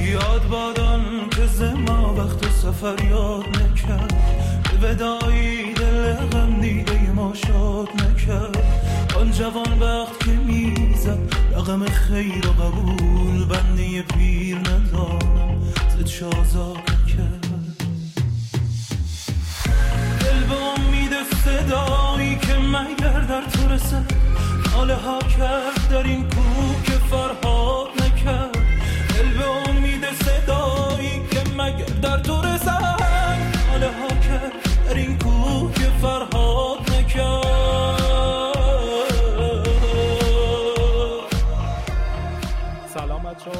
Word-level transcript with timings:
یاد 0.00 0.48
بادان 0.50 1.30
که 1.30 1.46
زما 1.46 2.14
وقت 2.14 2.50
سفر 2.50 3.04
یاد 3.04 3.44
نکرد. 3.48 4.14
به 4.80 4.88
ودایی 4.88 5.74
دل 5.74 6.14
غم 6.14 6.60
دیده 6.60 7.12
ما 7.12 7.34
شاد 7.34 7.88
نکرد. 7.88 8.58
آن 9.16 9.30
جوان 9.30 9.80
وقت 9.80 10.24
که 10.24 10.30
می‌زد 10.30 11.18
رقم 11.52 11.84
خیر 11.84 12.46
و 12.46 12.52
قبول 12.52 13.44
بنده 13.44 14.02
پیر 14.02 14.58
ندانم 14.58 15.74
زد 15.98 16.06
شازاد 16.06 16.76
کرد 17.16 17.46
دل 20.20 20.44
به 20.48 20.54
امید 20.54 21.12
صدایی 21.44 22.36
که 22.36 22.54
مگر 22.54 23.20
در 23.20 23.42
تو 23.42 23.68
رسد. 23.68 24.23
ناله 24.84 24.96
ها 24.96 25.18
کرد 25.18 25.88
در 25.90 26.02
این 26.02 26.28
کوه 26.28 26.82
که 26.82 26.92
فرهاد 26.92 27.88
نکرد. 28.02 28.56
دل 29.08 29.38
به 29.38 29.70
امید 29.70 30.04
صدایی 30.12 31.28
که 31.30 31.40
مگر 31.58 31.84
در 32.02 32.18
تو 32.18 32.42
رسد 32.42 33.00
ناله 33.70 33.86
ها 33.86 34.08
کرد 34.08 34.52
در 34.88 34.94
این 34.94 35.18
کوه 35.18 35.74
که 35.74 35.80
فرهاد 35.80 36.78
نکرد. 36.90 37.44
سلام 42.94 43.22
بچه 43.22 43.50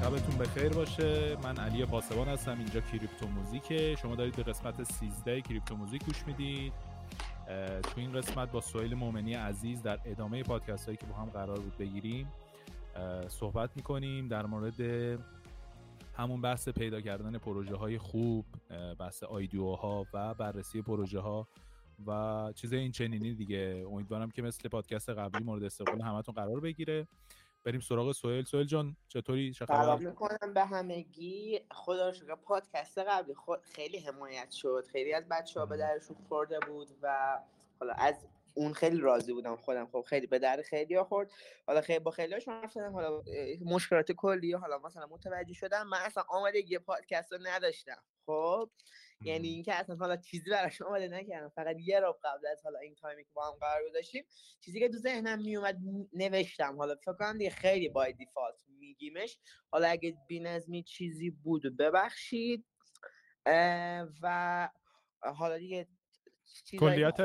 شبتون 0.00 0.38
بخیر 0.38 0.68
باشه. 0.68 1.36
من 1.42 1.56
علی 1.56 1.86
پاسبان 1.86 2.28
هستم. 2.28 2.58
اینجا 2.58 2.80
کریپتو 2.80 3.26
موزیکه 3.26 3.96
شما 4.02 4.14
دارید 4.14 4.36
به 4.36 4.42
قسمت 4.42 4.82
13 4.82 5.40
کریپتو 5.40 5.76
موزیک 5.76 6.04
گوش 6.04 6.22
می‌دید. 6.26 6.93
تو 7.82 7.92
این 7.96 8.12
قسمت 8.12 8.52
با 8.52 8.60
سویل 8.60 8.94
مومنی 8.94 9.34
عزیز 9.34 9.82
در 9.82 9.98
ادامه 10.04 10.42
پادکست 10.42 10.86
هایی 10.86 10.96
که 10.96 11.06
با 11.06 11.14
هم 11.14 11.30
قرار 11.30 11.58
بود 11.58 11.78
بگیریم 11.78 12.28
صحبت 13.28 13.70
می‌کنیم 13.76 14.28
در 14.28 14.46
مورد 14.46 14.80
همون 16.16 16.40
بحث 16.40 16.68
پیدا 16.68 17.00
کردن 17.00 17.38
پروژه 17.38 17.76
های 17.76 17.98
خوب 17.98 18.44
بحث 18.98 19.22
آیدیو 19.22 19.72
ها 19.72 20.06
و 20.12 20.34
بررسی 20.34 20.82
پروژه 20.82 21.20
ها 21.20 21.48
و 22.06 22.52
چیز 22.54 22.72
این 22.72 22.92
چنینی 22.92 23.34
دیگه. 23.34 23.86
امیدوارم 23.92 24.30
که 24.30 24.42
مثل 24.42 24.68
پادکست 24.68 25.10
قبلی 25.10 25.44
مورد 25.44 25.64
استقبال 25.64 26.00
همتون 26.00 26.34
قرار 26.34 26.60
بگیره. 26.60 27.06
بریم 27.64 27.80
سراغ 27.80 28.12
سوهل 28.12 28.44
سوهل 28.44 28.64
جان 28.64 28.96
چطوری؟ 29.08 29.52
چه 29.52 29.66
سلام 29.66 29.98
خبر 29.98 30.08
می‌کنم 30.08 30.54
به 30.54 30.64
همگی. 30.64 31.60
خدا 31.70 32.08
رو 32.08 32.14
شکر 32.14 32.34
پادکست 32.34 32.98
قبلی 32.98 33.34
خود 33.34 33.60
خیلی 33.62 33.98
حمایت 33.98 34.50
شد. 34.50 34.84
خیلی 34.92 35.14
از 35.14 35.28
بچه 35.28 35.60
ها 35.60 35.66
به 35.66 35.76
درشون 35.76 36.16
خورده 36.28 36.60
بود 36.60 36.88
و 37.02 37.38
حالا 37.80 37.92
از 37.92 38.26
اون 38.54 38.72
خیلی 38.72 39.00
راضی 39.00 39.32
بودم 39.32 39.56
خودم. 39.56 39.86
خب 39.86 40.00
خیلی 40.00 40.26
به 40.26 40.38
در 40.38 40.62
خیلی 40.62 40.94
ها 40.94 41.04
خورد 41.04 41.30
حالا 41.66 41.80
خیلی 41.80 41.98
با 41.98 42.10
خیلی 42.10 42.34
هاشون 42.34 42.54
حرف 42.54 42.72
زدم. 42.72 42.92
حالا 42.92 43.22
مشکلات 43.64 44.12
کلی. 44.12 44.52
حالا 44.52 44.78
مثلا 44.78 45.06
متوجه 45.06 45.54
شدم. 45.54 45.86
من 45.86 45.98
اصلا 46.00 46.24
آمده 46.28 46.70
یه 46.70 46.78
پادکست 46.78 47.32
رو 47.32 47.38
نداشتم. 47.42 48.02
خب 48.26 48.70
یعنی 49.22 49.48
اینکه 49.48 49.74
اصلا 49.74 49.96
حالا 49.96 50.16
چیزی 50.16 50.50
براش 50.50 50.82
آماده 50.82 51.08
نکردم. 51.08 51.48
فقط 51.48 51.76
یه 51.80 52.00
رو 52.00 52.18
قبل 52.24 52.46
از 52.46 52.60
حالا 52.64 52.78
این 52.78 52.94
تایمی 52.94 53.24
که 53.24 53.30
با 53.34 53.46
هم 53.46 53.58
قرار 53.60 53.88
گذاشتیم 53.88 54.24
چیزی 54.60 54.80
که 54.80 54.88
تو 54.88 54.98
ذهنم 54.98 55.38
میومد 55.38 55.78
نوشتم. 56.12 56.76
حالا 56.76 56.94
فکر 56.96 57.12
کنم 57.12 57.38
دیگه 57.38 57.50
خیلی 57.50 57.88
بای 57.88 58.12
دیفالت 58.12 58.64
میگیمش. 58.78 59.38
حالا 59.70 59.88
اگه 59.88 60.16
بی‌نظمی 60.28 60.82
چیزی 60.82 61.30
بود 61.30 61.76
ببخشید. 61.76 62.64
و 64.22 64.68
حالا 65.20 65.58
دیگه 65.58 65.88
کلیت 66.78 67.16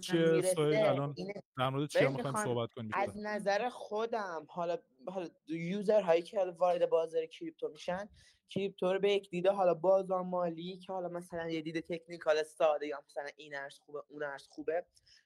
چیه 0.00 0.42
سوهل؟ 0.42 0.86
الان 0.86 1.14
در 1.58 1.68
مورد 1.68 1.88
چیا 1.88 2.10
می‌خوایم 2.10 2.16
می‌خوام 2.16 2.44
صحبت 2.44 2.72
کنیم 2.72 2.90
از 2.94 3.16
نظر 3.16 3.68
خودم 3.68 4.46
حالا 4.48 4.78
حالا 5.06 5.28
یوزر 5.48 6.00
هایی 6.00 6.22
که 6.22 6.38
حالا 6.38 6.52
وارد 6.52 6.90
بازار 6.90 7.26
کریپتو 7.26 7.68
میشن 7.68 8.08
کریپتو 8.48 8.92
رو 8.92 8.98
به 8.98 9.12
یک 9.12 9.30
دیده 9.30 9.50
حالا 9.50 9.74
بازار 9.74 10.22
مالی 10.22 10.76
که 10.76 10.92
حالا 10.92 11.08
مثلا 11.08 11.50
یه 11.50 11.60
دید 11.60 11.80
تکنیکال 11.80 12.42
ساده 12.42 12.86
یا 12.86 13.02
مثلا 13.06 13.28
این 13.36 13.56
ارز 13.56 13.78
خوبه 13.78 14.02
اون 14.08 14.22
ارز 14.22 14.48
خوبه 14.48 14.84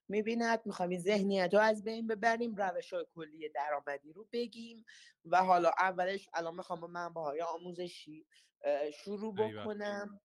می‌بیند 0.09 0.61
می‌خوایم 0.65 0.91
این 0.91 1.01
ذهنیت 1.01 1.55
رو 1.55 1.61
از 1.61 1.85
بین 1.85 2.07
ببریم 2.07 2.55
روش 2.55 2.93
های 2.93 3.07
کلی 3.15 3.49
درآمدی 3.49 4.13
رو 4.13 4.29
بگیم 4.33 4.85
و 5.25 5.45
حالا 5.45 5.71
اولش 5.79 6.29
الان 6.35 6.55
می‌خوام 6.55 6.81
با 6.81 6.87
منبع 6.87 7.21
های 7.21 7.41
آموزشی 7.41 8.27
شروع. 9.05 9.35
بکنم. 9.35 10.21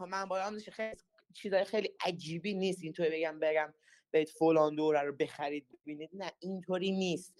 منبع 0.00 0.46
آموزشی 0.46 0.70
خیلی 0.70 0.96
چیزای 1.34 1.64
خیلی 1.64 1.90
عجیبی 2.00 2.54
نیست. 2.54 2.82
اینطوری 2.82 3.10
بگم 3.10 3.38
بگم 3.38 3.74
برید 4.12 4.28
فلان 4.28 4.74
دوره 4.74 5.00
رو 5.00 5.16
بخرید 5.16 5.68
ببینید. 5.72 6.10
نه 6.12 6.32
اینطوری 6.38 6.92
نیست. 6.92 7.34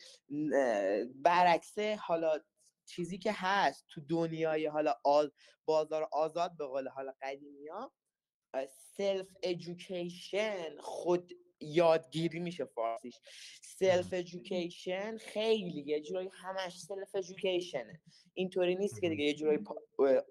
برعکسه 1.14 1.96
حالا 1.96 2.40
چیزی 2.86 3.18
که 3.18 3.32
هست 3.34 3.86
تو 3.88 4.00
دنیای 4.00 4.66
حالا 4.66 4.94
آزاد 5.04 5.32
بازار 5.64 6.08
آزاد 6.12 6.56
به 6.56 6.66
قول 6.66 6.88
حالا 6.88 7.14
قدیمی 7.22 7.68
ها 7.68 7.92
self 8.96 9.36
education 9.42 10.76
خود 10.78 11.32
یادگیری 11.64 12.38
میشه 12.38 12.64
فارسیش. 12.64 13.14
self 13.62 14.08
education 14.12 15.16
خیلی 15.16 15.84
یه 15.86 16.00
جورایی 16.00 16.30
همش 16.32 16.78
self 16.78 17.14
education 17.14 17.92
ه 17.92 18.00
اینطوری 18.34 18.74
نیست 18.74 19.00
که 19.00 19.08
دیگه 19.08 19.24
یه 19.24 19.34
جورایی 19.34 19.58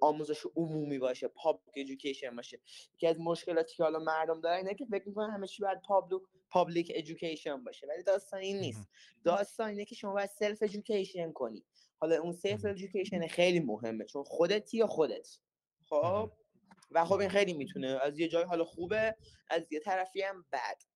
آموزش 0.01 0.45
عمومی 0.55 0.99
باشه 0.99 1.27
public 1.27 1.73
education 1.75 2.35
باشه. 2.35 2.59
یکی 2.95 3.07
از 3.07 3.19
مشکلاتی 3.19 3.75
که 3.75 3.83
حالا 3.83 3.99
مردم 3.99 4.41
دارن 4.41 4.57
اینه 4.57 4.73
که 4.73 4.85
فکر 4.85 5.07
می‌کنن 5.07 5.29
همه 5.29 5.47
چی 5.47 5.63
باید 5.63 5.81
public 5.81 6.21
public 6.49 6.91
education 6.95 7.63
باشه. 7.63 7.87
ولی 7.87 8.03
داستان 8.03 8.39
این 8.39 8.59
نیست. 8.59 8.89
داستان 9.23 9.69
اینه 9.69 9.85
که 9.85 9.95
شما 9.95 10.13
باید 10.13 10.29
self 10.29 10.63
education 10.63 11.31
کنی. 11.31 11.63
حالا 11.99 12.21
اون 12.21 12.31
self. 12.31 12.65
education 12.65 13.27
خیلی 13.27 13.59
مهمه. 13.59 14.05
چون 14.05 14.23
خودتی 14.23 14.77
یا 14.77 14.87
خودت. 14.87 15.37
خب؟ 15.89 16.31
و 16.91 17.05
خب 17.05 17.19
این 17.19 17.29
خیلی 17.29 17.53
می‌تونه. 17.53 17.87
از 17.87 18.19
یه 18.19 18.27
جای 18.27 18.43
حالا 18.43 18.65
خوبه 18.65 19.15
از 19.49 19.71
یه 19.71 19.79
طرفی 19.79 20.21
هم 20.21 20.45
بد. 20.51 20.92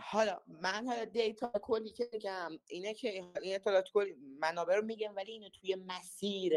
حالا 0.00 0.40
من 0.48 0.86
حالا 0.86 1.04
data 1.04 1.52
کلی 1.62 1.90
که 1.90 2.08
بگم 2.12 2.50
اینه 2.66 2.94
که 2.94 3.08
این 3.42 3.54
اطلاعات 3.54 3.90
کلی 3.92 4.14
منابع 4.40 4.76
رو 4.76 4.84
میگم 4.84 5.16
ولی 5.16 5.32
اینو 5.32 5.48
توی 5.48 5.74
مسیر 5.74 6.52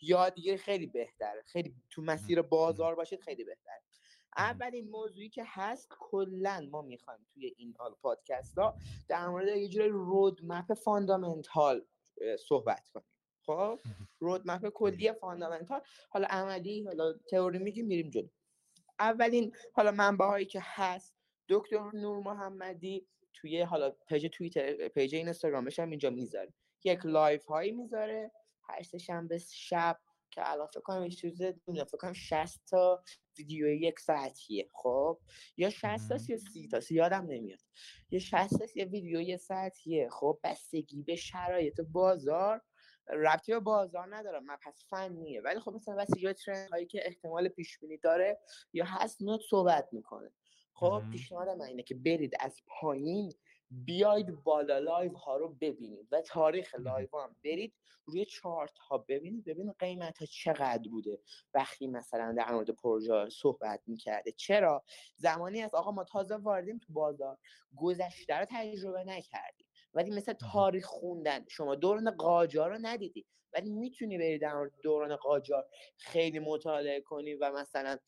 یادگیری 0.00 0.56
خیلی 0.56 0.86
بهتره. 0.86 1.42
خیلی 1.42 1.74
تو 1.90 2.02
مسیر 2.02 2.42
بازار 2.42 2.94
باشید 2.94 3.20
خیلی 3.20 3.44
بهتره. 3.44 3.82
اولین 4.36 4.90
موضوعی 4.90 5.28
که 5.28 5.42
هست 5.46 5.86
کلا 5.98 6.68
ما 6.70 6.82
می‌خوایم 6.82 7.26
توی 7.34 7.54
این 7.56 7.74
حال 7.78 7.94
پادکست 8.02 8.58
ها 8.58 8.74
در 9.08 9.28
مورد 9.28 9.48
یه 9.48 9.68
جوری 9.68 9.88
roadmap 9.88 10.74
fundamental 10.74 11.84
صحبت 12.48 12.88
کنیم. 12.88 13.06
خب؟ 13.46 13.78
roadmap 14.18 14.68
کلی 14.68 15.12
fundamental 15.12 15.80
حالا 16.10 16.26
عملی 16.30 16.84
حالا 16.84 17.12
تئوری 17.12 17.58
میگیم 17.58 17.86
میریم 17.86 18.10
جلو. 18.10 18.28
اولین 18.98 19.54
حالا 19.72 19.90
منبع 19.90 20.26
هایی 20.26 20.46
که 20.46 20.60
هست 20.62 21.21
دکتر 21.48 21.90
نور 21.94 22.18
محمدی 22.18 23.06
توی 23.34 23.62
حالا 23.62 23.90
پیج 23.90 24.26
توییتر 24.26 24.88
پیج 24.88 25.14
اینستاگرامش 25.14 25.78
هم 25.78 25.90
اینجا 25.90 26.10
می‌ذاره. 26.10 26.52
یک 26.84 27.06
live 27.06 27.44
هایی 27.44 27.72
می‌ذاره. 27.72 28.30
هر 28.68 28.82
شنبه 28.82 29.38
شب 29.38 29.98
که 30.30 30.50
الان 30.50 30.66
فکر 30.66 30.80
کنم 30.80 31.02
یه 31.02 31.10
چیز 31.10 31.42
نمی‌دونم 31.42 31.84
فکر 31.84 31.96
کنم 31.96 32.12
60 32.12 32.60
تا 32.70 33.04
ویدیو 33.38 33.68
یک 33.68 34.00
ساعتیه. 34.00 34.68
خب؟ 34.72 35.18
یا 35.56 35.70
60 35.70 36.08
تا. 36.08 36.18
یا 36.28 36.36
30 36.36 36.68
تا 36.68 36.80
یادم 36.90 37.26
نمیاد. 37.28 37.58
یه 38.10 38.18
60 38.18 38.58
تا 38.58 38.64
یه 38.74 38.84
ویدیو 38.84 39.20
یه 39.20 39.36
ساعتیه. 39.36 40.08
خب؟ 40.10 40.40
بستگی 40.44 41.02
به 41.02 41.16
شرایط 41.16 41.80
بازار. 41.80 42.60
ربطی 43.08 43.52
به 43.52 43.60
بازار 43.60 44.16
نداره. 44.16 44.40
مبحث 44.40 44.84
فنیه. 44.90 45.40
ولی 45.40 45.60
خب 45.60 45.72
مثلا 45.72 45.94
بستگی 45.96 46.24
به 46.26 46.32
trend 46.32 46.70
هایی 46.70 46.86
که 46.86 47.00
احتمال 47.06 47.48
پیش 47.48 47.78
بینی 47.78 47.96
داره 47.98 48.38
یا 48.72 48.84
هست 48.84 49.22
میاد 49.22 49.40
صحبت 49.50 49.88
می‌کنه. 49.92 50.32
خب. 50.72 51.02
پیشنهاد 51.12 51.48
من 51.48 51.64
اینه 51.64 51.82
که 51.82 51.94
برید 51.94 52.34
از 52.40 52.60
پایین 52.66 53.32
بیاید 53.70 54.42
بالا 54.44 54.78
live 54.78 55.12
ها 55.12 55.36
رو 55.36 55.48
ببینید 55.60 56.08
و 56.12 56.20
تاریخ. 56.20 56.74
live 56.74 57.08
ها 57.12 57.24
هم 57.24 57.36
برید 57.44 57.74
روی 58.04 58.24
چارت 58.24 58.78
ها 58.78 58.98
ببینید 58.98 59.44
ببینید 59.44 59.74
قیمت 59.78 60.18
ها 60.18 60.26
چقدر 60.26 60.90
بوده. 60.90 61.18
وقتی 61.54 61.86
مثلا 61.86 62.34
در 62.38 62.52
مورد 62.52 62.70
پروژه 62.70 63.28
صحبت 63.28 63.82
می‌کرده. 63.86 64.32
چرا؟ 64.32 64.84
زمانی 65.16 65.62
از 65.62 65.74
آقا 65.74 65.90
ما 65.90 66.04
تازه 66.04 66.36
واردیم 66.36 66.78
تو 66.78 66.92
بازار. 66.92 67.38
گذشته 67.76 68.34
رو 68.34 68.46
تجربه 68.50 69.04
نکردیم. 69.04 69.66
ولی 69.94 70.10
مثل 70.10 70.32
تاریخ 70.32 70.84
خوندن 70.86 71.44
شما 71.48 71.74
دوران 71.74 72.10
قاجار 72.10 72.70
رو 72.70 72.78
ندیدی. 72.82 73.26
ولی 73.54 73.70
می‌تونی 73.70 74.18
بری 74.18 74.38
در 74.38 74.70
دوران 74.82 75.16
قاجار 75.16 75.68
خیلی 75.96 76.38
مطالعه 76.38 77.00
کنی 77.00 77.34
و 77.34 77.52
مثلا 77.52 77.98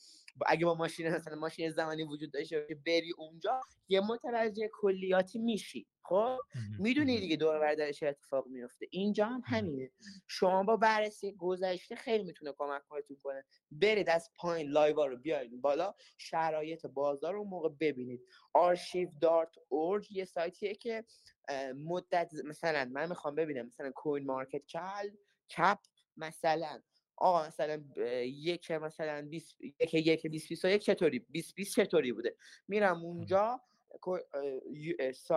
اگه 0.46 0.66
با 0.66 0.74
ماشین 0.74 1.08
مثلا 1.08 1.36
ماشین 1.36 1.70
زمانی 1.70 2.02
وجود 2.02 2.32
داشته 2.32 2.60
باشه 2.60 2.74
بری 2.86 3.12
اونجا 3.18 3.60
یه 3.88 4.00
متوجه 4.00 4.70
کلیاتی 4.72 5.38
میشی. 5.38 5.86
خب؟ 6.02 6.38
می‌دونی 6.78 7.20
دیگه 7.20 7.36
دور 7.36 7.58
بر 7.58 7.92
چه 7.92 8.06
اتفاق 8.06 8.46
میفته 8.46 8.86
اینجا 8.90 9.26
هم 9.26 9.42
همینه. 9.44 9.90
شما 10.28 10.62
با 10.62 10.76
بررسی 10.76 11.32
گذشته 11.32 11.94
خیلی 11.96 12.24
می‌تونه 12.24 12.52
کمک 12.58 12.82
کنه. 13.22 13.44
برید 13.70 14.10
از 14.10 14.30
پایین 14.36 14.70
live 14.70 14.99
ا 14.99 15.06
رو 15.06 15.16
بیاید 15.16 15.60
بالا 15.60 15.94
شرایط 16.18 16.86
بازار 16.86 17.32
رو 17.34 17.44
موقع 17.44 17.68
ببینید. 17.80 18.20
archive 18.54 19.08
dot 19.20 19.54
org 19.68 20.12
یه 20.12 20.24
سایتیه 20.24 20.74
که 20.74 21.04
مدت 21.76 22.32
مثلا 22.44 22.90
من 22.92 23.08
می‌خوام 23.08 23.34
ببینم 23.34 23.66
مثلا 23.66 23.90
CoinMarket 23.90 24.62
کل 24.66 25.10
Cap 25.50 25.78
مثلا 26.16 26.82
آقا 27.16 27.46
مثلا 27.46 27.84
یک 28.24 28.70
مثلا 28.70 29.28
20 29.30 29.60
یک 29.60 29.94
یک 29.94 30.26
20 30.26 30.48
21 30.48 30.82
چطوری؟ 30.82 31.18
20 31.18 31.54
20 31.54 31.76
چطوری 31.76 32.12
بوده؟ 32.12 32.36
میرم 32.68 33.04
اونجا 33.04 33.60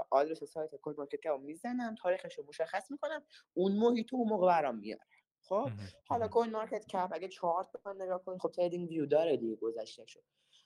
آدرس 0.09 0.43
سایت 0.43 0.75
CoinMarketCap 0.75 1.39
می‌زنم 1.39 1.95
تاریخش 1.95 2.37
رو 2.37 2.45
مشخص 2.47 2.91
می‌کنم 2.91 3.23
اون 3.53 3.71
محیط 3.71 4.13
اون 4.13 4.29
موقع 4.29 4.47
برام 4.47 4.75
میاره 4.75 5.01
خب؟ 5.41 5.69
حالا 6.07 6.27
CoinMarketCap 6.27 7.09
اگه 7.11 7.27
چارت 7.27 7.71
بخوام 7.71 8.01
نگاه 8.01 8.23
کنید 8.23 8.41
خب 8.41 8.51
TradingView 8.51 9.05
داره 9.05 9.37
دیگه 9.37 9.55
گذشته 9.55 10.05
شد 10.05 10.23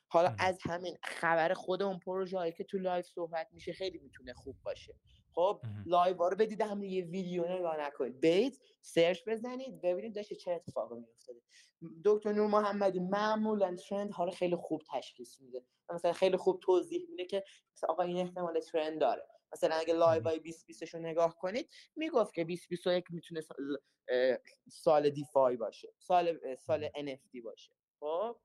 حالا 0.08 0.36
از 0.40 0.60
همین 0.62 0.98
خبر 1.04 1.54
خود 1.54 1.84
اون 1.84 2.00
پروژه 2.00 2.52
که 2.52 2.64
تو 2.64 2.78
live 2.78 3.06
صحبت 3.06 3.48
میشه 3.52 3.74
خیلی 3.74 3.98
می‌تونه 3.98 4.34
خوب 4.34 4.56
باشه. 4.64 4.96
خب 5.36 5.62
live 5.86 6.18
رو 6.18 6.36
بدید 6.36 6.62
هم 6.62 6.84
یه 6.84 7.06
ویدیو 7.06 7.48
نگاه 7.48 7.78
نکنید. 7.80 8.22
برید 8.22 8.62
search 8.82 9.20
بزنید 9.28 9.82
ببینید 9.82 10.16
داشته 10.16 10.36
چه 10.36 10.52
اتفاقی 10.52 10.96
میافتاده. 10.96 11.42
دکتر 12.06 12.32
نور 12.32 12.48
محمدی 12.48 13.00
معمولا 13.00 13.76
trend 13.76 14.12
ها 14.12 14.26
رو 14.26 14.32
خیلی 14.32 14.56
خوب 14.56 14.82
تشخیص 14.94 15.42
میده. 15.42 15.66
مثلا 15.90 16.14
خیلی 16.14 16.38
خوب 16.38 16.60
توضیح 16.60 17.08
میده 17.10 17.26
که 17.26 17.44
مثلا 17.76 17.90
آقا 17.90 18.04
این 18.04 18.18
احتمال 18.18 18.60
trend 18.60 19.02
داره. 19.02 19.28
مثلا 19.54 19.76
اگه 19.76 19.94
live 19.94 20.24
های 20.24 20.40
2020 20.40 20.84
رو 20.84 21.00
نگاه 21.00 21.38
کنید 21.38 21.70
می‌گفت 21.96 22.34
که 22.34 22.44
2021 22.44 23.06
می‌تونه 23.10 23.42
سال 24.70 25.10
DeFi 25.10 25.58
باشه 25.58 25.94
سال 26.00 26.56
سال 26.56 26.88
NFT 26.88 27.44
باشه. 27.44 27.74
خب؟ 28.00 28.38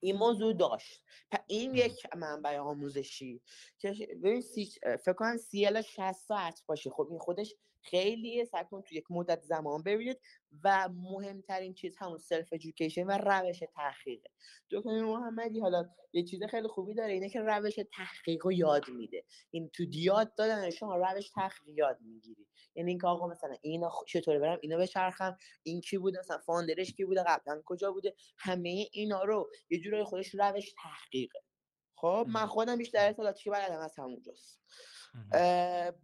این 0.00 0.16
موضوع 0.16 0.52
داشت. 0.52 1.02
این 1.46 1.74
یک 1.74 2.06
منبع 2.16 2.58
آموزشی 2.58 3.40
که 3.78 3.94
ببین 4.22 4.40
سی... 4.40 4.70
فکر 4.82 5.12
کنم 5.12 5.36
سی 5.36 5.82
60 5.82 6.12
ساعت 6.12 6.62
باشه. 6.66 6.90
خب 6.90 7.06
این 7.10 7.18
خودش 7.18 7.54
خیلی 7.90 8.44
سکون 8.44 8.82
تو 8.82 8.94
یک 8.94 9.04
مدت 9.10 9.42
زمان 9.42 9.82
ببینید 9.82 10.20
و 10.64 10.88
مهمترین 10.88 11.74
چیز 11.74 11.96
همون 11.98 12.18
self 12.18 12.48
education 12.52 13.06
و 13.06 13.10
روش 13.10 13.62
تحقیقه 13.74 14.30
دکتر 14.70 15.04
محمدی 15.04 15.60
حالا 15.60 15.88
یه 16.12 16.24
چیز 16.24 16.42
خیلی 16.42 16.68
خوبی 16.68 16.94
داره 16.94 17.12
اینه 17.12 17.28
که 17.28 17.40
روش 17.40 17.74
تحقیق 17.92 18.44
رو 18.44 18.52
یاد 18.52 18.88
میده. 18.88 19.24
این 19.50 19.70
تو 19.74 19.84
یاد 19.86 20.34
دادن 20.34 20.70
شما 20.70 20.96
روش 20.96 21.30
تحقیق 21.30 21.78
یاد 21.78 21.98
می‌گیری. 22.00 22.46
یعنی 22.74 22.90
اینکه 22.90 23.06
آقا 23.06 23.26
مثلا 23.26 23.56
اینا 23.62 23.92
چطوره 24.08 24.38
برم؟ 24.38 24.58
اینا 24.62 24.76
بچرخم. 24.78 25.36
این 25.62 25.80
کی 25.80 25.98
بوده؟ 25.98 26.18
مثلا 26.18 26.38
founder 26.38 26.80
ش 26.80 26.92
کی 26.92 27.04
بوده؟ 27.04 27.24
قبلا 27.26 27.62
کجا 27.64 27.92
بوده؟ 27.92 28.14
همه 28.38 28.88
اینا 28.92 29.24
رو 29.24 29.50
یه 29.70 29.80
جورایی 29.80 30.04
خودش 30.04 30.34
روش 30.34 30.74
تحقیقه. 30.82 31.45
خب 31.96 32.26
من 32.28 32.46
خودم 32.46 32.76
بیشتر 32.76 33.08
اطلاعاتی 33.08 33.44
که 33.44 33.50
بلدم 33.50 33.80
از 33.80 33.98
همونجاست 33.98 34.60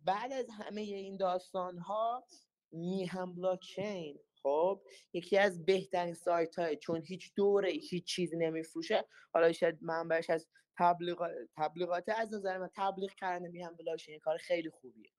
بعد 0.05 0.33
از 0.33 0.47
همه 0.51 0.81
این 0.81 1.17
داستان 1.17 1.79
ها 1.79 2.25
میهم 2.73 3.35
بلاکچین 3.35 4.19
خب 4.43 4.81
یکی 5.13 5.39
از 5.39 5.65
بهترین 5.65 6.15
سایت 6.15 6.59
های 6.59 6.77
چون 6.77 7.03
هیچ 7.03 7.33
دوره 7.37 7.71
هیچ 7.71 8.05
چیزی 8.05 8.37
نمیفروشه. 8.37 9.05
حالا 9.35 9.53
شاید 9.53 9.79
منبعش 9.81 10.31
از 10.31 10.49
تبلیغات 10.79 11.33
تبلیغات 11.57 12.09
از 12.09 12.35
نظر 12.35 12.59
من 12.59 12.71
تبلیغ 12.77 13.15
کردن 13.15 13.49
میهم 13.49 13.77
بلاکچین 13.77 14.19
کار 14.19 14.39
خیلی 14.39 14.71
خوبیه. 14.71 15.11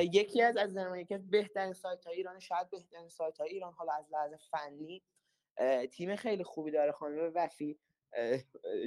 یکی 0.00 0.42
از 0.42 0.56
از 0.56 0.76
نظر 0.76 0.96
یکی 0.96 1.14
از 1.14 1.30
بهترین 1.30 1.72
سایت 1.72 2.04
های 2.04 2.16
ایران 2.16 2.38
شاید 2.40 2.70
بهترین 2.70 3.08
سایت 3.08 3.40
های 3.40 3.50
ایران 3.50 3.72
حالا 3.72 3.92
از 3.92 4.04
لحاظ 4.12 4.32
فنی 4.50 5.02
تیم 5.92 6.16
خیلی 6.16 6.44
خوبی 6.44 6.70
داره 6.70 6.92
خانم 6.92 7.32
وفی. 7.34 7.78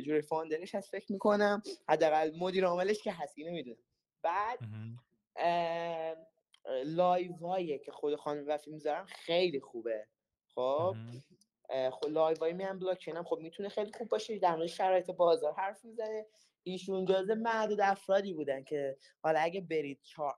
جوری 0.05 0.21
founder 0.21 0.63
ش 0.63 0.75
هست 0.75 0.89
فکر 0.89 1.11
می‌کنم 1.11 1.63
حداقل 1.89 2.31
مدیر 2.37 2.65
عاملش 2.65 3.03
که 3.03 3.11
هست 3.11 3.33
اینو 3.37 3.51
می‌دونم. 3.51 3.77
بعد 4.21 4.59
live 6.85 7.33
هایی 7.33 7.79
که 7.79 7.91
خود 7.91 8.15
خانم 8.15 8.43
وفی 8.47 8.71
می‌ذارن 8.71 9.05
خیلی 9.05 9.59
خوبه. 9.59 10.07
خب؟ 10.55 10.95
خب 11.91 12.05
live 12.09 12.37
های 12.37 12.53
میان 12.53 12.79
بلاک 12.79 13.07
هم 13.07 13.23
خب 13.23 13.37
می‌تونه 13.37 13.69
خیلی 13.69 13.91
خوب 13.97 14.09
باشه 14.09 14.39
در 14.39 14.55
مورد 14.55 14.67
شرایط 14.67 15.11
بازار 15.11 15.53
حرف 15.53 15.85
می‌زنه. 15.85 16.25
ایشون 16.63 17.05
جزء 17.05 17.35
معدود 17.35 17.81
افرادی 17.81 18.33
بودن 18.33 18.63
که 18.63 18.97
حالا 19.23 19.39
اگه 19.39 19.61
برید 19.61 19.99
چار... 20.03 20.35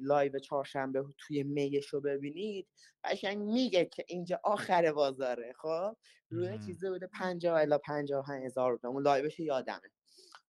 live 0.00 0.38
چهارشنبه 0.38 1.04
توی 1.18 1.42
می 1.42 1.64
ش 1.64 1.86
رو 1.86 2.00
ببینید 2.00 2.68
قشنگ 3.04 3.38
میگه 3.38 3.84
که 3.84 4.04
اینجا 4.08 4.40
آخر 4.44 4.92
بازاره 4.92 5.52
خب؟ 5.62 5.96
روی 6.30 6.58
چیزی 6.66 6.88
بوده 6.88 7.06
50 7.06 7.60
الا 7.60 7.78
55 7.78 8.44
هزار 8.44 8.78
اون 8.84 9.02
live 9.02 9.27
ش 9.27 9.40
یادمه. 9.40 9.90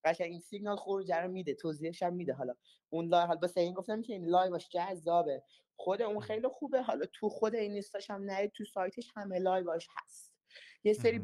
قشنگ 0.06 0.32
این 0.32 0.40
سیگنال 0.40 0.76
خروج 0.76 1.12
رو 1.12 1.32
میده 1.32 1.54
توضیحش 1.54 2.04
هم 2.04 2.14
میده. 2.14 2.34
حالا 2.34 2.54
اون 2.90 3.08
live 3.08 3.28
حالا 3.28 3.40
بس 3.40 3.58
این 3.58 3.74
گفتم 3.74 4.02
که 4.02 4.14
این 4.14 4.26
live 4.26 4.55
ش 4.55 4.70
جذابه. 4.70 5.44
خود 5.76 6.02
اون 6.02 6.20
خیلی 6.20 6.48
خوبه. 6.48 6.82
حالا 6.82 7.06
تو 7.14 7.30
خود 7.30 7.56
این 7.56 7.72
نیستش 7.72 8.10
هم 8.10 8.24
نرید 8.24 8.52
تو 8.52 8.66
سایتش 8.66 9.12
همه 9.16 9.40
live 9.40 9.72
ش 9.72 9.88
هست. 9.96 10.34
یه 10.84 10.94
سری 10.94 11.22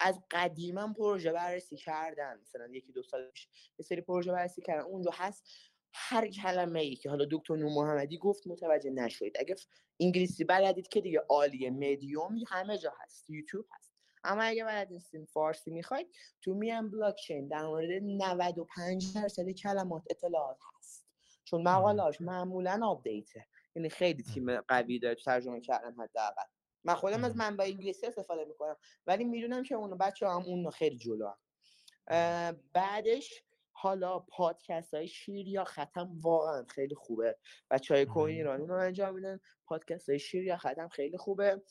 از 0.00 0.20
قدیما 0.30 0.92
پروژه 0.92 1.32
بررسی 1.32 1.76
کردن. 1.76 2.40
مثلا 2.40 2.66
یکی 2.66 2.92
دو 2.92 3.02
سال 3.02 3.30
پیش 3.30 3.48
یه 3.78 3.84
سری 3.84 4.00
پروژه 4.00 4.32
بررسی 4.32 4.62
کردن. 4.62 4.84
اونجا 4.84 5.10
هست 5.14 5.44
هر 5.92 6.28
کلمه 6.28 6.80
ای 6.80 6.96
که 6.96 7.10
حالا 7.10 7.26
دکتر 7.30 7.56
نور 7.56 7.72
محمدی 7.72 8.18
گفت 8.18 8.46
متوجه 8.46 8.90
نشوید 8.90 9.36
اگه 9.38 9.54
انگلیسی 10.00 10.44
بلدید 10.44 10.88
که 10.88 11.00
دیگه 11.00 11.20
عالیه 11.28 11.70
مدیوم 11.70 12.36
همه 12.48 12.78
جا 12.78 12.94
هست. 13.00 13.30
یوتیوب 13.30 13.66
هست. 13.70 13.94
اما 14.24 14.42
اگه 14.42 14.64
بلد 14.64 14.92
نیستین 14.92 15.24
فارسی 15.24 15.70
می‌خواید 15.70 16.08
تو 16.42 16.54
میان 16.54 16.90
بلاکچین 16.90 17.48
در 17.48 17.66
مورد 17.66 18.02
95 18.02 19.14
درصد 19.14 19.50
کلمات 19.50 20.02
اطلاعات 20.10 20.58
هست. 20.78 21.06
چون 21.44 21.62
مقالهاش 21.62 22.20
معمولا 22.20 22.80
آپدیته. 22.86 23.46
یعنی 23.76 23.88
خیلی 23.88 24.22
تیم 24.22 24.60
قوی 24.60 24.98
داره 24.98 25.14
ترجمه 25.14 25.60
کردن 25.60 25.92
حداقل. 25.92 26.42
من 26.84 26.94
خودم 26.94 27.24
از 27.24 27.36
منبع 27.36 27.64
انگلیسی 27.64 28.06
استفاده 28.06 28.44
می‌کنم. 28.44 28.76
ولی 29.06 29.24
می‌دونم 29.24 29.62
که 29.62 29.74
اون 29.74 29.98
بچه 29.98 30.28
هم 30.28 30.42
اون 30.42 30.70
خیلی 30.70 30.98
جلو 30.98 31.28
هم. 31.28 32.60
بعدش 32.72 33.42
حالا 33.72 34.18
پادکست 34.18 34.94
های 34.94 35.08
شیر 35.08 35.48
یا 35.48 35.64
خط 35.64 36.20
واقعا 36.20 36.64
خیلی 36.64 36.94
خوبه. 36.94 37.38
بچه 37.70 37.94
های 37.94 38.06
کوین 38.06 38.36
ایرانی 38.36 38.66
رو 38.66 38.74
انجام 38.74 39.14
میدن. 39.14 39.40
پادکست 39.66 40.08
های 40.08 40.18
شیر 40.18 40.44
یا 40.44 40.56
خط 40.56 40.88
خیلی 40.88 41.16
خوبه. 41.16 41.62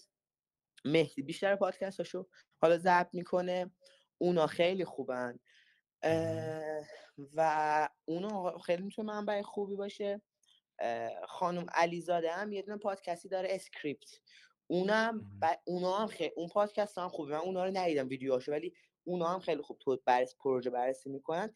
مهدی 0.85 1.21
بیشتر 1.21 1.55
پادکستاشو 1.55 2.27
حالا 2.61 2.77
ضبط 2.77 3.09
می‌کنه. 3.13 3.71
اونا 4.17 4.47
خیلی 4.47 4.85
خوبن. 4.85 5.39
و 7.33 7.89
اونا 8.05 8.57
خیلی 8.57 8.83
می‌تونه 8.83 9.13
منبع 9.13 9.41
خوبی 9.41 9.75
باشه. 9.75 10.21
خانم 11.27 11.65
علیزاده 11.73 12.31
هم 12.31 12.53
یه 12.53 12.61
دونه 12.61 12.77
پادکستی 12.77 13.29
داره 13.29 13.47
اسکریپت. 13.51 14.19
اونم 14.73 15.39
ب... 15.41 15.45
اونا 15.65 15.97
هم 15.97 16.07
خیلی 16.07 16.33
اون 16.35 16.47
پادکست 16.47 16.97
هم 16.97 17.09
خوبه. 17.09 17.31
من 17.31 17.37
اونا 17.37 17.65
رو 17.65 17.71
ندیدم 17.73 18.07
ویدیوهاشو 18.07 18.51
ولی 18.51 18.73
اونا 19.03 19.27
هم 19.27 19.39
خیلی 19.39 19.61
خوب 19.61 19.77
تو 19.79 19.99
بررسی 20.05 20.35
پروژه 20.39 20.69
بررسی 20.69 21.09
می‌کنن. 21.09 21.53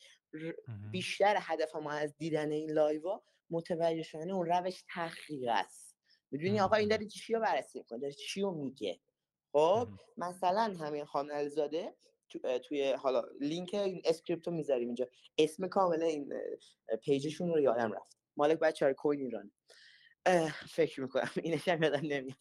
بیشتر 0.92 1.38
هدف 1.40 1.76
ما 1.76 1.92
از 1.92 2.18
دیدن 2.18 2.52
این 2.52 2.72
لایوا 2.72 3.24
متوجه 3.50 4.04
شدن 4.04 4.32
اون 4.32 4.46
روش 4.46 4.84
تحقیق 4.94 5.50
است. 5.50 5.96
می‌دونی 6.32 6.60
آقا 6.60 6.76
این 6.76 6.90
داره 6.90 7.06
چی 7.06 7.34
رو 7.34 7.40
بررسی 7.40 7.80
می‌کنه 7.80 8.00
داره 8.00 8.14
چی 8.14 8.42
رو 8.42 8.52
میگه. 8.52 9.00
خب 9.52 9.88
مثلا 10.18 10.76
همین 10.80 11.06
خانم 11.06 11.32
علیزاده 11.32 11.96
تو، 12.30 12.60
توی 12.60 12.92
حالا 12.92 13.24
لینک 13.42 13.74
این 13.74 14.02
اسکریپتو 14.06 14.52
می‌ذاریم 14.52 14.88
اینجا. 14.88 15.08
اسم 15.38 15.68
کامل 15.68 16.04
این 16.04 16.34
پیجشون 17.04 17.50
رو 17.50 17.60
یادم 17.60 17.92
رفت. 17.92 18.18
مالک 18.38 18.60
بچه 18.60 18.86
های 18.86 18.94
کوین 18.94 19.22
ایران 19.22 19.52
فکر 20.70 21.02
می‌کنم. 21.02 21.32
اینش 21.36 21.68
هم 21.68 21.84
یادم 21.84 22.02
نمیاد. 22.04 22.38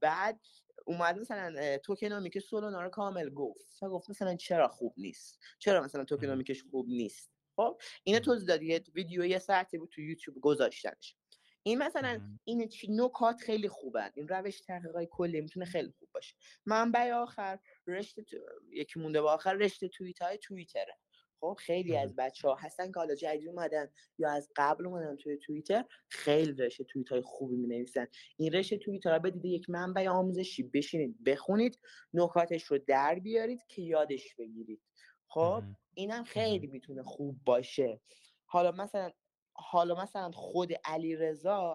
بعد 0.00 0.40
اومد 0.86 1.18
مثلا 1.18 1.78
tokenomic 1.78 2.38
سولانا 2.38 2.82
رو 2.82 2.88
کامل 2.88 3.30
گفت 3.30 3.82
و 3.82 3.88
گفت 3.88 4.10
مثلا 4.10 4.36
چرا 4.36 4.68
خوب 4.68 4.94
نیست؟ 4.96 5.40
چرا 5.58 5.82
مثلا 5.82 6.04
tokenomic 6.04 6.51
ش 6.51 6.62
خوب 6.70 6.88
نیست؟ 6.88 7.30
خب 7.56 7.80
اینو 8.04 8.20
توضیح 8.20 8.46
داد. 8.48 8.62
یه 8.62 8.84
ویدیو 8.94 9.24
یه 9.24 9.38
ساعتی 9.38 9.78
بود 9.78 9.88
تو 9.88 10.00
یوتیوب 10.00 10.40
گذاشتنش. 10.40 11.16
این 11.62 11.78
مثلا 11.78 12.20
این 12.44 12.70
نکات 12.88 13.40
خیلی 13.40 13.68
خوبن. 13.68 14.10
این 14.14 14.28
روش 14.28 14.60
تحقیقای 14.60 15.08
کلی 15.10 15.40
می‌تونه 15.40 15.66
خیلی 15.66 15.90
خوب 15.98 16.08
باشه. 16.14 16.34
منبع 16.66 17.12
آخر 17.12 17.58
رشته 17.86 18.22
تو... 18.22 18.36
یکی 18.72 19.00
مونده 19.00 19.20
با 19.20 19.32
آخر 19.32 19.54
رشته 19.54 19.88
توییت 19.88 20.22
های 20.22 20.38
توییتره. 20.38 20.98
خب 21.40 21.56
خیلی 21.58 21.96
از 21.96 22.16
بچه 22.16 22.48
ها 22.48 22.54
هستن 22.54 22.86
که 22.86 23.00
حالا 23.00 23.14
جدید 23.14 23.48
اومدن 23.48 23.88
یا 24.18 24.30
از 24.30 24.48
قبل 24.56 24.86
اومدن 24.86 25.16
توی 25.16 25.36
توییتر 25.36 25.84
خیلی 26.08 26.52
رشته 26.52 26.84
توییت 26.84 27.08
های 27.08 27.22
خوبی 27.22 27.56
می 27.56 27.66
نویسن 27.66 28.06
این 28.36 28.52
رشته 28.52 28.76
توییتر 28.76 29.12
ها 29.12 29.18
بدید 29.18 29.44
یک 29.44 29.70
منبع 29.70 30.08
آموزشی 30.08 30.62
بشینید 30.62 31.24
بخونید 31.24 31.78
نکاتش 32.14 32.64
رو 32.64 32.78
در 32.78 33.14
بیارید 33.14 33.66
که 33.68 33.82
یادش 33.82 34.34
بگیرید. 34.34 34.80
خب 35.28 35.62
اینم 35.94 36.24
خیلی 36.24 36.66
می‌تونه 36.66 37.02
خوب 37.02 37.36
باشه. 37.44 38.00
حالا 38.46 38.70
مثلا 38.70 39.10
حالا 39.54 40.02
مثلا 40.02 40.30
خود 40.30 40.72
علی 40.84 41.16
رضا 41.16 41.74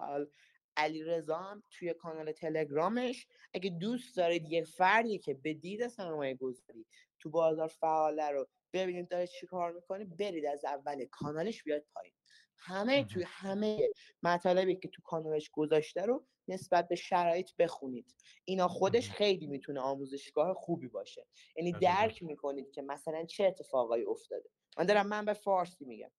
علی 0.76 1.02
رضا 1.02 1.36
هم 1.36 1.62
توی 1.70 1.94
کانال 1.94 2.32
تلگرامش 2.32 3.26
اگه 3.54 3.70
دوست 3.70 4.16
دارید 4.16 4.48
یه 4.48 4.64
فردی 4.64 5.18
که 5.18 5.34
به 5.34 5.54
دید 5.54 5.88
سرمایه 5.88 6.34
گذاری 6.34 6.86
تو 7.18 7.30
بازار 7.30 7.68
فعاله 7.68 8.30
رو 8.30 8.48
ببینید 8.72 9.08
داره 9.08 9.26
چی 9.26 9.46
کار 9.46 9.72
می‌کنه 9.72 10.04
برید 10.04 10.46
از 10.46 10.64
اول 10.64 11.04
کانالش 11.04 11.62
بیاید 11.62 11.84
پایین. 11.94 12.14
همه 12.56 13.04
توی 13.04 13.24
همه 13.26 13.90
مطالبی 14.22 14.76
که 14.76 14.88
تو 14.88 15.02
کانالش 15.02 15.50
گذاشته 15.50 16.02
رو 16.02 16.26
نسبت 16.48 16.88
به 16.88 16.94
شرایط 16.94 17.50
بخونید. 17.58 18.14
اینا 18.44 18.68
خودش 18.68 19.10
خیلی 19.10 19.46
می‌تونه 19.46 19.80
آموزشگاه 19.80 20.54
خوبی 20.54 20.88
باشه. 20.88 21.26
یعنی 21.56 21.72
درک 21.72 22.22
می‌کنید 22.22 22.70
که 22.70 22.82
مثلا 22.82 23.24
چه 23.24 23.44
اتفاقایی 23.44 24.04
افتاده. 24.04 24.50
من 24.78 24.86
دارم 24.86 25.06
من 25.06 25.24
به 25.24 25.32
فارسی 25.32 25.84
میگم. 25.84 26.10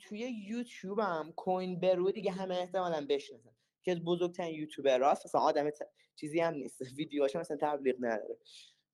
توی 0.00 0.18
یوتیوب 0.18 0.98
هم 0.98 1.32
کوین 1.36 1.80
برو 1.80 2.10
دیگه 2.10 2.30
همه 2.30 2.54
احتمالا 2.54 3.06
بشناسن. 3.08 3.50
که 3.82 3.92
از 3.92 4.00
بزرگترین 4.00 4.54
یوتیوبر 4.54 4.98
راست 4.98 5.26
مثلا 5.26 5.40
آدم 5.40 5.70
چیزی 6.16 6.40
هم 6.40 6.54
نیست. 6.54 6.80
ویدیوهاش 6.96 7.36
مثلا 7.36 7.56
تبلیغ 7.60 7.96
نداره. 8.00 8.38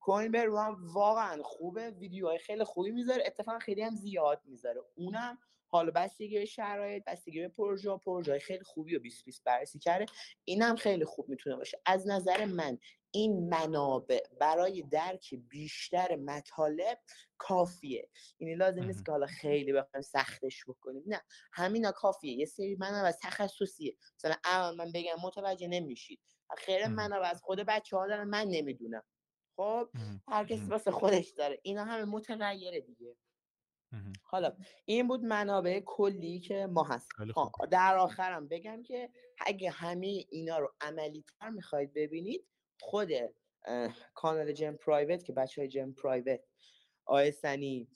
کوین 0.01 0.33
برو 0.33 0.59
هم 0.59 0.77
واقعا 0.93 1.43
خوبه. 1.43 1.91
ویدیوهای 1.91 2.39
خیلی 2.39 2.65
خوبی 2.65 2.91
می‌ذاره. 2.91 3.23
اتفاقا 3.27 3.59
خیلی 3.59 3.83
هم 3.83 3.95
زیاد 3.95 4.43
می‌ذاره. 4.45 4.81
اونم 4.95 5.39
حالا 5.71 5.91
بستگی 5.91 6.39
به 6.39 6.45
شرایط 6.45 7.05
بستگی 7.05 7.41
به 7.41 7.49
پروژه 7.49 7.97
پروژه 7.97 8.39
خیلی 8.39 8.65
خوبی 8.65 8.97
و 8.97 9.01
20 9.01 9.25
20 9.25 9.45
بررسی 9.45 9.79
کرده. 9.79 10.07
اینم 10.45 10.77
خیلی 10.77 11.05
خوب 11.05 11.29
می‌تونه 11.29 11.57
باشه. 11.57 11.81
از 11.87 12.09
نظر 12.09 12.45
من 12.45 12.79
این 13.11 13.49
منابع 13.49 14.21
برای 14.41 14.83
درک 14.83 15.35
بیشتر 15.35 16.17
مطالب 16.17 16.99
کافیه. 17.39 18.09
یعنی 18.41 18.55
لازم 18.55 18.85
نیست 18.85 19.07
که 19.07 19.13
حالا 19.13 19.27
خیلی 19.27 19.73
بخوایم 19.73 20.03
سختش 20.03 20.65
بکنیم. 20.69 21.03
نه 21.07 21.23
همینا 21.53 21.93
کافیه. 21.93 22.33
یه 22.33 22.47
سری 22.47 22.77
منابع 22.77 23.13
تخصصیه. 23.23 23.97
مثلا 24.19 24.35
اول 24.45 24.77
من 24.77 24.93
بگم 24.93 25.17
متوجه 25.23 25.69
نمیشید. 25.69 26.21
خیلی 26.59 26.87
منابع 26.87 27.31
از 27.31 27.43
خود 27.43 27.59
بچه 27.59 27.97
ها 27.97 28.07
دارن 28.07 28.29
من 28.29 28.49
نمی‌دونم. 28.49 29.03
خب 29.59 29.89
هر 30.29 30.45
کسی 30.45 30.65
واسه 30.65 30.91
خودش 30.91 31.29
داره. 31.29 31.61
اینا 31.63 31.85
همه 31.85 32.05
متغیره 32.05 32.81
دیگه. 32.81 33.17
حالا 34.23 34.57
این 34.85 35.09
بود 35.09 35.25
منابع 35.25 35.81
کلی 35.87 36.41
که 36.41 36.67
ما 36.67 36.83
هست 36.83 37.09
در 37.71 37.97
آخرم 37.97 38.49
بگم 38.49 38.83
که 38.83 39.11
اگه 39.47 39.71
همه 39.71 40.07
اینا 40.31 40.59
رو 40.59 40.75
عملی 40.81 41.25
تر 41.41 41.51
می‌خواید 41.51 41.93
ببینید 41.95 42.47
خود 42.81 43.11
کانال 44.15 44.53
جم 44.53 44.77
پرایوت 44.77 45.25
که 45.25 45.33
بچه 45.33 45.61
های 45.61 45.69
جم 45.69 45.93
پرایوت 45.93 46.41
آیسنی 47.05 47.89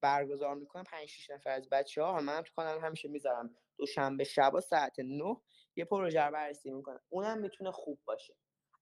برگزار 0.00 0.54
می‌کنم 0.54 0.84
5 0.84 1.08
6 1.08 1.30
نفر 1.30 1.50
از 1.50 1.68
بچه 1.68 2.02
ها 2.02 2.20
من 2.20 2.42
تو 2.42 2.52
کانال 2.56 2.80
همیشه 2.80 3.08
می‌ذارم 3.08 3.56
دوشنبه 3.78 4.24
شب 4.24 4.60
ساعت 4.60 4.98
9 4.98 5.36
یه 5.76 5.84
پروژه 5.84 6.20
رو 6.20 6.32
بررسی 6.32 6.70
می‌کنم 6.70 7.00
اونم 7.08 7.38
می‌تونه 7.38 7.70
خوب 7.70 8.00
باشه. 8.04 8.34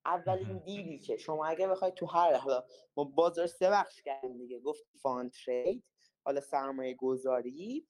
اولین 0.07 0.59
دیدی 0.59 0.99
که 0.99 1.17
شما 1.17 1.47
اگه 1.47 1.69
بخواید 1.69 1.95
تو 1.95 2.07
هر 2.07 2.35
حالا 2.35 2.65
ما 2.97 3.05
بازار 3.05 3.47
سه 3.47 3.71
بخش 3.71 4.03
کردیم 4.03 4.39
دیگه. 4.39 4.61
گفت 4.61 4.85
فان 5.03 5.31
ترید 5.31 5.85
حالا 6.25 6.41
سرمایه 6.41 6.95
گذاری. 6.95 7.87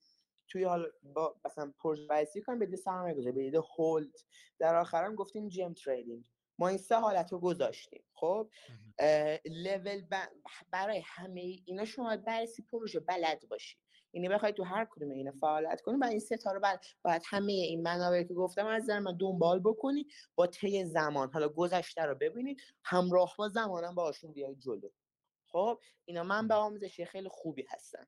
توی 0.48 0.64
حال 0.64 0.92
با 1.02 1.36
مثلا 1.44 1.72
پروژه 1.78 2.06
بررسی 2.06 2.42
کنیم 2.42 2.58
بدید 2.58 2.76
سرمایه 2.76 3.14
گذاری 3.14 3.36
بدید 3.36 3.54
هولد. 3.78 4.14
در 4.58 4.80
آخرم 4.80 5.14
گفتیم 5.14 5.48
جیم 5.48 5.72
تریدینگ. 5.72 6.24
ما 6.58 6.68
این 6.68 6.78
سه 6.78 6.96
حالت 6.96 7.32
رو 7.32 7.38
گذاشتیم. 7.38 8.04
خب؟ 8.14 8.50
لول 9.44 10.02
برای 10.70 11.02
همه 11.04 11.40
اینا 11.40 11.84
شما 11.84 12.16
بررسی 12.16 12.62
پروژه 12.62 13.00
بلد 13.00 13.48
باشی 13.48 13.78
یعنی 14.14 14.28
بخواید 14.28 14.54
تو 14.54 14.64
هر 14.64 14.84
کدوم 14.90 15.10
اینا 15.10 15.32
فعالیت 15.32 15.80
کنید 15.80 16.02
و 16.02 16.04
این 16.04 16.18
سه 16.18 16.36
تا 16.36 16.52
رو 16.52 16.60
باید 17.02 17.22
همه 17.26 17.52
این 17.52 17.82
منابعی 17.82 18.24
که 18.24 18.34
گفتم 18.34 18.66
از 18.66 18.82
نظر 18.82 18.98
من 18.98 19.16
دنبال 19.16 19.60
بکنید 19.60 20.12
با 20.34 20.46
طی 20.46 20.84
زمان. 20.84 21.30
حالا 21.32 21.48
گذشته 21.48 22.02
رو 22.02 22.14
ببینید 22.14 22.60
همراه 22.84 23.34
با 23.38 23.48
زمانم 23.48 23.94
باشون 23.94 24.32
بیاید 24.32 24.58
جلو. 24.58 24.88
خب 25.46 25.80
اینا 26.04 26.22
منبع 26.22 26.54
آموزشی 26.54 27.04
خیلی 27.04 27.28
خوبی 27.28 27.66
هستن. 27.70 28.06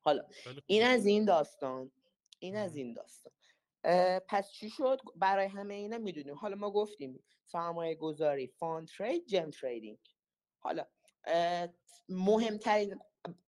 حالا 0.00 0.22
این 0.66 0.82
از 0.84 1.06
این 1.06 1.24
داستان 1.24 1.92
این 2.38 2.56
از 2.56 2.76
این 2.76 2.92
داستان. 2.92 3.32
پس 4.28 4.50
چی 4.50 4.70
شد؟ 4.70 5.00
برای 5.16 5.46
همه 5.46 5.74
اینا 5.74 5.98
می‌دونیم. 5.98 6.34
حالا 6.34 6.56
ما 6.56 6.70
گفتیم 6.70 7.24
سرمایه 7.44 7.94
گذاری 7.94 8.46
fun 8.46 8.88
trade 8.88 9.26
gem 9.26 9.50
trading. 9.50 9.98
حالا 10.58 10.86
مهمترین 12.08 13.00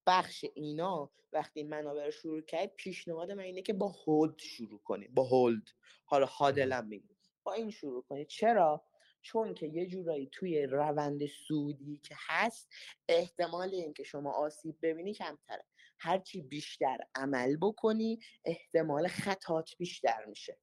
بخش 0.07 0.45
اینا 0.55 1.11
وقتی 1.33 1.63
منابع 1.63 2.05
رو 2.05 2.11
شروع 2.11 2.41
کرد 2.41 2.75
پیشنهاد 2.77 3.33
من 3.33 3.43
اینه 3.43 3.63
که 3.63 3.73
با 3.73 3.89
hold 3.89 4.39
شروع 4.39 4.81
کنید 4.85 5.15
با 5.15 5.23
hold 5.23 5.69
حالا 6.05 6.27
hodl 6.27 6.75
م 6.75 6.87
میگیم 6.87 7.17
با 7.43 7.53
این 7.53 7.71
شروع 7.71 8.03
کنید 8.03 8.27
چرا؟ 8.27 8.85
چون 9.23 9.55
که 9.55 9.67
یه 9.67 9.87
جورایی 9.87 10.29
توی 10.33 10.67
روند 10.67 11.27
سودی 11.27 12.01
که 12.03 12.15
هست 12.19 12.69
احتمال 13.09 13.75
اینکه 13.75 14.03
شما 14.03 14.33
آسیب 14.33 14.77
ببینی 14.83 15.15
کمتره. 15.15 15.65
هرچی 15.99 16.43
بیشتر 16.43 16.99
عمل 17.15 17.57
بکنی 17.57 18.19
احتمال 18.45 19.09
خطات 19.09 19.71
بیشتر 19.79 20.25
میشه. 20.25 20.59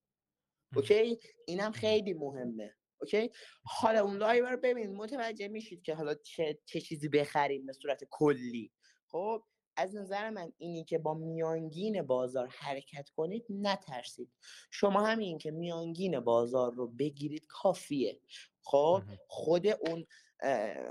OK؟ 0.75 1.19
اینم 1.47 1.71
خیلی 1.71 2.13
مهمه. 2.13 2.75
OK؟ 3.01 3.31
حالا 3.63 4.03
اون 4.03 4.17
لایو 4.17 4.45
رو 4.45 4.57
ببین 4.57 4.95
متوجه 4.95 5.47
میشید 5.47 5.83
که 5.83 5.95
حالا 5.95 6.15
چه, 6.15 6.59
چه 6.65 6.81
چیزی 6.81 7.09
بخریم 7.09 7.65
به 7.65 7.73
صورت 7.73 8.03
کلی. 8.09 8.71
خب 9.11 9.43
از 9.75 9.95
نظر 9.95 10.29
من 10.29 10.53
اینی 10.57 10.83
که 10.83 10.97
با 10.97 11.13
میانگین 11.13 12.01
بازار 12.01 12.47
حرکت 12.47 13.09
کنید 13.09 13.45
نترسید. 13.49 14.33
شما 14.71 15.01
همین 15.01 15.37
که 15.37 15.51
میانگین 15.51 16.19
بازار 16.19 16.73
رو 16.73 16.87
بگیرید 16.87 17.45
کافیه. 17.47 18.21
خب 18.63 19.01
خود 19.27 19.67
اون 19.67 20.05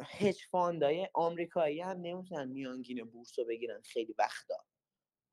هج 0.03 0.39
فاندای 0.51 1.09
آمریکایی 1.15 1.81
هم 1.81 2.01
نمی‌تونن 2.01 2.49
میانگین 2.49 3.05
بورس 3.05 3.39
رو 3.39 3.45
بگیرن 3.45 3.81
خیلی 3.81 4.15
وقتا. 4.19 4.65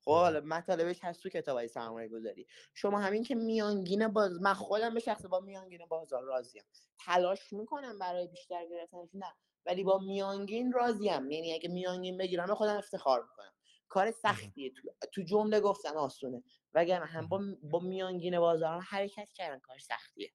خب 0.02 0.12
حالا 0.12 0.42
مطالبش 0.46 1.00
هست 1.02 1.24
تو 1.24 1.30
کتاب 1.30 1.58
های 1.58 1.68
سرمایه 1.68 2.10
گذاری 2.10 2.48
شما 2.74 3.00
همین 3.00 3.24
که 3.24 3.36
میانگین 3.36 4.08
باز 4.08 4.42
من 4.42 4.54
خودم 4.54 4.94
به 4.94 5.00
شخص 5.00 5.26
با 5.26 5.40
میانگین 5.40 5.86
بازار 5.90 6.24
راضیم. 6.24 6.64
تلاش 7.00 7.54
می‌کنم 7.54 8.00
برای 8.00 8.28
بیشتر 8.28 8.66
گرفتنش. 8.70 9.10
نه. 9.14 9.34
ولی 9.66 9.84
با 9.84 9.98
میانگین 10.00 10.72
راضیم. 10.72 11.32
یعنی 11.32 11.54
اگه 11.54 11.70
میانگین 11.70 12.18
بگیرم 12.18 12.46
به 12.48 12.56
خودم 12.56 12.78
افتخار 12.78 13.22
می‌کنم. 13.22 13.54
کار 13.88 14.12
سختیه. 14.12 14.70
تو, 14.70 15.08
تو 15.14 15.22
جمله 15.22 15.60
گفتن 15.60 15.98
آسونه. 15.98 16.44
وگرنه 16.74 17.06
هم 17.06 17.28
با, 17.28 17.42
با 17.64 17.80
میانگین 17.80 18.40
بازار 18.40 18.80
حرکت 18.80 19.32
کردن 19.34 19.60
کار 19.60 19.78
سختیه. 19.78 20.32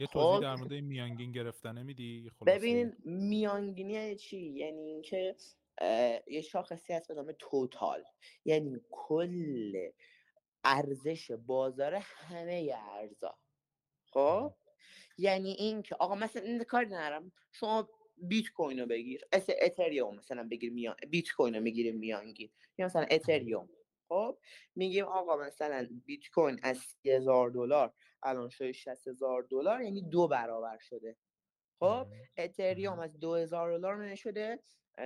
یه 0.00 0.06
توضیح 0.06 0.36
خب؟ 0.36 0.42
در 0.42 0.54
مورد 0.54 0.72
میانگین 0.72 1.32
گرفتن 1.32 1.82
میدی؟ 1.82 2.30
ببینید 2.46 2.96
میانگینی 3.04 3.92
یعنی 3.92 4.16
چی؟ 4.16 4.38
یعنی 4.38 4.80
اینکه 4.82 5.36
یه 6.26 6.40
شاخصی 6.40 6.92
هست 6.92 7.08
به 7.08 7.14
نام 7.14 7.32
توتال. 7.38 8.04
یعنی 8.44 8.80
کل 8.90 9.72
ارزش 10.64 11.30
بازار 11.30 11.94
همه 11.94 12.74
ارزا. 12.76 13.38
خب؟ 14.12 14.54
یعنی 15.18 15.50
اینکه 15.50 15.94
آقا 15.94 16.14
مثلا 16.14 16.42
این 16.42 16.64
کار 16.64 16.84
نرم 16.84 17.32
شما 17.52 17.88
بیت 18.16 18.48
کوین 18.48 18.80
رو 18.80 18.86
بگیر. 18.86 19.20
اس 19.32 19.46
اتریوم 19.62 20.16
مثلا 20.16 20.48
بگیر 20.50 20.72
میان 20.72 20.96
بیت 21.10 21.30
کوین 21.36 21.54
رو 21.54 21.60
می‌گیریم 21.60 21.96
میانگین. 21.96 22.50
یا 22.78 22.86
مثلا 22.86 23.06
اتریوم. 23.10 23.68
خب 24.08 24.38
میگیم 24.74 25.04
آقا 25.04 25.36
مثلا 25.36 25.88
بیت 26.06 26.28
کوین 26.34 26.60
از 26.62 26.78
30000 26.78 27.50
دلار 27.50 27.94
الان 28.22 28.48
شده 28.48 28.72
60000 28.72 29.46
دلار 29.50 29.82
یعنی 29.82 30.02
دو 30.02 30.28
برابر 30.28 30.78
شده. 30.78 31.16
خب 31.80 32.06
اتریوم 32.36 32.98
از 32.98 33.20
2000 33.20 33.78
دلار 33.78 34.14
شده 34.14 34.62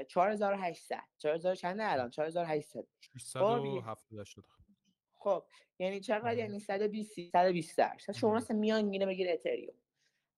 4800 0.09 1.02
4000 1.19 1.55
چنده 1.55 1.93
الان؟ 1.93 2.11
4800 2.11 2.87
670 3.19 4.25
شده 4.25 4.45
خب 5.12 5.45
یعنی 5.79 6.00
چقدر؟ 6.00 6.38
یعنی 6.38 6.61
120 6.61 7.21
120 7.33 7.79
درصد. 7.79 8.12
شما 8.12 8.35
مثلا 8.35 8.57
میانگینه 8.57 9.07
بگیر 9.07 9.31
اتریوم. 9.31 9.75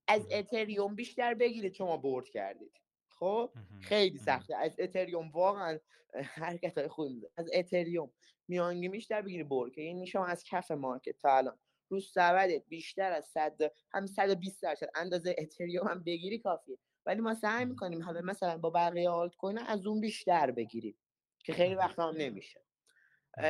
از 0.08 0.26
اتریوم 0.30 0.94
بیشتر 0.94 1.34
بگیرید 1.34 1.74
شما 1.74 1.96
برد 1.96 2.28
کردید. 2.28 2.72
خب؟ 3.08 3.50
خیلی 3.80 4.18
سخته. 4.18 4.56
از 4.56 4.76
اتریوم 4.78 5.30
واقعا 5.30 5.78
حرکت 6.14 6.78
های 6.78 6.88
خوبی 6.88 7.22
از 7.36 7.50
اتریوم 7.54 8.12
میانگین 8.48 8.90
بیشتر 8.90 9.22
بگیری 9.22 9.44
برد 9.44 9.72
که 9.72 9.82
یعنی 9.82 10.06
شما 10.06 10.26
از 10.26 10.44
کف 10.44 10.70
مارکت 10.70 11.18
تا 11.18 11.36
الان. 11.36 11.58
روز 11.88 12.12
سبدت 12.12 12.62
بیشتر 12.68 13.12
از 13.12 13.26
100 13.26 13.72
هم 13.92 14.06
120 14.06 14.62
درصد. 14.62 14.90
اندازه 14.94 15.34
اتریوم 15.38 15.88
هم 15.88 16.02
بگیری 16.02 16.38
کافیه. 16.38 16.78
ولی 17.06 17.20
ما 17.20 17.34
سعی 17.34 17.64
می‌کنیم 17.64 18.02
حالا 18.02 18.20
مثلا 18.20 18.58
با 18.58 18.70
بقیه 18.70 19.10
آلت 19.10 19.36
کوین 19.36 19.58
از 19.58 19.86
اون 19.86 20.00
بیشتر 20.00 20.50
بگیریم 20.50 20.98
که 21.44 21.52
خیلی 21.52 21.74
وقتا 21.74 22.08
هم 22.08 22.16
نمیشه. 22.16 22.60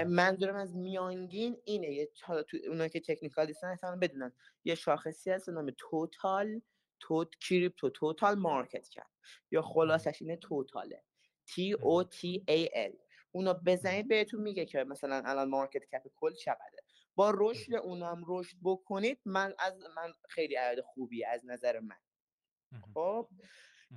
منظورم 0.07 0.57
از 0.57 0.77
میانگین 0.77 1.57
اینه. 1.65 1.93
یه 1.93 2.09
حالا 2.23 2.43
تو 2.43 2.59
اونا 2.69 2.89
که 2.89 3.01
تکنیکال 3.01 3.47
نیستن 3.47 3.67
اصلا 3.67 3.97
بدونن. 3.97 4.33
یه 4.65 4.75
شاخصی 4.75 5.31
هست 5.31 5.47
به 5.47 5.53
نام 5.53 5.73
توتال 5.79 6.61
توت 7.01 7.35
کریپتو 7.41 7.91
توتال 7.91 8.35
مارکت 8.35 8.89
کپ 8.89 9.07
یا 9.51 9.63
خلاصش 9.63 10.23
اینه 10.23 10.37
توتاله 10.37 11.03
T 11.49 11.77
O 11.77 12.05
T 12.17 12.39
A 12.51 12.69
L. 12.91 12.97
اونا 13.33 13.55
بزنید 13.55 14.09
بهتون 14.09 14.41
میگه 14.41 14.65
که 14.65 14.85
مثلا 14.85 15.23
الان 15.27 15.49
مارکت 15.49 15.85
کپ 15.85 16.03
کل 16.15 16.35
چقدره. 16.35 16.83
با 17.15 17.33
رشد 17.35 17.75
اونم 17.75 18.25
رشد 18.27 18.57
بکنید 18.63 19.21
من 19.25 19.55
از 19.59 19.75
من 19.97 20.13
خیلی 20.29 20.55
عدد 20.55 20.81
خوبی 20.81 21.25
از 21.25 21.47
نظر 21.47 21.81
من. 21.81 21.97
خب؟ 22.95 23.29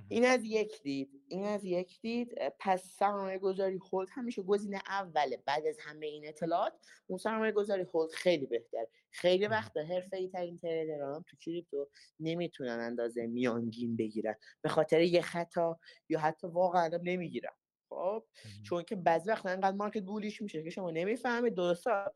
این 0.08 0.24
از 0.24 0.44
یک 0.44 0.82
دید 0.82 1.10
این 1.28 1.44
از 1.44 1.64
یک 1.64 2.00
دید 2.00 2.34
پس 2.58 2.84
سرمایه 2.84 3.38
گذاری 3.38 3.78
هولد 3.92 4.08
همیشه 4.12 4.42
گزینه 4.42 4.80
اوله 4.88 5.42
بعد 5.46 5.66
از 5.66 5.78
همه 5.80 6.06
این 6.06 6.28
اطلاعات. 6.28 6.72
اون 7.06 7.18
سرمایه 7.18 7.52
گذاری 7.52 7.82
هولد 7.82 8.10
خیلی 8.10 8.46
بهتر. 8.46 8.86
خیلی 9.10 9.46
وقت 9.46 9.76
حرفه 9.76 10.16
ای 10.16 10.28
ترین 10.28 10.56
تریدران 10.56 11.24
تو 11.28 11.36
کریپتو 11.36 11.88
نمی‌تونن 12.20 12.80
اندازه 12.80 13.26
میانگین 13.26 13.96
بگیرن. 13.96 14.34
به 14.62 14.68
خاطر 14.68 15.00
یه 15.00 15.22
خطا 15.22 15.78
یا 16.08 16.18
حتی 16.18 16.46
واقعا 16.46 16.90
نمی‌گیرن. 17.02 17.54
خب؟ 17.88 18.24
چون 18.64 18.82
که 18.82 18.96
بعضی 18.96 19.30
وقت 19.30 19.46
انقدر 19.46 19.76
مارکت 19.76 20.02
بولیش 20.02 20.42
میشه 20.42 20.62
که 20.62 20.70
شما 20.70 20.90
نمی‌فهمید. 20.90 21.54
درستا 21.54 22.14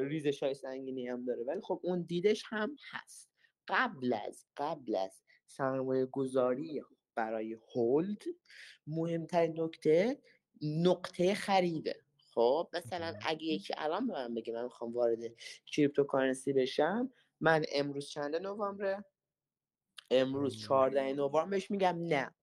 ریزش 0.00 0.42
های 0.42 0.54
سنگینی 0.54 1.08
هم 1.08 1.24
داره. 1.24 1.44
ولی 1.44 1.60
خب 1.60 1.80
اون 1.82 2.02
دیدش 2.02 2.42
هم 2.46 2.76
هست. 2.90 3.30
قبل 3.68 4.14
از 4.26 4.46
قبل 4.56 4.96
از 4.96 5.22
سرمایه 5.46 6.06
گذاری 6.06 6.82
برای 7.14 7.52
هولد 7.74 8.22
مهمترین 8.86 9.60
نکته 9.60 10.18
نقطه 10.62 11.34
خریده. 11.34 12.04
خب 12.34 12.68
مثلا 12.72 13.14
اگه 13.26 13.44
یکی 13.44 13.74
الان 13.76 14.06
به 14.06 14.12
من 14.12 14.34
بگه 14.34 14.52
من 14.52 14.64
می‌خوام 14.64 14.92
وارد 14.92 15.18
cryptocurrency 15.66 16.52
بشم 16.52 17.12
من 17.40 17.64
امروز 17.72 18.08
چند 18.08 18.36
نوامبر 18.36 19.04
امروز 20.10 20.58
14 20.58 21.12
نوامبر 21.12 21.44
بهش 21.44 21.70
میگم 21.70 21.98
نه. 22.00 22.34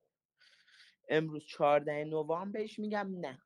امروز 1.10 1.46
14 1.46 2.04
نوامبر 2.04 2.52
بهش 2.52 2.80
میگم 2.80 3.14
نه. 3.20 3.42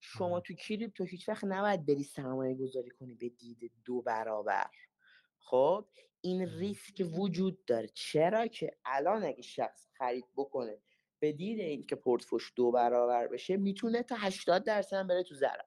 شما 0.00 0.40
تو 0.40 0.54
crypto 0.54 1.04
هیچ 1.04 1.28
وقت 1.28 1.44
نباید 1.44 1.86
بری 1.86 2.02
سرمایه 2.02 2.54
گذاری 2.54 2.90
کنی 2.90 3.14
به 3.14 3.28
دید 3.28 3.72
دو 3.84 4.02
برابر. 4.02 4.70
خب 5.38 5.88
این 6.20 6.48
ریسک 6.48 7.06
وجود 7.14 7.64
داره. 7.64 7.88
چرا 7.88 8.46
که 8.46 8.76
الان 8.84 9.24
اگه 9.24 9.42
شخص 9.42 9.85
خرید 9.98 10.26
بکنه. 10.36 10.78
به 11.18 11.32
دید 11.32 11.60
اینکه 11.60 11.96
پورتفوش 11.96 12.52
دو 12.56 12.70
برابر 12.70 13.26
بشه 13.26 13.56
می‌تونه 13.56 14.02
تا 14.02 14.16
80 14.18 14.64
درصد 14.64 15.06
بره 15.06 15.22
تو 15.22 15.34
ضرر. 15.34 15.60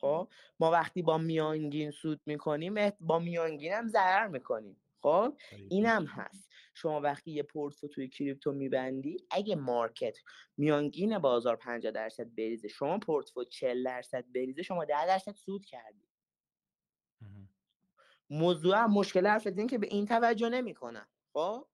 خب؟ 0.00 0.28
ما 0.60 0.70
وقتی 0.70 1.02
با 1.02 1.18
میانگین 1.18 1.90
سود 1.90 2.20
می‌کنیم 2.26 2.90
با 3.00 3.18
میانگین 3.18 3.72
هم 3.72 3.88
ضرر 3.88 4.26
می‌کنیم. 4.26 4.82
خب؟ 5.02 5.36
اینم 5.70 6.06
هست. 6.06 6.48
شما 6.74 7.00
وقتی 7.00 7.30
یه 7.30 7.42
پورتفو 7.42 7.88
توی 7.88 8.08
کریپتو 8.08 8.52
میبندی 8.52 9.16
اگه 9.30 9.56
مارکت 9.56 10.18
میانگین 10.56 11.18
بازار 11.18 11.56
50 11.56 11.92
درصد 11.92 12.34
بریزه 12.34 12.68
شما 12.68 12.98
پورتفو 12.98 13.44
40 13.44 13.84
درصد 13.84 14.24
بریزه 14.34 14.62
شما 14.62 14.84
10 14.84 15.06
درصد 15.06 15.32
سود 15.32 15.64
کردی. 15.64 16.08
موضوع 18.30 18.86
مشکل 18.86 19.26
حرف 19.26 19.46
این 19.46 19.66
که 19.66 19.78
به 19.78 19.86
این 19.86 20.06
توجه 20.06 20.48
نمی‌کنن. 20.48 21.06
خب؟ 21.32 21.66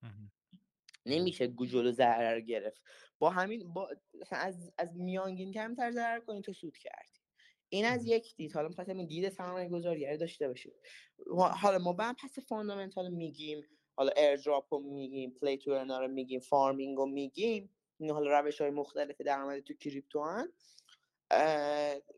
نمیشه 1.07 1.49
جلو 1.49 1.93
ضرر 1.93 2.41
گرفت. 2.41 2.83
با 3.19 3.31
همین 3.31 3.73
با 3.73 3.91
از 4.31 4.73
از 4.79 4.97
میانگین 4.97 5.53
کمتر 5.53 5.91
ضرر 5.91 6.21
کنی 6.21 6.43
تو 6.43 6.53
سود 6.53 6.77
کردی. 6.77 7.21
این 7.69 7.85
از 7.85 8.07
یک 8.07 8.37
دید. 8.37 8.53
حالا 8.53 8.69
می‌خواستم 8.69 8.99
این 8.99 9.07
دید 9.07 9.29
سرمایه 9.29 9.69
گذاری 9.69 10.17
داشته 10.17 10.49
باشید 10.49 10.75
حالا 11.37 11.79
ما 11.79 11.93
بعد 11.93 12.17
پس 12.23 12.39
fundamental 12.39 13.11
میگیم. 13.11 13.65
حالا 13.97 14.11
airdrop 14.17 14.75
رو 14.75 14.81
میگیم 14.81 15.31
play 15.31 15.59
to 15.59 15.75
رو 15.75 16.09
میگیم 16.09 16.41
farming 16.41 16.97
رو 16.97 17.07
میگیم. 17.07 17.71
این 17.99 18.11
حالا 18.11 18.41
روش 18.41 18.61
های 18.61 18.71
مختلف 18.71 19.21
درآمد 19.21 19.61
تو 19.61 19.75
crypto 19.75 20.25
هن. 20.25 20.53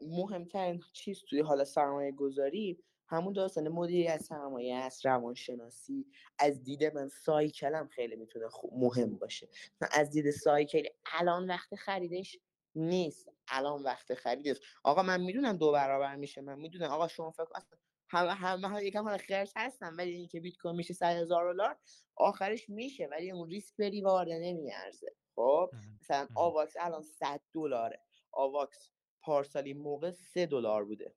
مهمترین 0.02 0.82
چیز 0.92 1.22
توی 1.28 1.40
حالا 1.40 1.64
سرمایه 1.64 2.12
گذاری 2.12 2.78
همون 3.08 3.32
داستان 3.32 3.68
مدیریت 3.68 4.22
سرمایه 4.22 4.76
است 4.76 5.06
روانشناسی. 5.06 6.06
از 6.38 6.62
دید 6.62 6.84
من 6.84 7.08
سایکل 7.08 7.74
هم 7.74 7.88
خیلی 7.88 8.16
می‌تونه 8.16 8.46
مهم 8.72 9.18
باشه. 9.18 9.48
از 9.92 10.10
دید 10.10 10.30
سایکل 10.30 10.82
الان 11.12 11.46
وقت 11.46 11.74
خریدش 11.74 12.38
نیست. 12.74 13.28
الان 13.48 13.82
وقت 13.82 14.14
خریدش 14.14 14.60
آقا 14.84 15.02
من 15.02 15.20
می‌دونم 15.20 15.56
دو 15.56 15.72
برابر 15.72 16.16
میشه. 16.16 16.40
من 16.40 16.58
می‌دونم. 16.58 16.90
آقا 16.90 17.08
شما 17.08 17.30
فکر 17.30 17.46
اصلا 17.54 17.78
همه 18.08 18.32
همه 18.32 18.84
یکم 18.84 19.04
حالا 19.04 19.18
خرج 19.18 19.52
هستم 19.56 19.94
ولی 19.98 20.10
اینکه 20.10 20.40
بیت 20.40 20.56
کوین 20.56 20.76
میشه 20.76 20.94
100 20.94 21.16
هزار 21.16 21.52
دلار 21.52 21.76
آخرش 22.16 22.68
میشه. 22.68 23.06
ولی 23.06 23.30
اون 23.30 23.50
ریسک 23.50 23.76
به 23.76 23.88
ریوارد 23.88 24.28
نمیارزه. 24.28 25.14
خب؟ 25.36 25.70
مثلا 26.00 26.28
آواکس 26.34 26.74
الان 26.80 27.02
100 27.02 27.40
دلاره. 27.54 28.00
آواکس 28.32 28.90
پارسالی 29.20 29.74
موقع 29.74 30.10
3 30.10 30.46
دلار 30.46 30.84
بوده. 30.84 31.14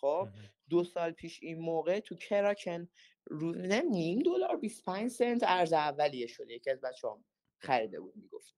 خب 0.00 0.28
دو 0.68 0.84
سال 0.84 1.12
پیش 1.12 1.42
این 1.42 1.58
موقع 1.58 2.00
تو 2.00 2.14
کراکن 2.14 2.88
رو 3.26 3.52
نیم 3.90 4.18
دلار 4.18 4.56
25 4.56 5.10
سنت 5.10 5.42
ارز 5.42 5.72
اولیه 5.72 6.26
شده 6.26 6.54
یکی 6.54 6.70
از 6.70 6.80
بچه 6.80 7.08
هم 7.08 7.24
خریده 7.58 8.00
بود 8.00 8.16
می‌گفت. 8.16 8.54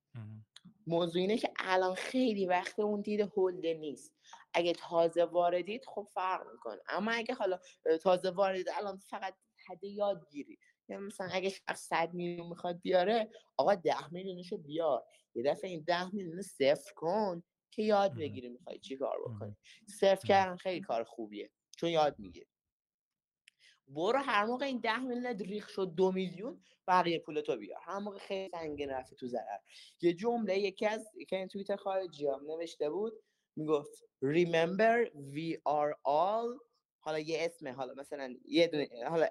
موضوع 0.86 1.20
اینه 1.20 1.36
که 1.38 1.50
الان 1.58 1.94
خیلی 1.94 2.46
وقت 2.46 2.80
اون 2.80 3.00
دید 3.00 3.20
هولده 3.20 3.74
نیست. 3.74 4.14
اگه 4.54 4.72
تازه 4.72 5.24
واردید 5.24 5.84
خب 5.84 6.08
فرق 6.14 6.46
می‌کنه. 6.52 6.80
اما 6.88 7.10
اگه 7.10 7.34
حالا 7.34 7.58
تازه 8.02 8.30
واردید 8.30 8.66
الان 8.76 8.96
فقط 8.96 9.34
حد 9.68 9.84
یادگیری 9.84 10.58
یعنی 10.88 11.02
مثلا 11.02 11.28
اگه 11.32 11.48
شخص 11.48 11.88
100 11.88 12.14
میلیون 12.14 12.48
می‌خواد 12.48 12.80
بیاره 12.80 13.30
آقا 13.56 13.74
10 13.74 14.12
میلیونشو 14.12 14.56
بیار. 14.56 15.04
یه 15.34 15.42
دفعه 15.42 15.70
این 15.70 15.84
10 15.86 16.14
میلیون 16.14 16.42
صفر 16.42 16.92
کن. 16.96 17.42
که 17.72 17.82
یاد 17.82 18.14
بگیری 18.14 18.48
می‌خوای 18.48 18.78
چی 18.78 18.96
کار 18.96 19.18
بکنی. 19.26 19.56
صرف 19.88 20.24
کردن 20.24 20.56
خیلی 20.56 20.80
کار 20.80 21.04
خوبیه 21.04 21.50
چون 21.76 21.90
یاد 21.90 22.18
می‌گیری. 22.18 22.46
برو 23.88 24.18
هر 24.18 24.44
موقع 24.44 24.66
این 24.66 24.80
ده 24.80 24.98
میلیون 24.98 25.38
ریخ 25.38 25.68
شد 25.68 25.94
دو 25.94 26.12
میلیون 26.12 26.62
بقیه 26.88 27.18
پول 27.18 27.40
تو 27.40 27.56
بیار. 27.56 27.80
هر 27.82 27.98
موقع 27.98 28.18
خیلی 28.18 28.50
سنگین 28.50 28.90
رفتی 28.90 29.16
تو 29.16 29.26
ضرر. 29.26 29.58
یه 30.00 30.12
جمله 30.12 30.58
یکی 30.58 30.86
از 30.86 31.10
یکی 31.14 31.36
این 31.36 31.48
توییتر 31.48 31.76
خارجی 31.76 32.26
هم 32.26 32.46
نوشته 32.46 32.90
بود 32.90 33.12
می‌گفت 33.56 34.04
remember 34.24 35.08
we 35.34 35.56
are 35.56 35.94
all 36.08 36.60
حالا 36.98 37.18
یه 37.18 37.38
اسمه 37.40 37.72
حالا 37.72 37.94
مثلا 37.94 38.36
یه 38.44 38.66
دونه 38.66 38.88
حالا 39.08 39.26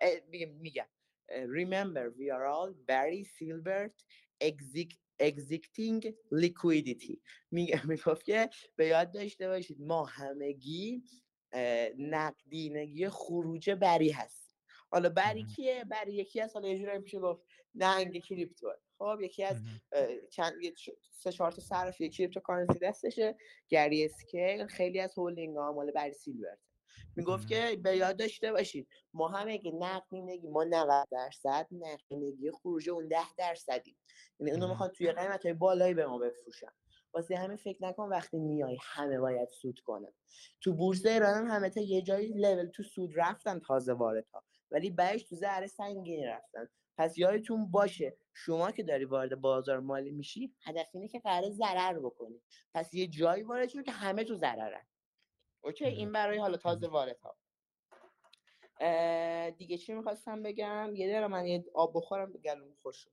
میگم 0.60 0.88
remember 1.32 2.14
we 2.18 2.28
are 2.36 2.46
all 2.54 2.74
Barry 2.90 3.24
Silbert 3.24 4.04
exit 5.30 6.14
liquidity. 6.34 7.18
می‌گفت 7.52 8.24
که 8.26 8.50
به 8.76 8.88
یاد 8.88 9.12
داشته 9.14 9.48
باشید 9.48 9.82
ما 9.82 10.06
همگی 10.06 11.04
نقدینگی 11.98 13.10
خروج 13.10 13.70
بری 13.70 14.10
هست 14.10 14.42
حالا 14.92 15.10
بری 15.10 15.46
کیه؟ 15.46 15.84
بری 15.84 16.14
یکی 16.14 16.42
از 16.42 16.54
حالا 16.54 16.68
یه 16.68 16.80
جورایی 16.80 17.00
میشه 17.00 17.20
گفت 17.20 17.42
نهنگ 17.76 18.20
crypto. 18.20 18.74
خب 18.98 19.18
یکی 19.22 19.44
از 19.44 19.58
چند 20.32 20.54
سه 21.12 21.32
چهار 21.32 21.52
تا 21.52 21.62
صرف 21.62 22.02
cryptocurrency 22.02 22.80
دستشه. 22.80 23.36
Grayscale 23.70 24.68
خیلی 24.68 25.00
از 25.00 25.14
هولینگ 25.18 25.58
ها 25.58 25.72
مال 25.72 25.92
بری 25.92 26.14
سیلبرت 26.14 26.60
می‌گفت 27.16 27.48
که 27.48 27.80
به 27.84 27.98
یاد 27.98 28.18
داشته 28.18 28.52
باشید 28.52 28.88
ما 29.14 29.28
هم 29.28 29.48
اگه 29.48 29.72
نقدینگی 29.72 30.48
ما 30.48 30.64
90 30.64 31.08
درصد 31.12 31.68
نقدینگی 31.72 32.52
خروج 32.52 32.90
اون 32.90 33.08
10 33.08 33.18
درصدی 33.38 33.98
یعنی 34.40 34.52
اونو 34.52 34.68
می‌خوان 34.68 34.90
توی 34.90 35.12
قیمت 35.12 35.46
های 35.46 35.54
بالایی 35.54 35.94
به 35.94 36.08
ما 36.08 36.18
بفروشن. 36.18 36.72
واسه 37.14 37.36
همین 37.36 37.58
فکر 37.58 37.84
نکن 37.84 38.10
وقتی 38.10 38.40
میای 38.40 38.78
همه 38.82 39.20
باید 39.20 39.50
سود 39.50 39.80
کنن. 39.80 40.14
تو 40.62 40.74
بورس 40.74 41.06
ایران 41.06 41.34
هم 41.34 41.56
همه 41.56 41.70
تا 41.70 41.82
یه 41.82 42.02
جایی 42.02 42.28
لول 42.28 42.66
تو 42.66 42.84
سود 42.84 43.12
رفتن 43.16 43.60
تازه 43.60 43.94
وارد 43.94 44.28
ها. 44.34 44.44
ولی 44.72 44.90
بعدش 44.90 45.24
تو 45.24 45.36
ذره 45.36 45.68
سنگین 45.68 46.26
رفتن. 46.26 46.68
پس 46.98 47.18
یادتون 47.18 47.72
باشه 47.72 48.18
شما 48.34 48.72
که 48.72 48.84
داری 48.84 49.06
وارد 49.06 49.42
بازار 49.42 49.80
مالی 49.80 50.12
میشی 50.12 50.56
هدف 50.64 50.88
اینه 50.94 51.08
که 51.08 51.20
قرار 51.20 51.50
ضرر 51.50 52.00
بکنی. 52.00 52.42
پس 52.74 52.94
یه 52.94 53.08
جایی 53.08 53.44
وارد 53.44 53.70
شو 53.70 53.82
که 53.82 53.92
همه 53.92 54.24
تو 54.24 54.36
ضررن. 54.36 54.86
اوکی 55.62 55.86
این 55.86 56.12
برای 56.12 56.38
حالا 56.38 56.58
تازه 56.58 56.88
وارد 56.88 57.20
ها. 57.20 57.38
دیگه 59.50 59.78
چی 59.78 59.94
می‌خواستم 59.94 60.44
بگم؟ 60.44 60.92
یه 60.96 61.08
دقیقه 61.12 61.28
من 61.28 61.46
یه 61.46 61.66
آب 61.74 61.92
بخورم 61.96 62.32
گلوم 62.32 62.74
خوش 62.82 62.98
شد. 62.98 63.12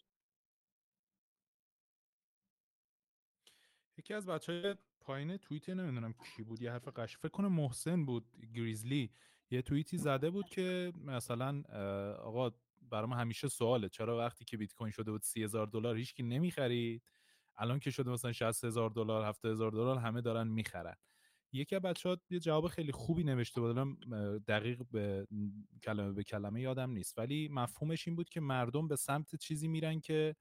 یکی 3.99 4.15
از 4.15 4.27
بچه 4.27 4.53
های 4.53 4.75
پایین 5.01 5.37
توییت 5.37 5.69
نمی‌دونم 5.69 6.13
کی 6.37 6.43
بود 6.43 6.63
یه 6.63 6.73
حرف 6.73 6.89
قش 6.89 7.17
فکر 7.19 7.29
کنم 7.29 7.53
محسن 7.53 8.05
بود 8.07 8.27
گریزلی. 8.55 9.11
یه 9.51 9.63
توییتی 9.63 9.99
زده 9.99 10.31
بود 10.31 10.49
که 10.49 10.93
مثلا 11.05 11.63
آقا 12.23 12.51
برام 12.83 13.13
همیشه 13.13 13.49
سواله 13.49 13.89
چرا 13.89 14.19
وقتی 14.19 14.45
که 14.45 14.57
بیت 14.57 14.75
کوین 14.75 14.91
شده 14.91 15.11
بود 15.11 15.23
سی 15.23 15.43
هزار 15.43 15.67
دلار 15.67 15.97
هیچکی 15.97 16.23
نمی‌خرید؟ 16.23 17.03
الان 17.57 17.79
که 17.79 17.91
شده 17.91 18.11
مثلا 18.11 18.33
60 18.33 18.65
هزار 18.65 18.91
دلار 18.91 19.25
70 19.25 19.53
هزار 19.53 19.71
دلار 19.71 19.99
همه 19.99 20.21
دارن 20.21 20.49
می‌خرن. 20.49 20.97
یکی 21.53 21.77
از 21.77 21.83
بچه 21.83 22.09
ها 22.09 22.17
یه 22.31 22.39
جواب 22.39 22.69
خیلی 22.69 22.93
خوبی 22.93 23.25
نوشته 23.25 23.61
بود. 23.61 23.77
دقیق 24.47 24.83
به 24.91 25.27
کلمه 25.83 26.13
به 26.13 26.25
کلمه 26.25 26.61
یادم 26.61 26.91
نیست. 26.91 27.19
ولی 27.19 27.49
مفهومش 27.53 28.09
این 28.09 28.17
بود 28.17 28.29
که 28.29 28.41
مردم 28.41 28.89
به 28.89 28.97
سمت 28.97 29.37
چیزی 29.37 29.69
میرن 29.69 30.01
که 30.01 30.37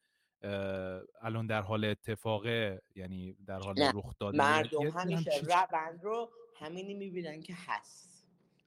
الان 1.22 1.48
در 1.48 1.62
حال 1.62 1.86
اتفاقه 1.86 2.82
یعنی 2.96 3.34
در 3.46 3.60
حال 3.60 3.80
رخ 3.80 4.14
دادن 4.20 4.38
مردم 4.38 4.88
همیشه 4.88 5.42
روند 5.42 6.04
رو 6.04 6.30
همینی 6.60 6.94
می‌بینن 6.94 7.42
که 7.42 7.54
هست. 7.68 8.08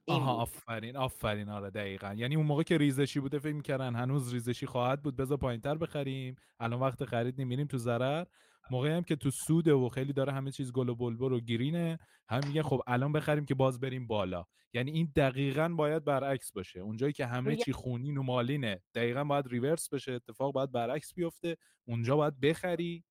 آها 0.07 0.33
آفرین 0.33 0.97
آفرین. 0.97 1.49
آره 1.49 1.69
دقیقا. 1.69 2.13
یعنی 2.13 2.35
اون 2.35 2.45
موقع 2.45 2.63
که 2.63 2.77
ریزشی 2.77 3.19
بوده 3.19 3.39
فکر 3.39 3.53
می‌کردن 3.53 3.95
هنوز 3.95 4.33
ریزشی 4.33 4.65
خواهد 4.65 5.03
بود 5.03 5.15
بذار 5.15 5.37
پایینتر 5.37 5.75
بخریم. 5.75 6.35
الان 6.59 6.79
وقت 6.79 7.05
خرید 7.05 7.41
نمیریم 7.41 7.67
تو 7.67 7.77
ضرر. 7.77 8.25
موقعی 8.71 8.91
هم 8.91 9.03
که 9.03 9.15
تو 9.15 9.31
سوده 9.31 9.73
و 9.73 9.89
خیلی 9.89 10.13
داره 10.13 10.33
همه 10.33 10.51
چیز 10.51 10.71
گل 10.71 10.89
و 10.89 10.95
بلبل 10.95 11.31
و 11.31 11.39
گرینه 11.39 11.99
هم 12.29 12.41
میگن 12.47 12.61
خب 12.61 12.81
الان 12.87 13.11
بخریم 13.11 13.45
که 13.45 13.55
باز 13.55 13.79
بریم 13.79 14.07
بالا. 14.07 14.45
یعنی 14.73 14.91
این 14.91 15.11
دقیقا 15.15 15.69
باید 15.69 16.05
برعکس 16.05 16.51
باشه. 16.51 16.79
اونجایی 16.79 17.13
که 17.13 17.25
همه 17.25 17.55
چی 17.55 17.73
خونین 17.73 18.17
و 18.17 18.23
مالینه 18.23 18.81
دقیقا 18.95 19.23
باید 19.23 19.47
ریورس 19.47 19.89
بشه 19.89 20.11
اتفاق 20.11 20.53
باید 20.53 20.71
برعکس 20.71 21.13
بیفته 21.13 21.57
اونجا 21.85 22.15
باید 22.15 22.39
بخری 22.39 23.03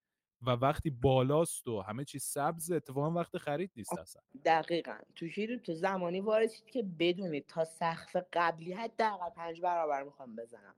و 0.42 0.50
وقتی 0.50 0.90
بالاست 0.90 1.68
و 1.68 1.80
همه 1.80 2.04
چیز 2.04 2.24
سبز 2.24 2.70
اتفاقا 2.70 3.10
وقت 3.10 3.38
خرید 3.38 3.70
نیست 3.76 3.98
اصلا. 3.98 4.22
دقیقا. 4.44 4.96
تو 5.16 5.28
شیر 5.28 5.58
تو 5.58 5.74
زمانی 5.74 6.20
وارد 6.20 6.50
که 6.72 6.82
بدونید 6.98 7.46
تا 7.46 7.64
سقف 7.64 8.16
قبلی 8.32 8.72
حداقل 8.72 9.30
پنج 9.30 9.60
برابر 9.60 10.02
می‌خوام 10.02 10.36
بزنم. 10.36 10.74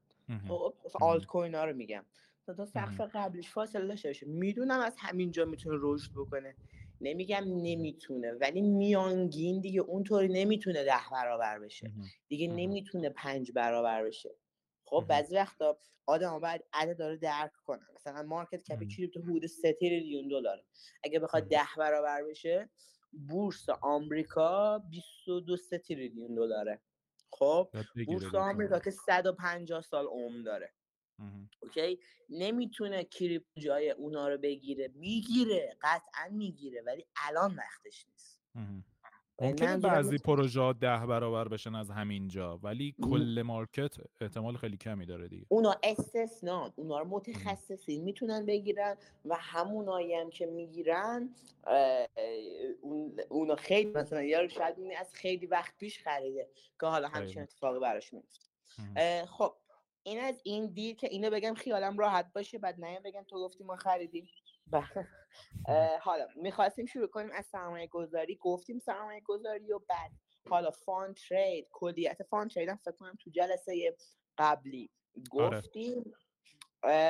خب 0.48 0.74
آلت 1.00 1.26
کوین 1.26 1.54
ها 1.54 1.64
رو 1.64 1.76
میگم. 1.76 2.04
تا 2.46 2.55
تا 2.55 2.64
سقف 2.66 3.00
قبلیش 3.00 3.50
فاصله 3.50 3.87
داشته 3.87 4.09
باشه. 4.09 4.26
می‌دونم 4.26 4.81
از 4.81 4.96
همینجا 4.98 5.44
می‌تونه 5.44 5.78
رشد 5.81 6.11
بکنه. 6.16 6.57
نمیگم 7.00 7.44
نمی‌تونه 7.46 8.33
ولی 8.33 8.61
میانگین 8.61 9.61
دیگه 9.61 9.81
اونطوری 9.81 10.28
نمی‌تونه 10.28 10.85
ده 10.85 11.11
برابر 11.12 11.59
بشه. 11.59 11.92
دیگه 12.28 12.48
نمی‌تونه 12.48 13.09
پنج 13.11 13.52
برابر 13.52 14.05
بشه. 14.05 14.31
خب 14.85 15.05
بعضی 15.09 15.35
وقتا 15.37 15.78
آدم 16.07 16.38
باید 16.40 16.64
عدد 16.72 16.98
داره 16.98 17.16
درک 17.16 17.52
کنن. 17.64 17.87
مثلا 17.94 18.22
مارکت 18.22 18.62
کپ 18.62 18.83
کریپتو 18.96 19.22
حدود 19.22 19.46
3 19.46 19.72
تریلیون 19.72 20.28
دلاره. 20.28 20.64
اگه 21.05 21.18
بخواد 21.20 21.48
ده 21.48 21.68
برابر 21.78 22.22
بشه 22.22 22.70
بورس 23.28 23.68
آمریکا 23.68 24.78
22 24.78 25.57
تریلیون 25.88 26.35
دلاره. 26.35 26.81
خب 27.33 27.68
بورس 28.07 28.35
آمریکا 28.35 28.78
که 28.78 28.90
150 28.90 29.81
سال 29.83 30.07
عمر 30.07 30.42
داره. 30.42 30.72
OK؟ 31.62 31.98
نمی‌تونه 32.28 33.04
crypto 33.04 33.44
جای 33.58 33.90
اونا 33.90 34.28
رو 34.28 34.38
بگیره. 34.38 34.90
می‌گیره 34.94 35.76
قطعا 35.82 36.28
می‌گیره 36.30 36.82
ولی 36.82 37.06
الان 37.16 37.54
وقتش 37.54 38.06
نیست. 38.08 38.42
ممکنه 39.40 39.76
بعضی 39.76 40.18
پروژه 40.18 40.72
ده 40.72 41.06
برابر 41.06 41.48
بشن 41.48 41.74
از 41.74 41.90
همینجا 41.90 42.58
ولی 42.62 42.94
کل 43.02 43.42
مارکت 43.44 43.94
احتمال 44.20 44.56
خیلی 44.56 44.76
کمی 44.76 45.06
داره 45.06 45.28
دیگه. 45.28 45.46
اونا 45.48 45.76
استثنا 45.82 46.72
اونا 46.76 46.98
رو 46.98 47.08
متخصصین 47.08 48.04
می‌تونن 48.04 48.46
بگیرن 48.46 48.96
و 49.24 49.37
همونایی 49.40 50.14
هم 50.14 50.30
که 50.30 50.46
می‌گیرن 50.46 51.35
اونا 53.28 53.56
خیلی 53.56 53.90
مثلا 53.90 54.22
یا 54.22 54.48
شاید 54.48 54.76
از 54.98 55.14
خیلی 55.14 55.46
وقت 55.46 55.78
پیش 55.78 55.98
خریده 55.98 56.48
که 56.80 56.87
حالا 56.87 57.08
همچین 57.08 57.42
اتفاقی 57.42 57.78
براش 57.80 58.12
میفته 58.12 59.26
خب 59.26 59.54
این 60.02 60.20
از 60.20 60.40
این 60.44 60.66
دید 60.66 60.98
که 60.98 61.08
اینو 61.08 61.30
بگم 61.30 61.54
خیالم 61.54 61.98
راحت 61.98 62.32
باشه 62.32 62.58
بعد 62.58 62.84
نیم 62.84 63.02
بگم 63.02 63.22
تو 63.22 63.36
گفتی 63.36 63.64
ما 63.64 63.76
خریدیم. 63.76 64.28
بله. 64.66 65.08
حالا 66.04 66.26
می‌خواستیم 66.36 66.86
شروع 66.86 67.06
کنیم 67.06 67.30
از 67.32 67.46
سرمایه 67.46 67.86
گذاری 67.86 68.36
گفتیم 68.36 68.78
سرمایه 68.78 69.20
گذاری 69.20 69.72
و 69.72 69.78
بعد. 69.78 70.10
حالا 70.48 70.70
فان 70.70 71.14
ترید 71.14 71.68
کلیت 71.72 72.22
فان 72.22 72.48
ترید 72.48 72.68
هم 72.68 72.76
فکر 72.76 72.92
کنم 72.92 73.16
تو 73.20 73.30
جلسه 73.30 73.96
قبلی 74.38 74.90
آره. 75.32 75.60
گفتیم. 75.60 76.12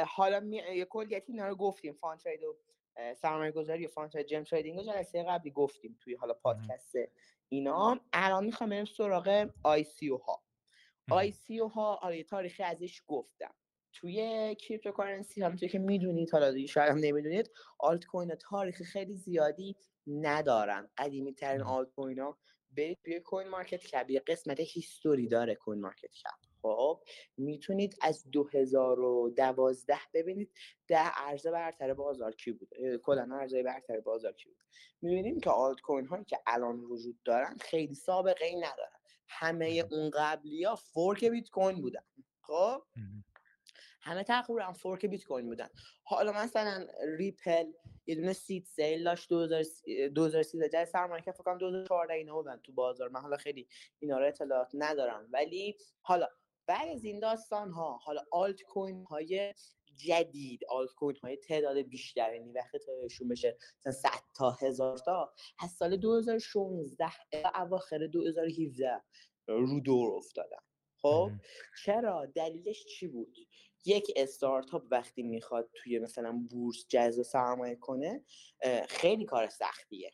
حالا 0.07 0.41
می... 0.41 0.57
یه 0.57 0.85
کلیتی 0.85 1.33
اینا 1.33 1.49
رو 1.49 1.57
گفتیم. 1.57 1.93
فان 1.93 2.19
ترید 2.19 2.45
و 2.45 2.57
سرمایه 3.15 3.53
گذاری 3.53 3.87
و 3.87 3.89
fun 3.89 4.09
trade 4.09 4.27
gem 4.27 4.45
trading 4.45 4.79
و 4.79 4.83
جلسه 4.83 5.23
قبلی 5.23 5.51
گفتیم 5.51 5.99
توی 6.01 6.15
حالا 6.15 6.35
پادکست 6.35 6.95
اینا. 7.49 8.01
الان 8.13 8.45
می‌خوام 8.45 8.71
بریم 8.71 8.85
سراغ 8.85 9.51
آی 9.63 9.85
سی 9.85 10.09
او 10.09 10.19
ها 10.19 10.43
آی 11.13 11.31
سی 11.33 11.61
او 11.61 11.69
ها 11.69 11.95
آره 12.03 12.23
تاریخی 12.25 12.63
ازش 12.63 13.03
گفتم. 13.07 13.55
توی 13.93 14.55
cryptocurrency 14.61 15.43
همونطور 15.43 15.69
که 15.69 15.79
می‌دونید 15.79 16.31
حالا 16.33 16.67
شاید 16.67 16.91
هم 16.91 16.99
نمی‌دونید 16.99 17.51
آلت 17.79 18.05
کوین 18.05 18.35
تاریخ 18.35 18.83
خیلی 18.83 19.15
زیادی 19.15 19.77
ندارن. 20.07 20.89
قدیمی 20.99 21.35
ترین 21.35 21.63
آلت 21.63 21.91
کوین 21.91 22.19
ها 22.19 22.39
برید 22.77 22.99
توی 23.05 23.21
CoinMarketCap 23.21 24.11
یه 24.11 24.21
قسمت 24.21 24.61
history 24.61 25.29
داره 25.29 25.55
CoinMarketCap 25.55 26.49
خب 26.63 27.01
می‌تونید 27.37 27.97
از 28.03 28.25
2012 28.33 29.97
ببینید 30.15 30.53
ده 30.89 31.21
ارز 31.29 31.51
برتر 31.51 31.95
بازار 31.95 32.33
کی 32.33 32.53
بود 32.53 32.69
کلا 33.05 33.29
ارز 33.37 33.63
برتر 33.63 34.01
بازار 34.01 34.33
کی 34.33 34.49
بود. 34.49 34.59
می‌بینیم 35.03 35.41
که 35.41 35.51
آلت 35.51 35.81
کوین 35.81 36.07
هایی 36.07 36.25
که 36.25 36.39
الان 36.47 36.81
وجود 36.81 37.23
دارن 37.25 37.57
خیلی 37.61 37.95
سابقه 37.95 38.45
ای 38.47 38.57
ندارن. 38.57 39.02
همه 39.33 39.85
اون 39.91 40.11
قبلی 40.15 40.65
ها 40.65 40.77
fork 40.77 41.25
بیت 41.25 41.51
کوین 41.51 41.81
بودن. 41.81 42.03
خب؟ 42.43 42.83
همه 44.01 44.23
تقریبا 44.23 44.73
fork 44.73 45.07
بیت 45.07 45.25
کوین 45.25 45.47
بودن. 45.47 45.69
حالا 46.03 46.33
مثلا 46.33 46.87
ریپل 47.19 47.73
یه 48.07 48.15
دونه 48.15 48.33
seed 48.33 48.67
sale 48.67 49.05
داشت 49.05 49.29
2013 50.15 50.69
جای 50.69 50.87
سرمایه 50.87 51.23
که 51.23 51.33
فکر 51.33 51.43
کنم 51.43 51.59
2014 51.59 52.15
اینا 52.15 52.35
بودن 52.35 52.57
تو 52.57 52.73
بازار. 52.73 53.09
من 53.09 53.21
حالا 53.21 53.37
خیلی 53.37 53.69
اینا 53.99 54.19
رو 54.19 54.27
اطلاعات 54.27 54.71
ندارم. 54.75 55.29
ولی 55.33 55.77
حالا 56.01 56.29
بعد 56.67 56.89
از 56.89 57.05
این 57.05 57.21
داستان 57.21 57.71
ها 57.71 57.99
حالا 58.03 58.25
آلت 58.33 58.63
کوین 58.63 59.05
های 59.05 59.55
جدید 59.97 60.61
آلت 60.69 60.95
کوین 60.95 61.17
های 61.23 61.37
تعداد 61.37 61.79
بیشتر 61.79 62.35
یعنی 62.35 62.53
وقتی 62.53 62.79
تایشون 62.79 63.29
بشه. 63.29 63.59
مثلا 63.81 63.93
100 63.93 64.09
تا 64.37 64.51
هزار 64.51 64.99
تا. 64.99 65.33
از 65.59 65.71
سال 65.71 65.97
2016 65.97 67.07
اواخر 67.55 68.07
2017 68.07 69.03
رو 69.47 69.81
دور 69.81 70.15
افتادن 70.15 70.59
خب؟ 71.03 71.31
چرا؟ 71.85 72.27
دلیلش 72.27 72.85
چی 72.85 73.09
بود؟ 73.09 73.37
یک 73.85 74.13
استارتاپ 74.17 74.83
وقتی 74.91 75.23
می‌خواد 75.23 75.71
توی 75.75 75.99
مثلا 75.99 76.47
بورس 76.51 76.87
جذب 76.89 77.23
سرمایه 77.23 77.77
کنه 77.77 78.25
خیلی 78.89 79.25
کار 79.25 79.49
سختیه. 79.49 80.11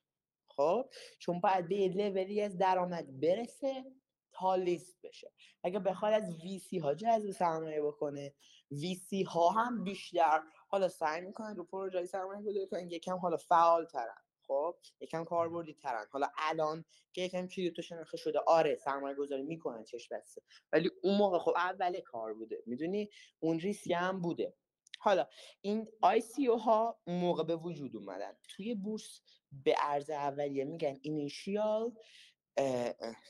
خب؟ 0.49 0.91
چون 1.19 1.41
باید 1.41 1.69
به 1.69 1.77
یه 1.77 1.89
لولی 1.89 2.43
از 2.43 2.59
درآمد 2.59 3.21
برسه 3.21 3.85
تا 4.33 4.55
لیست 4.55 4.99
بشه. 5.03 5.33
اگه 5.63 5.79
بخواد 5.79 6.13
از 6.13 6.35
ویسی 6.43 6.79
ها 6.79 6.95
جذب 6.95 7.31
سرمایه 7.31 7.83
بکنه 7.83 8.35
ویسی 8.71 9.23
ها 9.23 9.49
هم 9.49 9.85
بیشتر. 9.85 10.43
حالا 10.69 10.89
سعی 10.89 11.21
می‌کنن 11.21 11.57
رو 11.57 11.65
پروژه 11.65 12.07
سرمایه 12.07 12.43
گذاری 12.43 12.67
کنن 12.67 12.91
یکم 12.91 13.17
حالا 13.17 13.37
فعال 13.37 13.87
ترن 13.87 14.23
خب؟ 14.47 14.77
یکم 15.01 15.25
کاربردی 15.25 15.75
ترن 15.75 16.07
حالا 16.11 16.29
الان 16.39 16.85
که 17.13 17.21
یکم 17.21 17.47
کریپتو 17.47 17.83
شناخته 17.83 18.17
شده 18.17 18.39
آره 18.47 18.77
سرمایه 18.77 19.15
گذاری 19.17 19.43
می‌کنن 19.43 19.85
چش 19.85 20.09
بسته. 20.09 20.43
ولی 20.73 20.91
اون 21.03 21.19
موقع 21.19 21.39
خب 21.39 21.55
اول 21.57 22.01
کار 22.01 22.35
بوده. 22.35 22.63
می‌دونی؟ 22.67 23.11
اون 23.41 23.61
ریسک 23.61 23.91
هم 23.91 24.21
بوده. 24.21 24.55
حالا 25.01 25.27
این 25.61 25.89
آی 26.03 26.21
سی 26.21 26.47
او 26.47 26.59
ها 26.59 27.01
موقع 27.07 27.45
به 27.45 27.57
وجود 27.57 27.97
اومدن. 27.97 28.37
توی 28.49 28.75
بورس 28.75 29.21
به 29.53 29.75
عرضه 29.83 30.11
اولیه 30.11 30.65
میگن 30.65 30.99
initial 31.03 31.93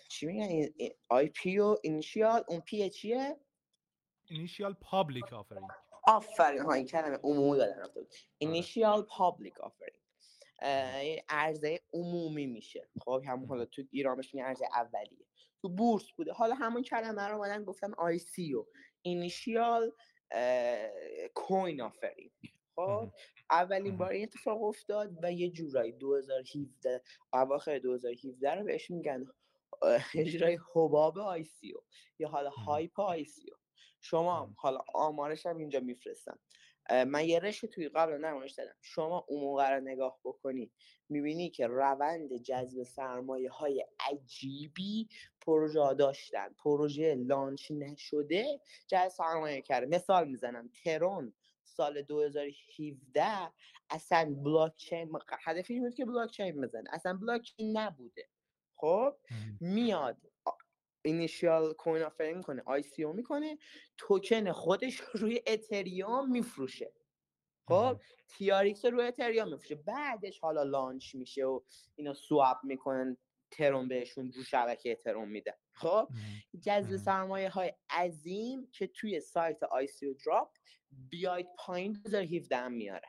چی 0.08 0.26
میگن؟ 0.26 0.68
IPO 1.08 1.58
initial 1.58 2.44
اون 2.48 2.60
پی 2.60 2.90
چیه 2.90 3.40
initial 4.28 4.76
public 4.80 5.32
offering 5.32 5.68
آفرین 6.06 6.62
ها 6.62 6.72
این 6.72 6.86
کلمه 6.86 7.18
عمومی 7.22 7.58
دادن 7.58 7.82
initial 8.38 9.02
public 9.02 9.60
offering 9.60 9.98
عرضه 11.28 11.80
عمومی 11.92 12.46
میشه. 12.46 12.88
خب 13.04 13.22
همون 13.26 13.48
حالا 13.48 13.64
تو 13.64 13.82
ایران 13.90 14.16
بهش 14.16 14.34
عرضه 14.34 14.66
اولیه. 14.74 15.26
تو 15.62 15.68
بورس 15.68 16.12
بوده. 16.12 16.32
حالا 16.32 16.54
همون 16.54 16.82
کلمه 16.82 17.22
رو 17.22 17.36
اومدن 17.36 17.64
گفتن 17.64 17.94
ICO. 17.94 18.54
initial 18.54 19.92
coin 21.34 21.80
offering 21.80 22.30
خب 22.76 23.12
اولین 23.50 23.96
بار 23.96 24.10
این 24.10 24.22
اتفاق 24.22 24.62
افتاد 24.62 25.18
و 25.22 25.32
یه 25.32 25.50
جورایی 25.50 25.92
2017 25.92 27.02
اواخر 27.32 27.78
2017 27.78 28.54
رو 28.54 28.64
بهش 28.64 28.90
میگن 28.90 29.26
یه 30.14 30.24
جورایی 30.24 30.58
حباب 30.74 31.18
ICO. 31.18 31.82
یا 32.18 32.28
حالا 32.28 32.50
hype 32.50 33.00
ICO. 33.00 33.57
شما 34.00 34.54
حالا 34.56 34.80
آمارش 34.94 35.46
هم 35.46 35.58
اینجا 35.58 35.80
میفرستم. 35.80 36.38
من 37.06 37.24
یه 37.24 37.38
رشته 37.38 37.66
توی 37.66 37.88
قبل 37.88 38.12
نمایش 38.12 38.52
دادم. 38.52 38.74
شما 38.80 39.24
اون 39.28 39.40
موقع 39.40 39.70
رو 39.70 39.80
نگاه 39.80 40.18
بکنی 40.24 40.70
می‌بینی 41.08 41.50
که 41.50 41.66
روند 41.66 42.36
جذب 42.36 42.82
سرمایه 42.82 43.50
های 43.50 43.86
عجیبی 44.00 45.08
پروژه 45.40 45.94
داشتن. 45.94 46.54
پروژه 46.64 47.14
launch 47.14 47.70
نشده 47.70 48.60
جذب 48.86 49.08
سرمایه 49.08 49.62
کرده. 49.62 49.96
مثال 49.96 50.28
می‌زنم. 50.28 50.70
Tron 50.84 51.34
سال 51.64 52.02
2017 52.02 53.52
اصلا 53.90 54.34
بلاک 54.44 54.76
چین 54.76 55.12
هدفش 55.44 55.78
بود 55.78 55.94
که 55.94 56.04
بلاک 56.04 56.30
چین 56.30 56.60
بزنه. 56.60 56.90
اصلا 56.92 57.18
بلاک 57.22 57.42
چین 57.42 57.78
نبوده. 57.78 58.28
خب؟ 58.76 59.14
میاد 59.60 60.16
initial 61.02 61.72
coin 61.72 62.02
offering 62.02 62.36
می‌کنه 62.36 62.62
ICO 62.66 63.12
می‌کنه 63.12 63.58
توکن 63.96 64.52
خودش 64.52 65.00
روی 65.14 65.42
اتریوم 65.46 66.30
میفروشه. 66.30 66.92
خب؟ 67.68 68.00
TRX 68.28 68.84
رو 68.84 68.90
روی 68.90 69.06
اتریوم 69.06 69.48
میفروشه. 69.52 69.74
بعدش 69.74 70.38
حالا 70.38 70.62
launch 70.62 71.14
میشه 71.14 71.44
و 71.44 71.60
اینا 71.96 72.14
swap 72.14 72.56
می‌کنن 72.64 73.16
Tron 73.50 73.88
بهشون 73.88 74.32
رو 74.32 74.42
شبکه 74.42 74.94
Tron 74.94 75.28
میدن 75.28 75.52
خب؟ 75.72 76.08
جذب 76.62 76.96
سرمایه 76.96 77.48
های 77.48 77.72
عظیم 77.90 78.68
که 78.72 78.86
توی 78.86 79.20
سایت 79.20 79.62
آیسیو 79.62 80.14
دراپ 80.14 80.50
بیاید 81.10 81.46
پایین 81.58 81.92
2017 81.92 82.68
میاره. 82.68 83.08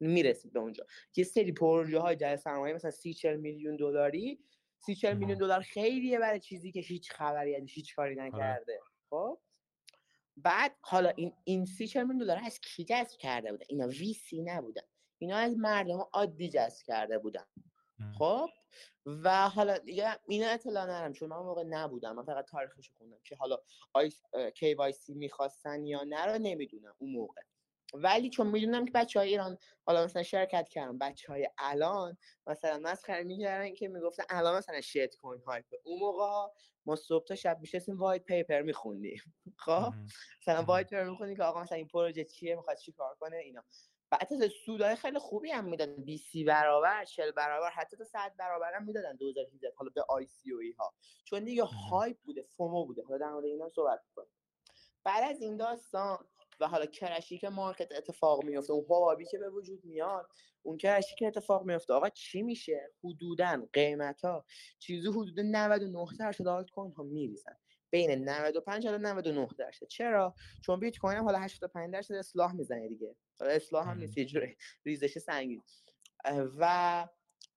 می‌رسید 0.00 0.52
به 0.52 0.60
اونجا. 0.60 0.86
یه 1.16 1.24
سری 1.24 1.52
پروژه 1.52 1.98
های 1.98 2.16
جذب 2.16 2.36
سرمایه 2.36 2.74
مثلا 2.74 2.90
30 2.90 3.36
میلیون 3.36 3.76
دلاری 3.76 4.40
30 4.78 5.14
میلیون 5.14 5.38
دلار 5.38 5.60
خیلیه 5.60 6.18
برای 6.18 6.40
چیزی 6.40 6.72
که 6.72 6.80
هیچ 6.80 7.12
خبری 7.12 7.56
ازش 7.56 7.74
هیچ 7.74 7.96
کاری 7.96 8.20
آره. 8.20 8.28
نکرده. 8.28 8.80
خب؟ 9.10 9.38
بعد 10.36 10.76
حالا 10.80 11.08
این 11.08 11.32
این 11.44 11.64
سی 11.64 11.84
میلیون 11.84 12.18
دلار 12.18 12.40
از 12.44 12.60
کی 12.60 12.84
جذب 12.84 13.18
کرده 13.18 13.50
بودن؟ 13.50 13.66
اینا 13.68 13.88
وی 13.88 14.12
سی 14.12 14.42
نبودن. 14.42 14.82
اینا 15.18 15.36
از 15.36 15.56
مردم 15.56 15.98
عادی 16.12 16.48
جذب 16.48 16.82
کرده 16.86 17.18
بودن. 17.18 17.44
خب؟ 18.18 18.48
و 19.06 19.48
حالا 19.48 19.78
دیگه 19.78 20.18
اینا 20.28 20.48
اطلاع 20.48 20.86
ندارم 20.86 21.12
چون 21.12 21.28
من 21.28 21.36
موقع 21.36 21.62
نبودم. 21.62 22.16
من 22.16 22.24
فقط 22.24 22.44
تاریخش 22.44 22.90
خوندم 22.98 23.18
که 23.24 23.36
حالا 23.36 23.58
آی 23.92 24.12
KYC 24.54 25.14
می‌خواستن 25.14 25.86
یا 25.86 26.04
نه 26.04 26.26
رو 26.26 26.38
نمی‌دونم 26.38 26.94
اون 26.98 27.12
موقع. 27.12 27.42
ولی 27.94 28.30
چون 28.30 28.46
می‌دونم 28.46 28.84
که 28.84 28.92
بچه 28.94 29.18
های 29.20 29.28
ایران 29.28 29.58
حالا 29.86 30.04
مثلا 30.04 30.22
شرکت 30.22 30.68
کردن 30.68 30.98
بچه 30.98 31.32
های 31.32 31.48
الان 31.58 32.16
مثلا 32.46 32.78
مسخره 32.78 33.24
می‌کردن 33.24 33.74
که 33.74 33.88
می‌گفتن 33.88 34.24
الان 34.30 34.58
مثلا 34.58 34.80
shitcoin 34.80 35.42
hype. 35.46 35.64
اون 35.84 36.00
موقع 36.00 36.52
ما 36.86 36.96
صبح 36.96 37.24
تا 37.24 37.34
شب 37.34 37.58
میشستیم 37.60 37.98
white 37.98 38.24
paper 38.24 38.62
میخوندیم. 38.62 39.22
خب؟ 39.64 39.92
مثلا 40.42 40.62
white 40.62 40.88
paper 40.90 41.04
میخوندیم 41.04 41.36
که 41.36 41.42
آقا 41.42 41.62
مثلا 41.62 41.76
این 41.78 41.88
پروژه 41.88 42.24
چیه 42.24 42.56
می‌خواد 42.56 42.76
چی 42.76 42.92
کار 42.92 43.14
کنه 43.14 43.36
اینا. 43.36 43.64
بعد 44.10 44.32
از 44.32 44.50
سودای 44.66 44.96
خیلی 44.96 45.18
خوبی 45.18 45.50
هم 45.50 45.64
می‌دادن. 45.64 46.04
20 46.04 46.36
برابر 46.46 47.04
40 47.04 47.30
برابر 47.30 47.70
حتی 47.70 47.96
تا 47.96 48.04
100 48.04 48.36
برابر 48.38 48.74
هم 48.74 48.84
می‌دادن 48.84 49.16
2018 49.16 49.72
حالا 49.76 49.90
به 49.94 50.04
ICO 50.08 50.60
ای 50.60 50.72
ها. 50.72 50.94
چون 51.24 51.44
دیگه 51.44 51.64
hype 51.64 52.16
بوده 52.24 52.42
FOMO 52.42 52.86
بوده. 52.86 53.02
حالا 53.02 53.18
در 53.18 53.30
مورد 53.32 53.44
اینا 53.44 53.68
صحبت 53.68 54.00
کنیم 54.14 54.32
بعد 55.04 55.34
از 55.34 55.40
این 55.40 55.56
داستان 55.56 56.18
و 56.60 56.68
حالا 56.68 56.86
crash 56.86 57.29
ی 57.29 57.38
که 57.38 57.48
market 57.48 57.92
اتفاق 57.92 58.44
میفته 58.44 58.72
اون 58.72 58.84
حبابی 58.84 59.24
که 59.24 59.38
به 59.38 59.50
وجود 59.50 59.84
میاد 59.84 60.28
اون 60.62 60.76
crash 60.76 61.08
ی 61.08 61.14
که 61.18 61.26
اتفاق 61.26 61.64
میفته 61.64 61.92
آقا 61.94 62.08
چی 62.08 62.42
میشه؟ 62.42 62.92
حدودا 63.04 63.66
قیمت 63.72 64.24
ها 64.24 64.44
چیزی 64.78 65.08
حدود 65.08 65.40
99 65.40 66.06
درصد 66.18 66.46
آلت 66.46 66.70
کوین 66.70 66.92
ها 66.92 67.02
میریزن. 67.02 67.56
بین 67.90 68.28
95 68.28 68.84
تا 68.84 68.96
99 68.96 69.48
درصد. 69.58 69.86
چرا؟ 69.86 70.34
چون 70.64 70.80
بیت 70.80 70.98
کوین 70.98 71.18
هم 71.18 71.24
حالا 71.24 71.38
85 71.38 71.92
درصد 71.92 72.14
اصلاح 72.14 72.54
می‌زنه 72.54 72.88
دیگه. 72.88 73.16
حالا 73.40 73.52
اصلاح 73.52 73.88
هم 73.88 73.98
نیست 73.98 74.18
یه 74.18 74.56
ریزش 74.84 75.18
سنگین. 75.18 75.62
و 76.58 77.08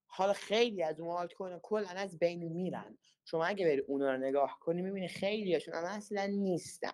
حالا 0.07 0.33
خیلی 0.33 0.83
از 0.83 0.99
اون 0.99 1.09
آلت 1.09 1.33
کوین 1.33 1.59
کلا 1.59 1.87
از 1.87 2.19
بین 2.19 2.43
میرن. 2.43 2.97
شما 3.25 3.45
اگه 3.45 3.65
بری 3.65 3.79
اونا 3.79 4.11
رو 4.11 4.17
نگاه 4.17 4.57
کنی 4.59 4.81
می‌بینی 4.81 5.07
خیلی 5.07 5.53
هاشون 5.53 5.73
اصلا 5.73 6.25
نیستن. 6.25 6.91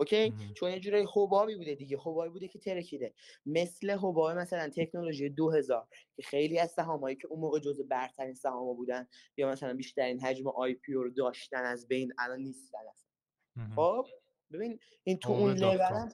اوکی؟ 0.00 0.34
چون 0.54 0.70
یه 0.70 0.80
جوری 0.80 1.06
حبابی 1.14 1.56
بوده 1.56 1.74
دیگه 1.74 1.98
حبابی 1.98 2.30
بوده 2.30 2.48
که 2.48 2.58
ترکیده. 2.58 3.14
مثل 3.46 3.90
حباب 3.90 4.30
مثلا 4.30 4.68
تکنولوژی 4.68 5.28
2000 5.28 5.88
که 6.16 6.22
خیلی 6.22 6.58
از 6.58 6.70
سهامایی 6.70 7.16
که 7.16 7.26
اون 7.26 7.40
موقع 7.40 7.58
جزء 7.58 7.82
برترین 7.82 8.34
سهام 8.34 8.76
بودن 8.76 9.08
یا 9.36 9.48
مثلا 9.48 9.74
بیشترین 9.74 10.20
حجم 10.20 10.48
IPO 10.48 10.92
رو 10.92 11.10
داشتن 11.10 11.64
از 11.64 11.88
بین 11.88 12.12
الان 12.18 12.40
نیستن 12.40 12.78
خب؟ 13.76 14.06
ببین 14.52 14.78
این 15.02 15.18
تو 15.18 15.32
اون 15.32 15.54
لول 15.54 16.08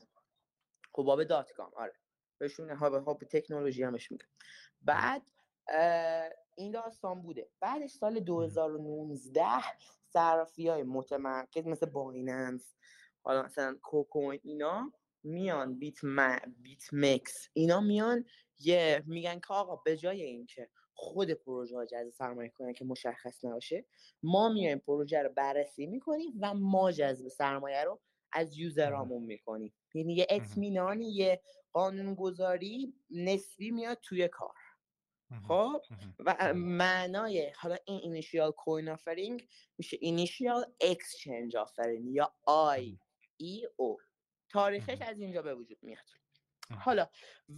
حباب 0.99 1.25
dot 1.25 1.53
com. 1.53 1.73
آره. 1.77 1.93
بهشون 2.39 2.71
حباب 2.71 3.25
تکنولوژی 3.25 3.83
همش 3.83 4.13
میگه 4.13 4.25
بعد 4.83 5.23
این 6.55 6.73
داستان 6.73 7.23
بوده. 7.23 7.49
بعدش 7.61 7.91
سال 7.91 8.21
2019 8.21 9.43
صرافی 10.13 10.69
های 10.69 10.83
متمرکز 10.83 11.67
مثل 11.67 11.87
Binance 11.87 12.75
حالا 13.27 13.43
مثلا 13.43 13.79
KuCoin 13.83 14.41
اینا 14.45 14.93
میان 15.23 15.79
بیت, 15.79 15.99
م... 16.03 16.39
BitMax. 16.63 17.49
اینا 17.53 17.81
میان 17.81 18.25
یه 18.59 19.03
میگن 19.07 19.41
که 19.41 19.55
آقا 19.55 19.77
به 19.77 19.97
جای 19.97 20.23
اینکه 20.23 20.71
خود 20.95 21.31
پروژه 21.31 21.77
ها 21.77 21.87
جذب 21.87 22.11
سرمایه 22.11 22.51
کنن 22.51 22.73
که 22.73 22.85
مشخص 22.85 23.45
نباشه 23.45 23.85
ما 24.23 24.49
میایم 24.49 24.79
پروژه 24.79 25.23
رو 25.23 25.29
بررسی 25.29 25.87
می‌کنیم 25.87 26.33
و 26.41 26.55
ما 26.55 26.93
جذب 26.93 27.29
سرمایه 27.29 27.85
رو 27.85 28.01
از 28.33 28.59
user 28.59 28.95
امون 28.95 29.23
می‌کنیم. 29.23 29.75
یعنی 29.95 30.15
یه 30.15 30.27
اطمینانی 30.31 31.15
یه 31.15 31.43
قانونگذاری 31.73 32.95
نسبی 33.11 33.71
میاد 33.71 33.99
توی 34.03 34.29
کار. 34.29 34.55
خب؟ 35.49 35.83
و 36.19 36.55
معنای 36.55 37.53
حالا 37.57 37.77
این 37.85 38.01
initial 38.03 38.51
coin 38.51 38.89
offering 38.89 39.49
میشه 39.79 39.97
initial 40.01 40.65
exchange 40.81 41.57
offering 41.57 42.15
یا 42.15 42.35
IEO. 42.47 43.99
تاریخش 44.49 44.99
از 45.01 45.21
اینجا 45.21 45.43
به 45.43 45.55
وجود 45.55 45.79
میاد. 45.83 46.05
حالا 46.79 47.09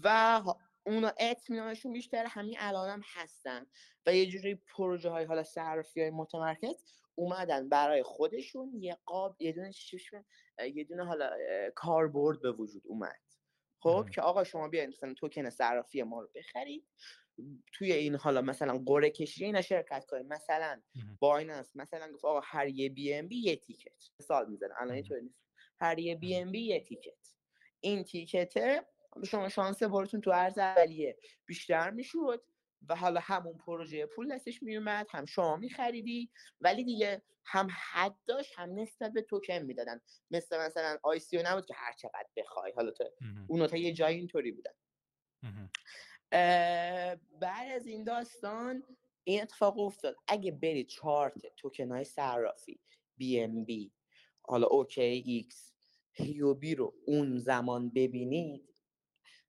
و 0.05 0.43
اونا 0.87 1.13
اطمینانشون 1.19 1.93
بیشتر 1.93 2.25
همین 2.25 2.57
الان 2.59 2.91
هم 2.91 3.01
هستن 3.05 3.67
و 4.07 4.15
یه 4.15 4.27
جوری 4.27 4.55
پروژه 4.55 5.11
های 5.11 5.25
حالا 5.25 5.43
صرافی 5.43 6.01
های 6.01 6.11
متمرکز 6.11 6.85
اومدن 7.15 7.69
برای 7.69 8.03
خودشون 8.03 8.73
یه 8.75 8.99
قاب 9.07 9.37
یه 9.43 9.53
دونه 9.53 9.71
یه 10.75 10.85
دونه 10.85 11.05
حالا 11.05 11.31
کاربرد 11.75 12.41
به 12.41 12.53
وجود 12.53 12.83
اومد. 12.87 13.21
خب 13.83 14.07
که 14.15 14.23
آقا 14.23 14.45
شما 14.45 14.69
بیاین 14.69 14.89
مثلا 14.89 15.15
توکن 15.15 15.51
صرافی 15.51 16.03
ما 16.03 16.21
رو 16.21 16.31
بخرید. 16.35 16.89
توی 17.73 17.93
این 17.93 18.17
حالا 18.17 18.43
مثلا 18.43 18.83
قرعه 18.87 19.11
کشی 19.11 19.45
اینا 19.45 19.63
شرکت 19.63 20.07
کنید. 20.07 20.27
مثلا 20.27 20.83
Binance 21.21 21.77
مثلا 21.77 22.13
گفت 22.13 22.25
آقا 22.25 22.41
هر 22.45 22.69
یه 22.69 22.89
BNB 22.89 23.37
یه 23.37 23.57
ticket. 23.57 24.11
مثال 24.21 24.51
می‌زنم 24.51 24.75
الان 24.81 24.95
اینطوری 24.95 25.23
نیست. 25.23 25.48
هر 25.81 25.99
یه 25.99 26.15
BNB 26.15 26.61
یه 26.61 26.81
ticket. 26.81 27.35
این 27.81 28.05
ticket 28.05 28.75
ه 28.75 28.87
شما 29.27 29.49
شانس 29.49 29.83
بارتون 29.83 30.21
تو 30.21 30.31
ارز 30.31 30.59
اولیه 30.59 31.19
بیشتر 31.47 31.91
می‌شد 31.91 32.45
و 32.89 32.97
حالا 32.97 33.21
همون 33.21 33.59
پروژه 33.59 34.07
پول 34.07 34.35
دستش 34.35 34.63
میومد 34.63 35.07
هم 35.11 35.25
شما 35.25 35.57
میخریدی 35.57 36.31
ولی 36.61 36.85
دیگه 36.85 37.23
هم 37.45 37.69
حد 37.91 38.15
داشت 38.27 38.53
هم 38.57 38.79
نسبت 38.79 39.13
به 39.13 39.23
توکن 39.23 39.59
می‌دادن. 39.59 40.01
مثل 40.31 40.59
مثلا 40.59 40.99
آی 41.03 41.19
سی 41.19 41.43
نبود 41.43 41.67
که 41.67 41.75
هر 41.77 41.93
چقدر 41.93 42.29
بخوای. 42.37 42.73
حالا 42.73 42.91
تو 42.91 43.05
اون 43.49 43.67
تا 43.67 43.77
یه 43.77 43.93
جایی 43.93 44.17
اینطوری 44.19 44.53
بودن. 44.53 44.73
بعد 47.41 47.73
از 47.73 47.87
این 47.87 48.05
داستان 48.05 48.83
این 49.25 49.43
اتفاق 49.43 49.79
افتاد. 49.79 50.17
اگه 50.29 50.53
بری 50.53 50.85
چارت 50.85 51.47
توکن 51.57 51.93
های 51.93 52.05
صرافی 52.05 52.81
بی 53.17 53.41
ام 53.41 53.65
بی 53.65 53.93
حالا 54.49 54.67
OKX. 54.67 55.73
Huobi 56.13 56.75
رو 56.75 56.95
اون 57.07 57.39
زمان 57.39 57.91
ببینید. 57.91 58.75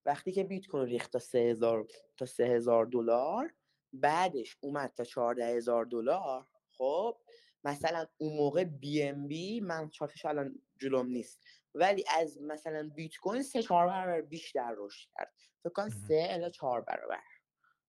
وقتی 0.06 0.32
که 0.32 0.44
بیت 0.44 0.68
کوین 0.68 0.86
ریخت 0.86 1.12
تا 1.12 1.20
3000 1.20 1.88
تا 2.18 2.26
3000 2.26 2.86
دلار 2.86 3.54
بعدش 3.94 4.58
اومد 4.62 4.94
تا 4.96 5.04
14000 5.04 5.86
دلار. 5.86 6.48
خب 6.78 7.18
مثلا 7.64 8.08
اون 8.18 8.38
موقع 8.38 8.64
BNB 8.64 9.60
من 9.60 9.90
چارتش 9.90 10.26
الان 10.26 10.62
جلوم 10.78 11.08
نیست. 11.08 11.44
ولی 11.76 12.04
از 12.20 12.42
مثلا 12.42 12.92
بیت 12.96 13.16
کوین 13.16 13.44
سه 13.44 13.64
چهار 13.64 13.88
برابر 13.88 14.22
بیشتر 14.22 14.76
رشد 14.78 15.10
کرد. 15.14 15.34
فکر 15.64 15.74
کنم 15.74 15.90
سه 15.90 16.28
الی 16.30 16.52
چهار 16.52 16.82
برابر. 16.82 17.24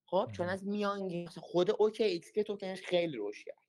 خب 0.07 0.31
چون 0.33 0.49
از 0.49 0.67
میانگین 0.67 1.29
خود 1.29 1.71
OKX 1.71 2.33
که 2.33 2.43
توکنش 2.43 2.83
خیلی 2.83 3.17
رشد 3.21 3.45
کرد. 3.47 3.60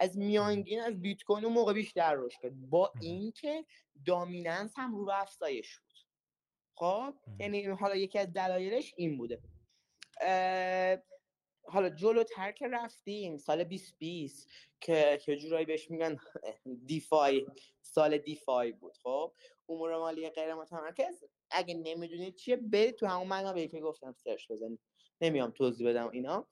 از 0.00 0.18
میانگین 0.18 0.80
از 0.80 1.00
بیت 1.00 1.22
کوین 1.22 1.44
اون 1.44 1.54
موقع 1.54 1.72
بیشتر 1.72 2.14
رشد 2.14 2.40
کرد. 2.40 2.70
با 2.70 2.92
اینکه 3.00 3.64
دامیننس 4.06 4.72
هم 4.76 4.96
رو 4.96 5.10
افزایش 5.10 5.78
بود. 5.78 5.96
خب؟ 6.74 7.14
یعنی 7.38 7.64
حالا 7.66 7.96
یکی 7.96 8.18
از 8.18 8.32
دلایلش 8.32 8.94
این 8.96 9.18
بوده. 9.18 9.40
حالا 11.64 11.90
جلوتر 11.90 12.52
که 12.52 12.68
رفتیم 12.68 13.38
سال 13.38 13.64
2020 13.64 14.48
که 14.80 15.18
که 15.24 15.36
جورایی 15.36 15.66
بهش 15.66 15.90
میگن 15.90 16.16
دیفای 16.86 17.46
سال 17.82 18.18
دیفای 18.18 18.72
بود. 18.72 18.96
خب؟ 19.02 19.32
امور 19.68 19.98
مالی 19.98 20.30
غیر 20.30 20.54
متمرکز. 20.54 21.24
اگه 21.50 21.74
نمی‌دونید 21.74 22.34
چیه 22.34 22.56
برید 22.56 22.94
تو 22.94 23.06
همون 23.06 23.26
منابعی 23.26 23.68
که 23.68 23.80
گفتم 23.80 24.12
سرچ 24.12 24.50
بزنید. 24.50 24.80
نمیام 25.20 25.50
توضیح 25.50 25.88
بدم 25.88 26.08
اینا. 26.08 26.46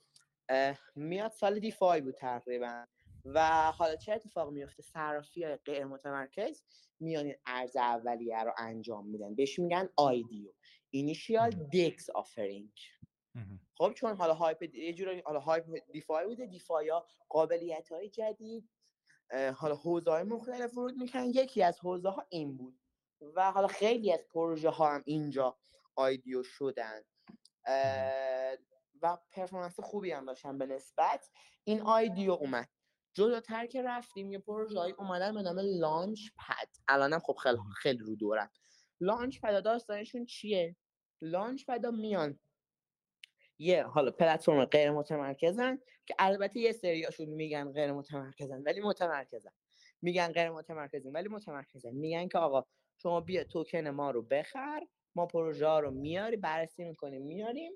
میاد 0.95 1.31
سال 1.31 1.59
DeFi 1.59 2.01
بود 2.01 2.15
تقریبا. 2.15 2.87
و 3.25 3.73
حالا 3.73 3.97
چه 3.97 4.13
اتفاق 4.13 4.51
میفته 4.51 4.83
صرافی 4.83 5.45
های 5.45 5.57
غیر 5.57 5.85
متمرکز 5.85 6.63
میان 7.01 7.33
عرضه 7.47 7.77
اولیه 7.77 8.43
رو 8.43 8.53
انجام 8.59 9.07
میدن. 9.07 9.35
بهش 9.35 9.59
میگن 9.59 9.89
IDO. 9.97 10.53
initial 10.91 11.51
DEX 11.51 12.11
offering. 12.11 12.73
خب 13.79 13.93
چون 13.93 14.17
حالا 14.17 14.35
hype 14.35 14.75
یه 14.75 14.93
جوری 14.93 15.21
حالا 15.21 15.41
hype 15.41 15.65
DeFi 15.93 16.27
بوده. 16.27 16.47
DeFi 16.47 16.89
ها 16.89 17.07
قابلیت 17.29 17.93
های 17.93 18.09
جدید 18.09 18.69
حالا 19.55 19.75
حوزه 19.75 20.11
های 20.11 20.23
مختلف 20.23 20.77
ورود 20.79 20.97
می‌کنن. 20.97 21.25
یکی 21.25 21.63
از 21.63 21.81
حوزه 21.81 22.09
ها 22.09 22.27
این 22.29 22.57
بود. 22.57 22.81
و 23.35 23.53
حالا 23.53 23.67
خیلی 23.67 24.13
از 24.13 24.21
پروژه 24.33 24.71
ها 24.71 24.95
هم 24.95 25.03
اینجا 25.07 25.59
IDO 25.95 26.43
شدن. 26.43 27.03
و 29.03 29.19
performance 29.31 29.81
خوبی 29.81 30.11
هم 30.11 30.25
داشتن 30.25 30.59
به 30.59 30.67
نسبت. 30.67 31.31
این 31.65 31.81
IDO 31.81 32.31
اومد. 32.33 32.69
جلوتر 33.19 33.67
که 33.67 33.83
رفتیم 33.83 34.33
یه 34.33 34.39
پروژه 34.39 34.79
اومدن 34.79 35.35
به 35.35 35.43
نام 35.43 35.59
launchpad 35.59 36.69
الانم 36.89 37.19
خب 37.19 37.35
خیلی 37.35 37.59
خیلی 37.77 37.99
رو 37.99 38.17
دورن. 38.17 38.51
launchpad 39.01 39.63
داستانشون 39.63 40.27
چیه؟ 40.27 40.77
launchpad 41.21 41.67
ا 41.67 41.91
میان 41.91 42.39
یه 43.59 43.83
حالا 43.83 44.11
پلتفرم 44.11 44.65
غیر 44.65 44.91
متمرکزن 44.91 45.79
که 46.07 46.15
البته 46.19 46.61
یه 46.61 46.73
سریاشون 46.73 47.29
میگن 47.29 47.73
غیر 47.73 47.93
متمرکزن 47.93 48.63
ولی 48.63 48.81
متمرکزن. 48.81 49.53
میگن 50.03 50.33
غیر 50.33 50.51
متمرکزن 50.51 51.11
ولی 51.13 51.29
متمرکزن. 51.29 51.95
میگن 51.95 52.29
که 52.29 52.39
آقا 52.39 52.65
شما 52.97 53.21
بیا 53.21 53.45
توکن 53.45 53.89
ما 53.89 54.11
رو 54.11 54.23
بخر 54.23 54.87
ما 55.15 55.27
پروژه 55.27 55.67
ها 55.67 55.81
رو 55.81 55.91
میاری 55.91 56.37
بررسی 56.37 56.85
می‌کنیم 56.85 57.23
میاریم 57.23 57.73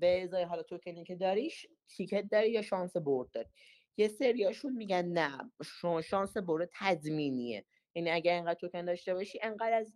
به 0.00 0.20
ازای 0.22 0.42
حالا 0.42 0.62
توکنی 0.62 1.04
که 1.04 1.16
داریش 1.16 1.66
تیکت 1.88 2.24
داری 2.30 2.50
یا 2.50 2.62
شانس 2.62 2.96
برد 2.96 3.30
داری؟ 3.30 3.48
یه 3.96 4.08
سریاشون 4.08 4.72
میگن 4.72 5.04
نه 5.04 5.52
شما 5.64 6.02
شانس 6.02 6.36
برد 6.36 6.70
تضمینیه. 6.72 7.64
یعنی 7.94 8.10
اگر 8.10 8.34
اینقدر 8.34 8.60
توکن 8.60 8.84
داشته 8.84 9.14
باشی 9.14 9.38
انقدر 9.42 9.72
از 9.72 9.94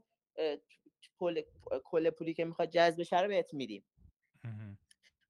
کل 1.85 2.11
پولی 2.11 2.35
که 2.35 2.45
می‌خواد 2.45 2.71
جذب 2.71 3.01
بشه 3.01 3.21
رو 3.21 3.29
بهت 3.29 3.55
میدیم. 3.55 3.85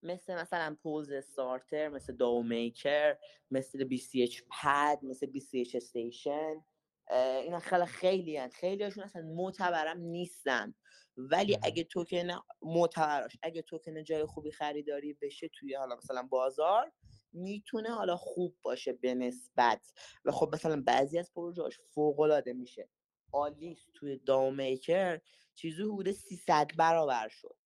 مثل 0.03 0.35
مثلا 0.35 0.77
پوز 0.83 1.11
استارتر 1.11 1.89
مثل 1.89 2.17
داو 2.17 2.43
میکر 2.43 3.19
مثل 3.51 3.89
اچ 4.15 4.41
پد 4.63 4.99
مثل 5.03 5.27
اچ 5.55 5.75
استیشن 5.75 6.65
اینا 7.11 7.59
خیلی 7.59 7.87
خیلی 7.87 8.37
هن. 8.37 8.49
خیلی 8.49 8.85
هاشون 8.85 9.05
اصلا 9.05 9.23
معتبرم 9.23 10.01
نیستن. 10.01 10.75
ولی 11.17 11.59
اگه 11.63 11.85
توکن 11.85 12.29
معتبراش 12.63 13.37
اگه 13.43 13.63
توکن 13.63 14.05
جای 14.05 14.25
خوبی 14.25 14.51
خریداری 14.51 15.13
بشه 15.13 15.49
توی 15.49 15.75
حالا 15.75 15.97
مثلا 15.97 16.23
بازار 16.23 16.93
می‌تونه 17.33 17.91
حالا 17.95 18.17
خوب 18.17 18.57
باشه 18.63 18.93
به 18.93 19.15
نسبت 19.15 19.93
و 20.25 20.33
خب 20.33 20.51
مثلا 20.55 20.83
بعضی 20.87 21.19
از 21.19 21.33
پروژهاش 21.33 21.81
فوق 21.81 22.21
العاده 22.21 22.53
میشه. 22.53 22.89
آلیس 23.33 23.79
توی 23.95 24.17
داومیکر 24.17 25.21
چیزی 25.55 25.83
حدود 25.83 26.11
300 26.11 26.71
برابر 26.77 27.29
شد. 27.29 27.57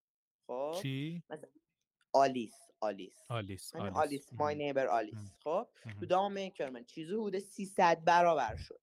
خب؟ 0.46 0.75
چی؟ 0.83 1.22
مثلا 1.31 1.51
Alice 2.12 2.54
Alice. 2.80 3.14
Alice 3.28 3.76
Alice, 3.76 3.96
Alice. 3.96 4.32
My 4.32 4.54
Neighbor 4.54 4.87
Alice. 4.87 5.32
خب؟ 5.44 5.68
تو 6.01 6.07
DAO 6.06 6.30
Maker 6.30 6.70
من 6.70 6.85
چیزی 6.85 7.12
حدود 7.12 7.38
300 7.38 8.05
برابر 8.05 8.57
شد. 8.57 8.81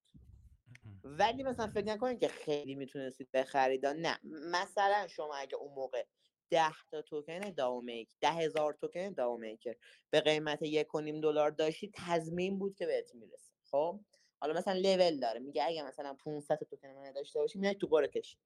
ولی 1.04 1.42
مثلا 1.42 1.66
فکر 1.66 1.84
نکنید 1.84 2.20
که 2.20 2.28
خیلی 2.28 2.74
می‌تونستید 2.74 3.30
بخرید 3.30 3.86
نه. 3.86 4.20
مثلا 4.24 5.06
شما 5.08 5.34
اگه 5.34 5.56
اون 5.56 5.74
موقع 5.74 6.04
ده 6.50 6.72
تا 6.90 7.02
توکن 7.02 7.40
DAO 7.40 7.72
Make 7.72 8.14
ده 8.20 8.30
هزار 8.30 8.72
توکن 8.72 9.12
DAO 9.12 9.35
Maker 9.35 9.74
به 10.10 10.20
قیمت 10.20 10.62
یک 10.62 10.94
و 10.94 11.00
نیم 11.00 11.20
دلار 11.20 11.50
داشتی 11.50 11.90
تضمین 11.94 12.58
بود 12.58 12.74
که 12.74 12.86
بهت 12.86 13.14
می‌رسه. 13.14 13.52
خب؟ 13.70 14.00
حالا 14.40 14.54
مثلا 14.54 14.74
لول 14.74 15.20
داره 15.20 15.40
میگه 15.40 15.64
اگه 15.64 15.82
مثلا 15.82 16.14
500 16.14 16.58
تا 16.58 16.66
توکن 16.66 16.88
من 16.88 17.12
داشته 17.12 17.38
باشی 17.38 17.58
میاد 17.58 17.76
تو 17.76 17.86
قرعه 17.86 18.08
کشی. 18.08 18.38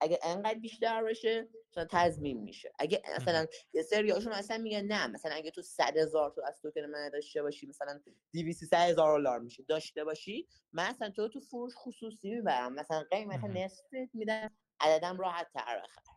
اگه 0.00 0.18
انقدر 0.22 0.58
بیشتر 0.58 1.04
بشه 1.04 1.48
مثلا 1.70 1.86
تضمین 1.90 2.42
میشه. 2.42 2.72
اگه 2.78 3.02
مثلا 3.16 3.46
یه 3.72 3.82
سری 3.82 4.10
هاشون 4.10 4.32
اصلا 4.32 4.58
میگن 4.58 4.84
نه 4.84 5.06
مثلا 5.06 5.34
اگه 5.34 5.50
تو 5.50 5.62
100 5.62 5.96
هزار 5.96 6.30
تو 6.30 6.42
از 6.46 6.60
توکن 6.60 6.80
من 6.80 7.08
داشته 7.08 7.42
باشی 7.42 7.66
مثلا 7.66 8.00
200 8.32 8.74
هزار 8.74 9.18
دلار 9.18 9.38
میشه 9.40 9.62
داشته 9.62 10.04
باشی 10.04 10.48
من 10.72 10.90
مثلا 10.90 11.10
تو 11.10 11.28
تو 11.28 11.40
فروش 11.40 11.72
خصوصی 11.76 12.30
می‌برم. 12.30 12.74
مثلا 12.74 13.04
قیمت 13.10 13.44
نصف 13.44 13.84
میدم 14.14 14.50
عددم 14.80 15.18
راحت 15.18 15.52
تر 15.54 15.82
بخر 15.84 16.15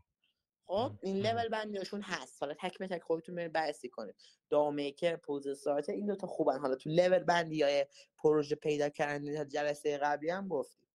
خب 0.70 0.92
این 1.02 1.18
لول 1.18 1.50
بندیشون 1.50 2.02
هست. 2.02 2.44
حالا 2.44 2.54
تک 2.54 2.78
به 2.78 2.88
تک 2.88 3.04
خودتون 3.04 3.36
برید 3.36 3.54
بررسی 3.54 3.90
کنید. 3.90 4.16
دامیکر 4.50 5.16
پوز 5.16 5.60
سایت 5.60 5.90
این 5.90 6.06
دوتا 6.06 6.28
خوبن. 6.28 6.60
حالا 6.60 6.76
تو 6.76 6.90
لول 6.90 7.20
بندی 7.20 7.64
های 7.64 7.86
پروژه 8.18 8.56
پیدا 8.56 8.90
کردن 8.90 9.48
جلسه 9.48 9.98
قبلی 9.98 10.30
هم 10.30 10.48
گفتیم. 10.48 10.90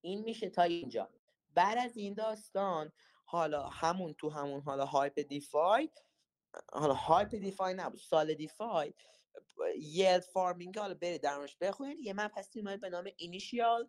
این 0.00 0.24
میشه 0.24 0.50
تا 0.50 0.62
اینجا. 0.62 1.08
بعد 1.54 1.78
از 1.78 1.96
این 1.96 2.14
داستان 2.14 2.92
حالا 3.24 3.68
همون 3.68 4.14
تو 4.14 4.30
همون 4.30 4.60
حالا 4.60 4.84
hype 4.84 5.20
DeFi 5.20 5.90
حالا 6.72 6.94
hype 6.94 7.34
DeFi 7.34 7.74
نبود 7.74 8.00
سال 8.00 8.34
DeFi 8.34 8.94
yield 9.78 10.22
farming 10.22 10.78
حالا 10.78 10.94
برید 10.94 11.22
درمش 11.22 11.56
بخونید. 11.60 11.98
یه 11.98 12.12
من 12.12 12.28
پس 12.28 12.50
به 12.80 12.90
نام 12.90 13.08
initial 13.16 13.88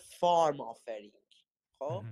farm 0.00 0.60
offering 0.60 1.12
خب؟ 1.78 2.02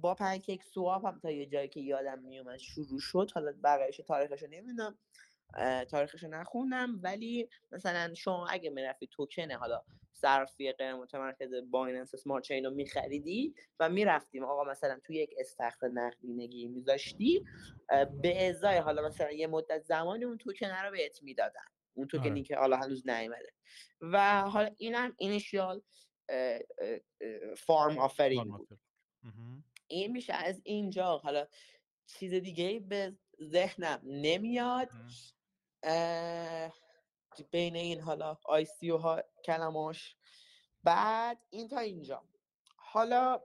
با 0.00 0.14
PancakeSwap 0.14 1.06
هم 1.06 1.18
تا 1.18 1.30
یه 1.30 1.46
جایی 1.46 1.68
که 1.68 1.80
یادم 1.80 2.18
میومد 2.18 2.58
شروع 2.58 3.00
شد 3.00 3.30
حالا 3.34 3.52
بقیهش 3.64 3.96
تاریخش 3.96 4.42
نمی‌دونم 4.42 4.98
تاریخش 5.90 6.24
نخوندم 6.24 7.00
ولی 7.02 7.48
مثلا 7.72 8.14
شما 8.14 8.46
اگه 8.46 8.70
می‌رفتی 8.70 9.06
توکن 9.06 9.52
حالا 9.52 9.82
صرفی 10.12 10.72
غیر 10.72 10.94
متمرکز 10.94 11.50
بایننس 11.70 12.14
سمارت 12.14 12.44
چین 12.44 12.64
رو 12.64 12.70
میخریدی 12.70 13.54
و 13.80 13.88
می‌رفتیم 13.88 14.44
آقا 14.44 14.64
مثلا 14.64 15.00
توی 15.04 15.16
یک 15.16 15.34
استخر 15.38 15.88
نقدینگی 15.88 16.68
میذاشتی 16.68 17.44
به 18.22 18.48
ازای 18.48 18.76
حالا 18.76 19.02
مثلا 19.02 19.30
یه 19.30 19.46
مدت 19.46 19.82
زمانی 19.82 20.24
اون 20.24 20.38
توکن 20.38 20.70
رو 20.84 20.90
بهت 20.90 21.22
می‌دادن 21.22 21.66
اون 21.94 22.06
توکنی 22.06 22.30
آره. 22.30 22.42
که 22.42 22.56
حالا 22.56 22.76
هنوز 22.76 23.08
نیومده. 23.08 23.52
و 24.00 24.40
حالا 24.40 24.70
اینم 24.78 25.14
initial 25.18 25.82
farm 27.56 27.98
offering 27.98 28.46
بود. 28.46 28.78
این 29.88 30.12
میشه 30.12 30.32
از 30.32 30.60
اینجا. 30.64 31.18
حالا 31.18 31.46
چیز 32.06 32.34
دیگه 32.34 32.80
به 32.80 33.16
ذهنم 33.42 34.00
نمیاد. 34.04 34.90
بین 37.50 37.76
این 37.76 38.00
حالا 38.00 38.38
آی 38.44 38.64
سی 38.64 38.90
ها 38.90 39.22
کلماش. 39.44 40.16
بعد 40.84 41.38
این 41.50 41.68
تا 41.68 41.78
اینجا. 41.78 42.24
حالا 42.76 43.40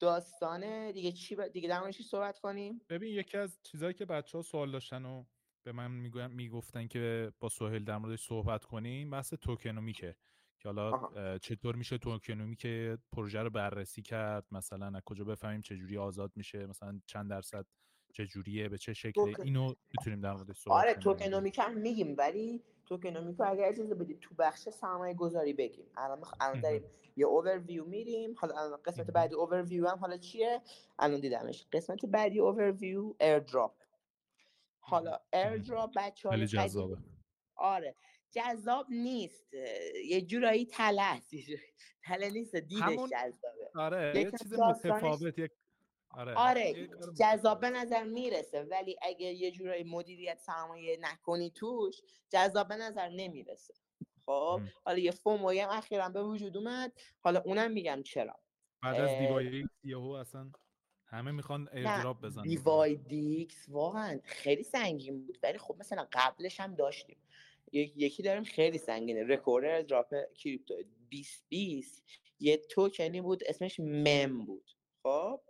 داستان 0.00 0.90
دیگه 0.90 1.12
چی 1.12 1.36
ب... 1.36 1.48
دیگه 1.48 1.68
در 1.68 1.92
صحبت 1.92 2.38
کنیم؟ 2.38 2.80
ببین 2.88 3.12
یکی 3.12 3.38
از 3.38 3.58
چیزهایی 3.62 3.94
که 3.94 4.04
بچه 4.04 4.38
ها 4.38 4.42
سوال 4.42 4.72
داشتن 4.72 5.04
و 5.04 5.24
به 5.62 5.72
من 5.72 5.90
می‌گفتن 6.30 6.86
که 6.86 7.32
با 7.40 7.48
سوهل 7.48 7.84
در 7.84 7.98
موردش 7.98 8.26
صحبت 8.26 8.64
کنیم 8.64 9.10
بحث 9.10 9.34
توکنومیکه. 9.34 10.16
که 10.62 10.68
حالا 10.68 11.38
چطور 11.38 11.76
میشه 11.76 11.98
توکنومی 11.98 12.56
که 12.56 12.98
پروژه 13.12 13.42
رو 13.42 13.50
بررسی 13.50 14.02
کرد؟ 14.02 14.46
مثلا 14.50 14.86
از 14.86 15.02
کجا 15.04 15.24
بفهمیم 15.24 15.60
چجوری 15.60 15.98
آزاد 15.98 16.32
میشه؟ 16.36 16.66
مثلا 16.66 17.00
چند 17.06 17.30
درصد 17.30 17.66
چجوریه؟ 18.12 18.68
به 18.68 18.78
چه 18.78 18.92
شکلی 18.92 19.34
اینو 19.42 19.74
می‌تونیم 19.98 20.20
در 20.20 20.32
مورد 20.32 20.52
صحبت 20.52 20.76
آره 20.76 20.94
توکنومیک 20.94 21.58
هم 21.58 21.78
میگیم 21.78 22.14
ولی 22.18 22.62
tokenomic 22.86 23.36
رو 23.38 23.50
اگر 23.50 23.68
اجازه 23.68 23.94
بدید 23.94 24.20
تو 24.20 24.34
بخش 24.34 24.68
سرمایه 24.68 25.14
گذاری 25.14 25.52
بگیم. 25.52 25.86
الان 25.96 26.22
الان 26.40 26.60
داریم 26.60 26.84
یه 27.16 27.26
اوورویو 27.26 27.84
میریم. 27.84 28.34
حالا 28.38 28.76
قسمت 28.76 29.10
بعدی 29.10 29.34
اوورویو 29.34 29.88
هم 29.88 29.98
حالا 29.98 30.16
چیه؟ 30.16 30.62
الان 30.98 31.20
دیدمش. 31.20 31.66
قسمت 31.72 32.06
بعدی 32.06 32.40
overview 32.40 33.14
airdrop 33.20 33.74
حالا 34.80 35.18
airdrop 35.32 35.90
بچه 35.96 36.28
ها 36.28 36.34
آره. 37.56 37.94
جذاب 38.32 38.86
نیست. 38.90 39.54
یه 40.04 40.20
جورایی 40.20 40.66
تله 40.66 41.02
است 41.02 41.30
تله 42.04 42.30
نیست 42.30 42.56
دیدش 42.56 42.82
همون... 42.82 43.10
جذابه. 43.10 43.70
آره 43.74 44.12
یه 44.16 44.30
چیز 44.42 44.52
متفاوت 44.52 45.38
یک 45.38 45.50
آره, 46.10 46.34
آره 46.34 46.88
جذاب 47.18 47.60
به 47.60 47.70
نظر 47.70 48.04
می‌رسه 48.04 48.62
ولی 48.62 48.96
اگه 49.02 49.26
یه 49.26 49.50
جورایی 49.50 49.84
مدیریت 49.84 50.38
سرمایه 50.38 50.98
نکنی 51.00 51.50
توش 51.50 52.02
جذاب 52.30 52.68
به 52.68 52.76
نظر 52.76 53.08
نمی‌رسه. 53.08 53.74
خب 54.26 54.60
حالا 54.84 54.98
یه 54.98 55.10
FOMO 55.10 55.50
ی 55.50 55.60
هم 55.60 55.70
اخیرا 55.70 56.08
به 56.08 56.22
وجود 56.22 56.56
اومد. 56.56 56.92
حالا 57.20 57.40
اونم 57.40 57.70
میگم 57.70 58.02
چرا. 58.02 58.40
بعد 58.82 59.00
از 59.00 59.18
dYdX 59.18 59.64
یهو 59.84 60.10
اصلا 60.10 60.50
همه 61.04 61.30
می‌خوان 61.30 61.68
airdrop 61.72 62.20
بزنن 62.20 62.42
dYdX 62.42 63.68
واقعا 63.68 64.20
خیلی 64.24 64.62
سنگین 64.62 65.26
بود 65.26 65.38
ولی 65.42 65.58
خب 65.58 65.76
مثلا 65.78 66.06
قبلش 66.12 66.60
هم 66.60 66.74
داشتیم. 66.74 67.16
یکی 67.72 68.22
داریم 68.22 68.44
خیلی 68.44 68.78
سنگینه. 68.78 69.24
رکورد 69.24 69.86
drop 69.86 70.14
کریپتو. 70.34 70.74
2020 71.10 72.04
یه 72.40 72.56
توکنی 72.56 73.20
بود 73.20 73.44
اسمش 73.46 73.80
مم 73.80 74.44
بود. 74.44 74.70
خب؟ 75.02 75.40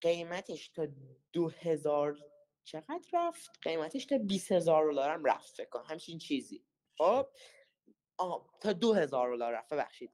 قیمتش 0.00 0.68
تا 0.68 0.86
دو 1.32 1.48
هزار 1.48 2.18
چقدر 2.64 3.04
رفت؟ 3.12 3.50
قیمتش 3.62 4.06
تا 4.06 4.18
20 4.18 4.52
هزار 4.52 4.92
دلار 4.92 5.10
هم 5.10 5.24
رفت 5.24 5.56
فکر 5.56 5.68
کنم. 5.68 5.84
همچین 5.86 6.18
چیزی. 6.18 6.64
خب؟ 6.98 7.26
آه 8.18 8.50
تا 8.60 8.72
دو 8.72 8.92
هزار 8.92 9.36
دلار 9.36 9.52
رفت. 9.52 9.72
ببخشید. 9.72 10.10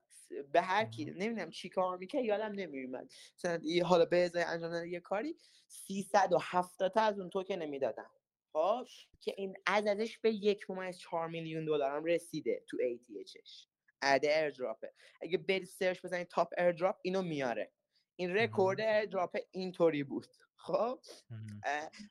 به 0.52 0.60
هر 0.60 0.84
کی 0.84 1.04
نمی‌دونم 1.04 1.50
چی 1.50 1.68
کار 1.68 1.98
می‌کنه 1.98 2.24
یادم 2.24 2.52
نمیومد 2.52 3.12
مثلا 3.36 3.60
حالا 3.84 4.04
به 4.04 4.16
ازای 4.16 4.42
انجام 4.42 4.84
یه 4.84 5.00
کاری 5.00 5.36
370 5.66 6.92
تا 6.92 7.00
از 7.00 7.18
اون 7.20 7.30
توکن 7.30 7.54
نمی‌دادن 7.54 8.06
خب 8.52 8.86
که 9.20 9.34
این 9.36 9.56
عددش 9.66 10.18
به 10.18 10.30
یک 10.30 10.66
چهار 10.98 11.28
میلیون 11.28 11.64
دلار 11.64 11.96
هم 11.96 12.04
رسیده 12.04 12.64
تو 12.68 12.76
ATH 12.76 13.30
ش 13.30 13.66
عدد 14.02 14.24
airdrop 14.24 14.84
ه 14.84 14.92
اگه 15.22 15.38
بری 15.38 15.64
search 15.64 16.04
بزنید 16.04 16.28
top 16.28 16.52
airdrop 16.58 16.96
اینو 17.02 17.22
میاره. 17.22 17.72
این 18.16 18.36
رکورد 18.36 18.80
airdrop 18.80 19.36
اینطوری 19.50 20.04
بود. 20.04 20.26
خب؟ 20.56 21.00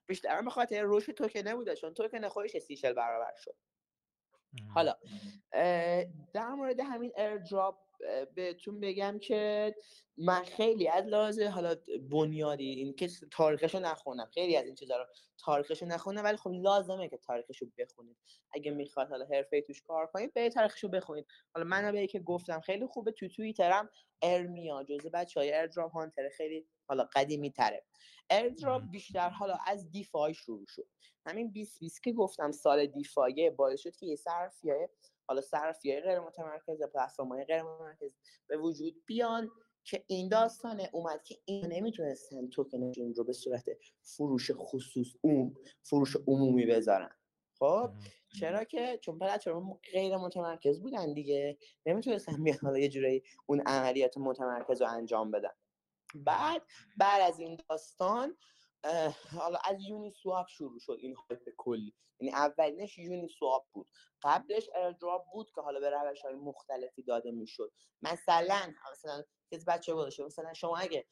بیشتر 0.06 0.42
به 0.42 0.50
خاطر 0.50 0.84
رشد 0.86 1.12
توکنه 1.12 1.56
بوده 1.56 1.76
چون 1.76 1.94
توکن 1.94 2.28
خودش 2.28 2.58
سی 2.58 2.82
برابر 2.84 3.34
شد. 3.38 3.56
حالا 4.74 4.96
در 6.34 6.50
مورد 6.50 6.80
همین 6.80 7.12
airdrop 7.18 7.89
بهتون 8.36 8.80
بگم 8.80 9.20
که 9.20 9.76
من 10.18 10.43
خیلی 10.43 10.88
از 10.88 11.06
لحاظ 11.06 11.39
حالا 11.39 11.76
بنیادی 12.12 12.70
این 12.70 12.93
که 12.93 13.10
تاریخشو 13.32 13.80
نخونم 13.80 14.30
خیلی 14.34 14.58
از 14.58 14.66
این 14.66 14.76
چیزا 14.76 14.97
رو 14.97 15.06
تاریخشو 15.38 15.86
نخونم 15.86 16.24
ولی 16.24 16.38
خب 16.38 16.52
لازمه 16.54 17.10
که 17.10 17.18
تاریخشو 17.18 17.66
بخونید. 17.78 18.18
اگه 18.52 18.72
می‌خواد 18.72 19.10
حالا 19.10 19.26
حرفه 19.26 19.62
توش 19.62 19.82
کار 19.82 20.08
کنید 20.08 20.34
به 20.34 20.50
تاریخشو 20.50 20.88
بخونید. 20.88 21.26
حالا 21.54 21.68
من 21.68 21.91
به 21.91 22.08
که 22.08 22.20
گفتم 22.20 22.60
خیلی 22.60 22.86
خوبه 22.86 23.12
تو 23.12 23.28
توییتر 23.28 23.74
هم 23.74 23.89
ارمیا 24.22 24.84
جزء 24.84 25.10
بچه‌های 25.10 25.54
airdrop 25.54 25.91
hunter 25.91 26.30
خیلی 26.30 26.68
حالا 26.88 27.10
قدیمی 27.16 27.52
تره 27.52 27.84
airdrop 28.32 28.84
بیشتر 28.91 29.30
حالا 29.30 29.58
از 29.68 29.91
DeFi 29.91 30.34
شروع 30.34 30.66
شد. 30.68 30.88
همین 31.26 31.52
20 31.52 31.80
20 31.80 32.04
که 32.04 32.12
گفتم 32.14 32.52
سال 32.52 32.86
DeFi 32.86 33.50
باعث 33.50 33.82
شد 33.82 33.95
که 33.95 34.06
یه 34.06 34.16
صرافیه 34.16 34.89
حالا 35.30 35.42
صرافیه 35.41 36.02
غیر 36.02 36.20
متمرکز 36.20 36.82
پلتفرم 36.82 37.28
های 37.28 37.46
غیر 37.46 37.64
متمرکز 37.64 38.16
به 38.48 38.58
وجود 38.58 39.06
بیان 39.06 39.52
که 39.84 40.04
این 40.08 40.30
داستانه 40.30 40.90
اومد 40.94 41.24
که 41.24 41.38
این 41.46 41.66
نمی‌تونستن 41.66 42.50
توکنشون 42.50 43.14
رو 43.14 43.24
به 43.24 43.34
صورت 43.34 43.66
فروش 44.02 44.52
خصوص 44.52 45.08
اون 45.22 45.56
فروش 45.84 46.16
عمومی 46.28 46.66
بذارن. 46.66 47.16
خب؟ 47.60 47.92
چرا 48.40 48.64
که؟ 48.64 49.00
چون 49.02 49.20
پلتفرم 49.20 49.80
غیر 49.94 50.18
متمرکز 50.18 50.82
بودن 50.82 51.14
دیگه. 51.14 51.58
نمی‌تونستن 51.86 52.44
بیان 52.44 52.58
حالا 52.62 52.78
یه 52.78 52.90
جورایی 52.90 53.24
اون 53.46 53.62
عملیات 53.66 54.18
متمرکز 54.18 54.82
رو 54.82 54.88
انجام 54.88 55.32
بدن. 55.32 55.54
بعد 56.16 56.62
بعد 56.98 57.22
از 57.22 57.40
این 57.40 57.58
داستان 57.70 58.38
حالا 59.40 59.60
از 59.66 59.78
یونی 59.82 60.12
سواب 60.12 60.48
شروع 60.48 60.80
شد 60.80 60.98
این 61.00 61.16
هایپ 61.16 61.50
کلی. 61.58 61.94
یعنی 62.20 62.36
اولینش 62.36 62.98
یونی 62.98 63.28
سواب 63.28 63.68
بود. 63.74 63.88
قبلش 64.22 64.70
ایردراپ 64.76 65.24
بود 65.34 65.52
که 65.56 65.62
حالا 65.62 65.80
به 65.80 65.90
روش 65.90 66.22
های 66.22 66.36
مختلفی 66.36 67.04
داده 67.04 67.32
می‌شد. 67.32 67.72
مثلا 68.02 68.74
مثلا 68.92 69.24
کسی 69.52 69.66
بچه 69.68 69.94
بودشه 69.94 70.24
مثلا 70.24 70.54
شما 70.54 70.78
اگه 70.78 71.06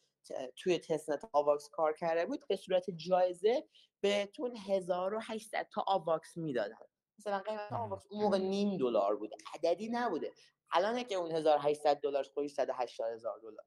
توی 0.55 0.79
testnet 0.79 1.29
AVAX 1.33 1.69
کار 1.69 1.93
کرده 1.93 2.25
بود 2.25 2.47
به 2.47 2.55
صورت 2.55 2.89
جایزه 2.89 3.67
بهتون 4.01 4.57
1800 4.57 5.67
تا 5.73 5.83
AVAX 5.87 6.37
می‌دادن. 6.37 6.77
مثلا 7.19 7.39
قیمت 7.39 7.71
AVAX 7.71 8.05
اون 8.09 8.23
موقع 8.23 8.37
نیم 8.37 8.77
دلار 8.77 9.15
بود. 9.15 9.31
عددی 9.53 9.89
نبوده. 9.89 10.31
الان 10.71 11.03
که 11.03 11.15
اون 11.15 11.31
1800 11.31 11.99
دلار 11.99 12.23
خودش 12.23 12.51
180 12.51 13.13
هزار 13.13 13.39
دلار. 13.39 13.65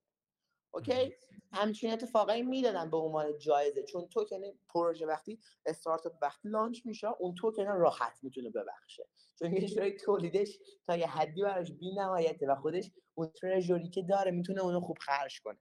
اوکی؟ 0.70 1.14
همچین 1.52 1.92
اتفاقایی 1.92 2.42
می‌دادن 2.42 2.90
به 2.90 2.96
عنوان 2.96 3.38
جایزه. 3.38 3.82
چون 3.82 4.08
توکن 4.08 4.40
پروژه 4.74 5.06
وقتی 5.06 5.40
استارتاپ 5.66 6.12
وقتی 6.22 6.48
launch 6.48 6.86
میشه 6.86 7.08
اون 7.18 7.34
توکن 7.34 7.66
راحت 7.66 8.18
می‌تونه 8.22 8.50
ببخشه. 8.50 9.08
چون 9.38 9.52
یه 9.52 9.68
جوری 9.68 9.96
تولیدش 9.96 10.58
تا 10.86 10.96
یه 10.96 11.06
حدی 11.06 11.42
براش 11.42 11.72
بی‌نهایته 11.96 12.46
و 12.46 12.54
خودش 12.54 12.90
اون 13.14 13.32
treasury 13.40 13.88
که 13.88 14.02
داره 14.02 14.30
می‌تونه 14.30 14.62
اونو 14.62 14.80
خوب 14.80 14.98
خرج 14.98 15.40
کنه. 15.40 15.58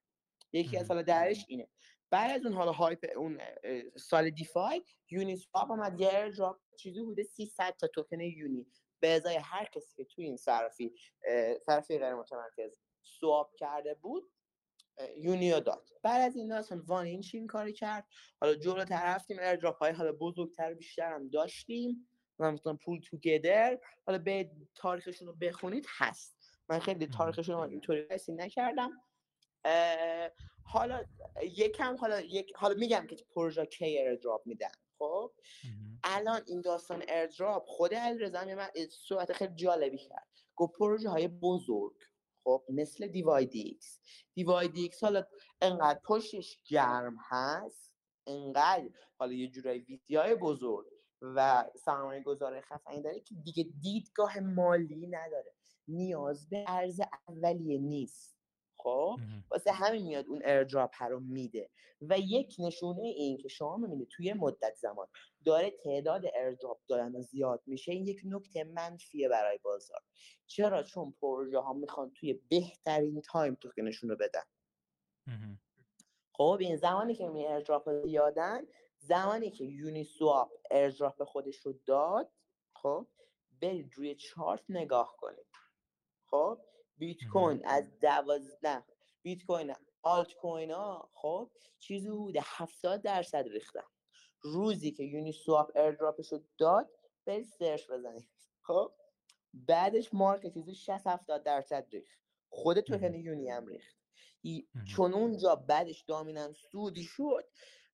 یکی 0.53 0.77
از 0.77 0.87
حالا 0.87 1.01
درش 1.01 1.45
اینه. 1.47 1.69
بعد 2.11 2.39
از 2.39 2.45
اون 2.45 2.53
حالا 2.53 2.71
hype 2.71 3.05
اون 3.17 3.41
سال 3.97 4.29
DeFi 4.29 4.83
Uniswap 5.11 5.71
اومد 5.71 6.01
یه 6.01 6.29
drop 6.37 6.57
چیزی 6.77 7.01
بوده 7.01 7.23
300 7.23 7.75
تا 7.79 7.87
توکن 7.87 8.21
UNI. 8.21 8.67
به 8.99 9.07
ازای 9.07 9.35
هر 9.35 9.65
کسی 9.65 9.95
که 9.95 10.05
توی 10.05 10.25
این 10.25 10.37
صرافی 10.37 10.95
صرافی 11.65 11.97
غیر 11.97 12.15
متمرکز 12.15 12.75
swap 13.01 13.55
کرده 13.55 13.93
بود 13.93 14.31
UNI 15.17 15.49
و 15.49 15.59
داد. 15.59 15.89
بعد 16.03 16.21
از 16.21 16.35
این 16.35 16.47
داستان 16.47 16.79
1inch 16.79 17.35
این 17.35 17.47
کاری 17.47 17.73
کرد؟ 17.73 18.07
حالا 18.41 18.55
جلو 18.55 18.85
رفتیم 18.91 19.39
airdrop 19.39 19.77
های 19.77 19.91
حالا 19.91 20.11
بزرگتر 20.11 20.73
بیشتر 20.73 21.13
هم 21.13 21.29
داشتیم. 21.29 22.09
مثلا 22.39 22.73
PoolTogether. 22.73 23.79
حالا 24.05 24.17
به 24.17 24.51
تاریخشون 24.75 25.27
رو 25.27 25.33
بخونید 25.33 25.85
هست. 25.97 26.39
من 26.69 26.79
خیلی 26.79 27.07
تاریخشون 27.07 27.55
رو 27.55 27.61
اینطوری 27.61 28.07
بررسی 28.07 28.31
نکردم. 28.31 28.91
حالا 30.63 31.03
یکم 31.43 31.97
حالا 31.97 32.21
یک 32.21 32.53
حالا 32.55 32.75
میگم 32.75 33.07
که 33.07 33.15
پروژه 33.35 33.65
کی 33.65 33.85
airdrop 33.85 34.41
میدن 34.45 34.71
خب؟ 34.99 35.31
الان 36.03 36.41
این 36.47 36.61
داستان 36.61 37.01
airdrop 37.01 37.63
خود 37.65 37.93
علیرضا 37.93 38.45
من 38.45 38.69
صحبت 39.07 39.33
خیلی 39.33 39.55
جالبی 39.55 39.97
کرد. 39.97 40.27
گفت 40.55 40.73
پروژه 40.79 41.09
های 41.09 41.27
بزرگ. 41.27 41.95
خب 42.43 42.63
مثل 42.69 43.07
dYdX 43.07 43.99
dYdX 44.33 45.03
حالا 45.03 45.23
انقدر 45.61 45.99
پشتش 46.05 46.59
گرم 46.69 47.17
هست 47.29 47.93
انقدر 48.27 48.89
حالا 49.17 49.33
یه 49.33 49.47
جورایی 49.47 49.79
VC 49.79 50.15
های 50.15 50.35
بزرگ 50.35 50.85
و 51.21 51.65
سرمایه 51.75 52.23
گذاره 52.23 52.61
خفنی 52.61 53.01
داره 53.01 53.19
که 53.19 53.35
دیگه 53.35 53.63
دیدگاه 53.81 54.39
مالی 54.39 55.07
نداره. 55.07 55.53
نیاز 55.87 56.49
به 56.49 56.65
ارز 56.67 57.01
اولیه 57.27 57.77
نیست. 57.77 58.38
خب 58.83 59.19
واسه 59.51 59.71
همین 59.71 60.03
میاد 60.07 60.25
اون 60.27 60.45
airdrop 60.45 61.03
رو 61.03 61.19
میده. 61.19 61.69
و 62.01 62.19
یک 62.19 62.55
نشونه 62.59 63.01
این 63.01 63.37
که 63.37 63.47
شما 63.47 63.77
می‌بینید 63.77 64.07
توی 64.07 64.33
مدت 64.33 64.75
زمان 64.75 65.07
داره 65.45 65.71
تعداد 65.71 66.25
airdrop 66.25 66.79
دادن 66.87 67.21
زیاد 67.21 67.63
میشه 67.65 67.91
این 67.91 68.07
یک 68.07 68.21
نکته 68.25 68.63
منفیه 68.63 69.29
برای 69.29 69.57
بازار. 69.63 70.01
چرا؟ 70.47 70.83
چون 70.83 71.13
پروژه 71.21 71.59
ها 71.59 71.73
می‌خوان 71.73 72.11
توی 72.11 72.33
بهترین 72.33 73.21
time 73.21 73.55
توکنشون 73.55 74.09
رو 74.09 74.15
بدن. 74.15 74.43
خب 76.33 76.57
این 76.61 76.75
زمانی 76.75 77.15
که 77.15 77.27
می 77.27 77.47
airdrop 77.47 78.03
زیادن 78.05 78.61
زمانی 78.97 79.51
که 79.51 79.63
Uniswap 79.63 80.51
airdrop 80.71 81.23
خودش 81.23 81.57
رو 81.57 81.73
داد 81.85 82.31
خب 82.75 83.07
برید 83.61 83.93
روی 83.95 84.15
چارت 84.15 84.63
نگاه 84.69 85.15
کنید. 85.17 85.45
خب 86.25 86.59
بیت 86.99 87.17
کوین 87.33 87.65
از 87.65 87.99
دوازده 87.99 88.83
بیت 89.21 89.45
کوین 89.45 89.75
آلت 90.01 90.33
کوین 90.33 90.71
ها 90.71 91.09
خب 91.13 91.51
چیزی 91.79 92.09
بوده 92.09 92.41
70 92.43 93.01
درصد 93.01 93.45
ریختن. 93.47 93.83
روزی 94.41 94.91
که 94.91 95.03
Uniswap 95.03 95.31
airdrop 95.31 95.71
ش 95.75 96.31
رو 96.31 96.43
داد 96.57 96.89
برید 97.25 97.47
search 97.47 97.89
بزنید. 97.89 98.29
خب 98.61 98.91
بعدش 99.53 100.13
market 100.13 100.53
چیزی 100.53 100.75
60 100.75 101.07
70 101.07 101.43
درصد 101.43 101.87
ریخت. 101.91 102.19
خود 102.49 102.79
توکن 102.79 103.13
UNI 103.13 103.49
هم 103.49 103.67
ریخت. 103.67 103.95
چون 104.85 105.13
اونجا 105.13 105.55
بعدش 105.55 106.01
dominance 106.01 106.53
صعودی 106.53 107.03
شد 107.03 107.45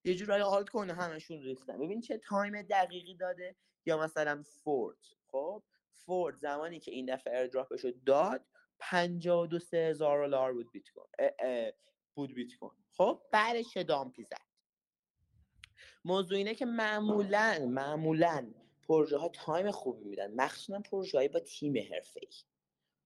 یه 0.04 0.16
جورایی 0.16 0.44
آلت 0.44 0.70
کوین 0.70 0.90
همشون 0.90 1.42
ریختن. 1.42 1.78
ببین 1.78 2.02
چه 2.02 2.18
time 2.18 2.62
دقیقی 2.62 3.16
داده 3.16 3.56
یا 3.86 3.98
مثلا 3.98 4.44
فورد. 4.64 4.98
خب 5.28 5.64
فورد 5.90 6.38
زمانی 6.38 6.80
که 6.80 6.92
این 6.92 7.16
دفعه 7.16 7.40
airdrop 7.40 7.76
ش 7.76 7.86
رو 7.86 7.92
داد 8.06 8.46
52 8.92 9.60
هزار 9.74 10.28
دلار 10.28 10.54
بود 10.54 10.72
بیت 10.72 10.90
کوین 10.90 11.72
بود 12.14 12.34
بیت 12.34 12.56
کوین. 12.60 12.84
خب 12.92 13.22
بعدش 13.32 13.78
dump 13.78 14.15
ی 14.15 14.24
زد. 14.24 14.42
موضوع 16.06 16.38
اینه 16.38 16.56
که 16.56 16.66
معمولا 16.66 17.66
معمولا 17.70 18.54
پروژه 18.88 19.18
ها 19.18 19.30
time 19.30 19.72
خوبی 19.72 20.04
میدن. 20.04 20.34
مخصوصا 20.34 20.80
پروژه 20.80 21.28
با 21.28 21.40
تیم 21.40 21.74
حرفه 21.94 22.20
ای 22.24 22.38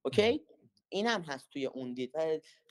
OK؟ 0.02 0.46
این 0.90 1.08
هم 1.08 1.22
هست 1.22 1.50
توی 1.50 1.66
اون 1.66 1.94
دید. 1.94 2.14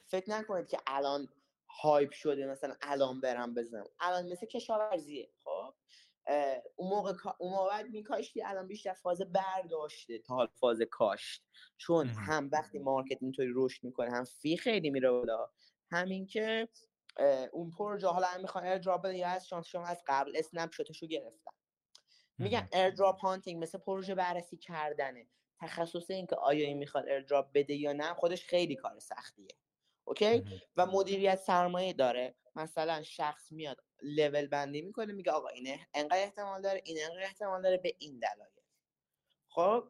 فکر 0.07 0.31
نکنید 0.31 0.69
که 0.69 0.79
الان 0.87 1.29
hype 1.69 2.13
شده 2.13 2.47
مثلا 2.47 2.77
الان 2.83 3.21
برم 3.21 3.55
بزنم. 3.55 3.85
الان 4.01 4.33
مثل 4.33 4.47
کشاورزیه. 4.47 5.31
خب؟ 5.45 5.75
اون 6.77 6.91
موقع 6.91 7.13
اون 7.39 7.53
موقع 7.53 7.83
میکاشتی 7.83 8.43
الان 8.43 8.67
بیشتر 8.67 8.93
فاز 8.93 9.21
برداشته 9.21 10.19
تا 10.19 10.35
حالا 10.35 10.47
فاز 10.47 10.83
کاشت. 10.83 11.43
چون 11.77 12.09
هم 12.09 12.49
وقتی 12.53 12.79
market 12.79 13.19
اینطوری 13.21 13.53
رشد 13.55 13.85
می‌کنه 13.85 14.11
هم 14.11 14.25
fee 14.25 14.57
خیلی 14.57 14.91
میره 14.91 15.11
بالا 15.11 15.51
همین 15.91 16.27
که 16.27 16.69
اون 17.53 17.71
پروژه 17.71 18.09
حالا 18.09 18.27
هم 18.27 18.41
می‌خوان 18.41 18.65
airdrop 18.65 19.03
بدن 19.03 19.15
یا 19.15 19.29
از 19.29 19.49
شانس 19.49 19.67
شما 19.67 19.87
از 19.87 20.03
قبل 20.07 20.33
snapshot 20.37 20.73
شو 20.73 21.07
گرفتن 21.07 21.51
میگن 22.39 22.69
airdrop 22.73 23.21
hunting 23.21 23.63
مثل 23.63 23.79
پروژه 23.79 24.15
بررسی 24.15 24.57
کردنه. 24.57 25.27
تخصص 25.61 26.11
این 26.11 26.27
که 26.27 26.37
آیا 26.37 26.67
این 26.67 26.79
می‌خواد 26.79 27.09
airdrop 27.09 27.47
بده 27.55 27.75
یا 27.75 27.93
نه 27.93 28.15
خودش 28.15 28.45
خیلی 28.45 28.77
کار 28.77 28.99
سختیه. 28.99 29.49
OK؟ 30.05 30.45
و 30.77 30.87
مدیریت 30.87 31.39
سرمایه 31.39 31.93
داره. 31.93 32.35
مثلا 32.59 33.03
شخص 33.03 33.53
میاد 33.53 33.83
لول 34.03 34.47
بندی 34.47 34.83
می‌کنه 34.83 35.13
میگه 35.13 35.33
آقا 35.33 35.49
اینه 35.49 35.89
انقدر 35.95 36.23
احتمال 36.23 36.63
داره 36.63 36.83
این 36.85 36.99
انقدر 37.03 37.23
احتمال 37.23 37.63
داره 37.63 37.77
به 37.77 37.95
این 37.99 38.19
دلایل. 38.19 38.53
خب 39.49 39.85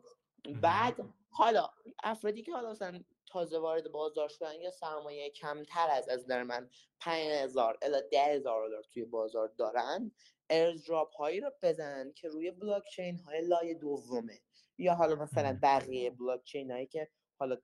بعد 0.63 0.97
حالا 1.31 1.69
افرادی 2.03 2.43
که 2.43 2.53
حالا 2.53 2.71
مثلا 2.71 3.05
تازه 3.27 3.59
وارد 3.59 3.93
بازار 3.93 4.29
شدن 4.29 4.55
یا 4.61 4.71
سرمایه 4.71 5.31
کمتر 5.31 5.89
از 5.91 6.09
از 6.09 6.27
در 6.27 6.43
من 6.43 6.71
5000 7.01 7.79
الی 7.83 8.03
10000 8.13 8.69
دلار 8.69 8.83
توی 8.83 9.05
بازار 9.05 9.49
دارن 9.49 10.13
airdrop 10.51 11.17
هایی 11.17 11.41
رو 11.41 11.51
بزنن 11.63 12.13
که 12.13 12.29
روی 12.29 12.51
بلاک 12.51 12.85
چین 12.85 13.19
های 13.19 13.47
لایه 13.47 13.75
دومه. 13.75 14.41
یا 14.79 14.95
حالا 14.95 15.15
مثلا 15.15 15.59
بقیه 15.63 16.11
بلاک 16.11 16.45
چین 16.45 16.71
هایی 16.71 16.87
که 16.87 17.09
حالا 17.39 17.57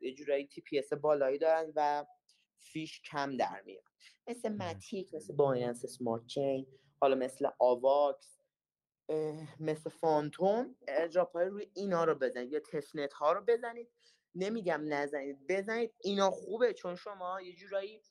یه 0.00 0.14
جورایی 0.14 0.46
TPS 0.46 0.92
بالایی 0.92 1.38
دارن 1.38 1.72
و 1.76 2.06
fee 2.60 2.85
ش 2.85 3.02
کم 3.02 3.36
در 3.36 3.62
میاد. 3.66 3.84
مثل 4.26 4.48
Matic 4.48 5.14
مثل 5.14 5.34
Binance 5.34 5.86
Smart 5.86 6.26
Chain 6.26 6.66
حالا 7.00 7.14
مثل 7.14 7.48
AVAX 7.58 8.40
مثل 9.60 9.90
Fantom 9.90 10.76
های 11.34 11.46
روی 11.46 11.70
اینا 11.74 12.04
رو 12.04 12.14
بزنید 12.14 12.52
یا 12.52 12.60
testnet 12.60 13.12
ها 13.12 13.32
رو 13.32 13.40
بزنید. 13.40 13.88
نمیگم 14.34 14.94
نزنید 14.94 15.46
بزنید 15.48 15.94
اینا 16.04 16.30
خوبه 16.30 16.72
چون 16.72 16.94
شما 16.94 17.40
یه 17.40 17.52
جورایی 17.52 18.02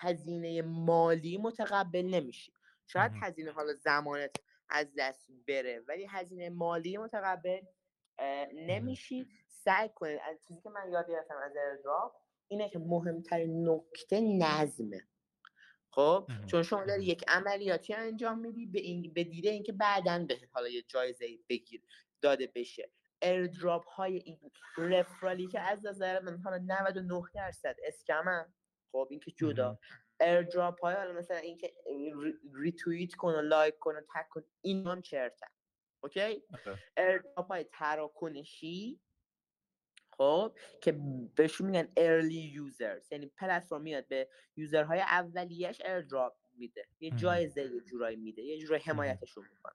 هزینه 0.00 0.62
مالی 0.62 1.38
متقبل 1.38 2.02
نمیشید 2.02 2.54
شاید 2.86 3.12
هزینه 3.22 3.52
حالا 3.52 3.72
زمانت 3.72 4.36
از 4.68 4.86
دست 4.98 5.30
بره 5.48 5.80
ولی 5.88 6.06
هزینه 6.06 6.50
مالی 6.50 6.96
متقبل 6.96 7.60
نمیشید 8.54 9.28
سعی 9.48 9.88
کنید 9.94 10.20
از 10.24 10.44
چیزی 10.48 10.60
که 10.60 10.70
من 10.70 10.92
یاد 10.92 11.08
گرفتم 11.08 11.36
از 11.44 11.52
ایردراپ 11.56 12.12
اینه 12.48 12.68
که 12.68 12.78
مهمترین 12.78 13.68
نکته 13.68 14.20
نظمه. 14.20 15.00
خب؟ 15.90 16.28
چون 16.46 16.62
شما 16.62 16.84
داری 16.84 17.04
یک 17.04 17.24
عملیاتی 17.28 17.94
انجام 17.94 18.38
میدی 18.38 18.66
به, 18.66 18.80
این 18.80 19.12
به 19.12 19.24
دیده 19.24 19.50
اینکه 19.50 19.72
بعدا 19.72 20.24
به 20.28 20.38
حالا 20.52 20.68
یه 20.68 20.82
جایزه 20.82 21.26
بگیر 21.48 21.82
داده 22.22 22.52
بشه. 22.54 22.90
ایردراپ 23.22 23.86
های 23.86 24.16
این 24.16 24.38
رفرالی 24.76 25.46
که 25.46 25.60
از 25.60 25.86
نظر 25.86 26.20
من 26.20 26.38
حالا 26.44 26.58
99 26.58 27.22
درصد 27.34 27.76
اسکم 27.84 28.52
خب؟ 28.92 29.08
این 29.10 29.20
که 29.20 29.30
جدا. 29.30 29.78
airdrop 30.20 30.80
های 30.80 30.94
حالا 30.94 31.12
مثلا 31.12 31.36
اینکه 31.36 31.72
ریتوییت 32.54 33.14
کن 33.14 33.34
و 33.34 33.40
like 33.40 33.78
کن 33.78 33.96
و 33.96 34.00
tag 34.00 34.28
کن 34.30 34.42
این 34.60 34.86
هم 34.86 35.02
چرتن. 35.02 35.46
OK؟ 36.02 36.42
airdrop 36.96 37.46
های 37.46 37.64
تراکنشی 37.64 39.00
خب 40.18 40.56
که 40.80 41.00
بهشون 41.36 41.66
میگن 41.66 41.88
early 41.96 42.40
users 42.40 43.12
یعنی 43.12 43.26
پلتفرم 43.26 43.82
میاد 43.82 44.08
به 44.08 44.28
user 44.56 44.85
های 44.85 45.00
اولیش 45.00 45.80
airdrop 45.80 46.34
میده. 46.56 46.86
یه 47.00 47.10
جایزه 47.10 47.62
یه 47.62 47.80
جورایی 47.80 48.16
میده 48.16 48.42
یه 48.42 48.58
جورایی 48.58 48.82
حمایتشون 48.82 49.44
می‌کنه. 49.52 49.74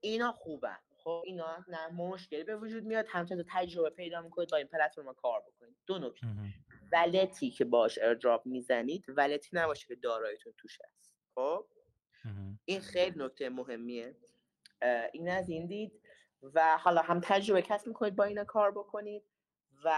اینا 0.00 0.32
خوبن. 0.32 0.78
خب 0.96 1.22
اینا 1.26 1.64
نه 1.68 1.88
مشکلی 1.88 2.44
به 2.44 2.56
وجود 2.56 2.84
میاد. 2.84 3.06
همچنان 3.08 3.44
تجربه 3.48 3.90
پیدا 3.90 4.22
می‌کنید 4.22 4.50
با 4.50 4.56
این 4.56 4.66
پلتفرم 4.66 5.14
کار 5.14 5.40
بکنید. 5.40 5.76
دو 5.86 5.98
نکته. 5.98 6.26
wallet 6.92 7.42
ی 7.42 7.50
که 7.50 7.64
باش 7.64 7.98
airdrop 7.98 8.46
می‌زنید 8.46 9.04
wallet 9.08 9.42
ی 9.42 9.48
نباشه 9.52 9.86
که 9.86 9.94
داراییتون 9.94 10.52
توش 10.58 10.78
هست. 10.84 11.14
خب؟ 11.34 11.66
این 12.64 12.80
خیلی 12.80 13.24
نکته 13.24 13.48
مهمیه. 13.48 14.16
این 15.12 15.30
از 15.30 15.48
این 15.48 15.66
دید. 15.66 15.99
و 16.42 16.78
حالا 16.78 17.02
هم 17.02 17.20
تجربه 17.20 17.62
کسب 17.62 17.86
می‌کنید 17.86 18.16
با 18.16 18.24
اینا 18.24 18.44
کار 18.44 18.70
بکنید 18.70 19.24
و 19.84 19.90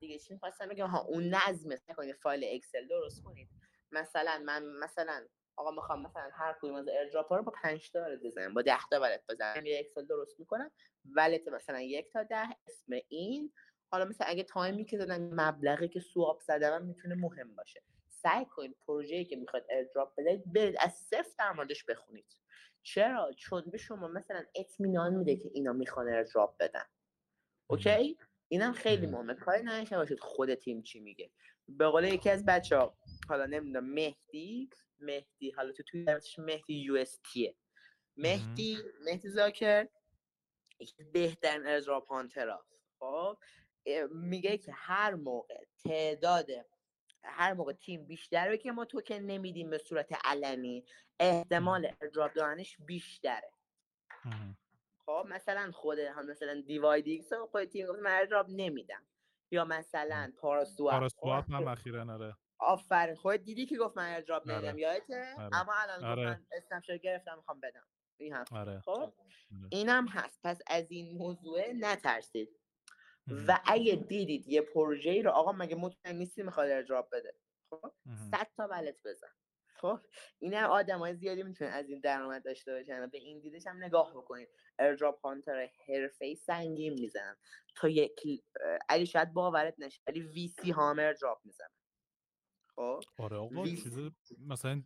دیگه 0.00 0.18
چی 0.18 0.34
می‌خواستم 0.34 0.68
بگم؟ 0.68 0.86
ها 0.86 1.00
اون 1.00 1.34
نظم 1.34 1.70
کنید 1.96 2.16
فایل 2.16 2.44
Excel 2.54 2.86
درست 2.88 3.22
کنید. 3.22 3.48
مثلا 3.92 4.42
من 4.44 4.66
مثلا 4.66 5.26
آقا 5.56 5.70
می‌خوام 5.70 6.02
مثلا 6.02 6.30
هر 6.32 6.56
کدوم 6.62 6.74
از 6.74 6.88
airdrop 6.88 7.32
رو 7.32 7.42
با 7.42 7.52
5 7.62 7.90
تا 7.92 8.06
بزنم 8.24 8.54
با 8.54 8.62
10 8.62 8.76
تا 8.90 9.00
wallet 9.00 9.22
بزنم. 9.28 9.66
یه 9.66 9.78
Excel 9.78 10.06
درست 10.06 10.40
می‌کنم 10.40 10.70
wallet 11.04 11.48
مثلا 11.48 11.80
یک 11.80 12.12
تا 12.12 12.22
ده 12.22 12.48
اسم 12.66 12.92
این. 13.08 13.52
حالا 13.90 14.04
مثلا 14.04 14.26
اگه 14.26 14.42
time 14.42 14.76
ی 14.76 14.84
که 14.84 14.98
دادن 14.98 15.34
مبلغی 15.34 15.88
که 15.88 16.00
swap 16.00 16.40
زدم 16.40 16.82
می‌تونه 16.84 17.14
مهم 17.14 17.56
باشه. 17.56 17.82
سعی 18.08 18.44
کنید 18.44 18.76
پروژه‌ای 18.86 19.24
که 19.24 19.36
می‌خواد 19.36 19.66
airdrop 19.70 20.14
بدید 20.16 20.52
برید 20.52 20.76
از 20.80 20.94
صفر 20.94 21.30
در 21.38 21.52
موردش 21.52 21.84
بخونید. 21.84 22.26
چرا؟ 22.94 23.32
چون 23.36 23.62
به 23.72 23.78
شما 23.78 24.08
مثلا 24.08 24.44
اطمینان 24.54 25.14
میده 25.14 25.36
که 25.36 25.50
اینا 25.54 25.72
می‌خوان 25.72 26.08
airdrop 26.08 26.56
بدن. 26.56 26.84
OK؟ 27.66 28.18
اینم 28.48 28.72
خیلی 28.72 29.06
مهمه. 29.06 29.34
کاری 29.34 29.62
نداشته 29.62 29.96
باشید 29.96 30.20
خود 30.20 30.54
تیم 30.54 30.82
چی 30.82 31.00
میگه. 31.00 31.30
به 31.68 31.86
قول 31.88 32.04
یکی 32.04 32.30
از 32.30 32.44
بچه 32.44 32.76
ها 32.76 32.96
حالا 33.28 33.46
نمی‌دونم 33.46 33.84
مهدی 33.84 34.70
مهدی 35.00 35.50
حالا 35.50 35.72
تو 35.72 35.82
توی 35.82 36.06
مهدی 36.38 36.74
UST 36.74 37.20
ئه 37.32 37.54
مهدی 38.16 38.78
مهدی 39.04 39.28
زاکر 39.28 39.88
یکی 40.80 41.04
بهترین 41.04 41.66
airdrop 41.66 42.08
hunter 42.08 42.58
خب؟ 42.98 43.38
میگه 44.10 44.58
که 44.58 44.72
هر 44.74 45.14
موقع 45.14 45.64
تعداد 45.84 46.46
هر 47.28 47.54
موقع 47.54 47.72
تیم 47.72 48.06
بیشتره 48.06 48.58
که 48.58 48.72
ما 48.72 48.84
توکن 48.84 49.14
نمیدیم 49.14 49.70
به 49.70 49.78
صورت 49.78 50.08
علنی. 50.24 50.84
احتمال 51.20 51.92
airdrop 52.02 52.34
دادنش 52.34 52.76
بیشتره. 52.86 53.50
خب 55.06 55.26
مثلا 55.28 55.70
خود 55.72 55.98
هم 55.98 56.26
مثلا 56.26 56.60
dYdX 56.66 57.32
خود 57.32 57.64
تیم 57.64 57.86
گفت 57.86 57.98
من 57.98 58.10
airdrop 58.10 58.46
نمیدم. 58.48 59.02
یا 59.50 59.64
مثلا 59.64 60.32
پاراسواب 60.38 60.90
پاراسواب 60.90 61.44
هم 61.50 61.68
اخیرا 61.68 62.14
آره. 62.14 62.36
آفرین. 62.58 63.14
خود 63.14 63.36
دیدی 63.36 63.66
که 63.66 63.78
گفت 63.78 63.96
من 63.96 64.14
airdrop 64.14 64.42
آره. 64.42 64.58
نمیدم 64.58 64.78
یادته؟ 64.78 65.34
آره. 65.38 65.56
اما 65.56 65.72
الان 65.74 66.04
آره. 66.04 66.24
من 66.24 66.46
snap 66.52 66.84
گرفتم 67.02 67.36
می‌خوام 67.36 67.60
بدم. 67.60 67.86
این 68.16 68.32
هست 68.32 68.52
آره. 68.52 68.80
خب. 68.80 69.12
اینم 69.70 70.08
هست. 70.08 70.40
پس 70.44 70.60
از 70.66 70.90
این 70.90 71.18
موضوع 71.18 71.72
نترسید. 71.72 72.48
و 73.48 73.60
اگه 73.66 73.94
دیدید 73.94 74.48
یه 74.48 74.60
پروژه 74.60 75.22
رو 75.22 75.30
آقا 75.30 75.52
مگه 75.52 75.76
مطمئن 75.76 76.16
نیستی 76.16 76.42
می‌خواد 76.42 76.68
airdrop 76.68 77.10
بده؟ 77.12 77.34
خب 77.70 77.92
صد 78.30 78.46
تا 78.56 78.68
wallet 78.70 78.96
بزن. 79.04 79.32
خب 79.74 80.00
این 80.38 80.54
هم 80.54 80.70
آدم 80.70 80.98
های 80.98 81.14
زیادی 81.14 81.42
می‌تونه 81.42 81.70
از 81.70 81.88
این 81.88 82.00
درآمد 82.00 82.44
داشته 82.44 82.72
باشن 82.72 83.06
به 83.06 83.18
این 83.18 83.40
دیدش 83.40 83.66
هم 83.66 83.84
نگاه 83.84 84.14
بکنید. 84.14 84.48
airdrop 84.78 85.20
hunter 85.20 85.70
حرفه 85.88 86.34
سنگین 86.34 86.92
می‌زنن. 86.92 87.36
تا 87.76 87.88
یک 87.88 88.20
علی 88.88 89.06
شاید 89.06 89.32
باورت 89.32 89.74
نشه 89.78 90.02
ولی 90.06 90.20
VC 90.20 90.70
هام 90.70 90.98
airdrop 90.98 91.38
می‌زنن. 91.44 91.68
خب 92.78 93.00
آره 93.18 93.36
آقا 93.36 93.64
چیز 93.66 93.98
مثلا 94.46 94.82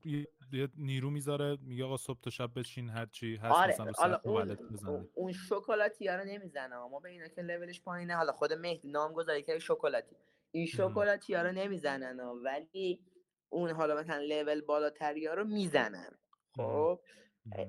یه 0.53 0.69
نیرو 0.77 1.11
می‌ذاره 1.11 1.57
میگه 1.61 1.85
آقا 1.85 1.97
صبح 1.97 2.21
تا 2.21 2.31
شب 2.31 2.51
بشین 2.57 2.89
هر 2.89 3.07
چی 3.07 3.37
هست 3.37 3.53
آره. 3.53 3.73
مثلا 3.73 3.93
حالا 3.97 4.21
اون, 4.25 5.09
اون 5.15 5.33
شکلاتی 5.33 6.09
ها 6.09 6.17
رو 6.17 6.25
نمی‌زنه 6.25 6.77
ما 6.77 7.01
به 7.01 7.09
اینا 7.09 7.29
که 7.29 7.43
لولش 7.43 7.83
پایینه. 7.83 8.17
حالا 8.17 8.33
خود 8.33 8.53
مهدی 8.53 8.89
نام 8.89 9.13
گذاری 9.13 9.43
که 9.43 9.59
شکلاتی. 9.59 10.17
این 10.51 10.67
شکلاتی 10.67 11.35
ها 11.35 11.43
رو 11.43 11.53
نمی‌زنن 11.53 12.21
ولی 12.21 13.01
اون 13.49 13.71
حالا 13.71 13.97
مثلا 13.97 14.19
لول 14.19 14.61
بالاتری 14.61 15.27
ها 15.27 15.35
رو 15.35 15.45
می‌زنن. 15.45 16.19
خب 16.57 17.01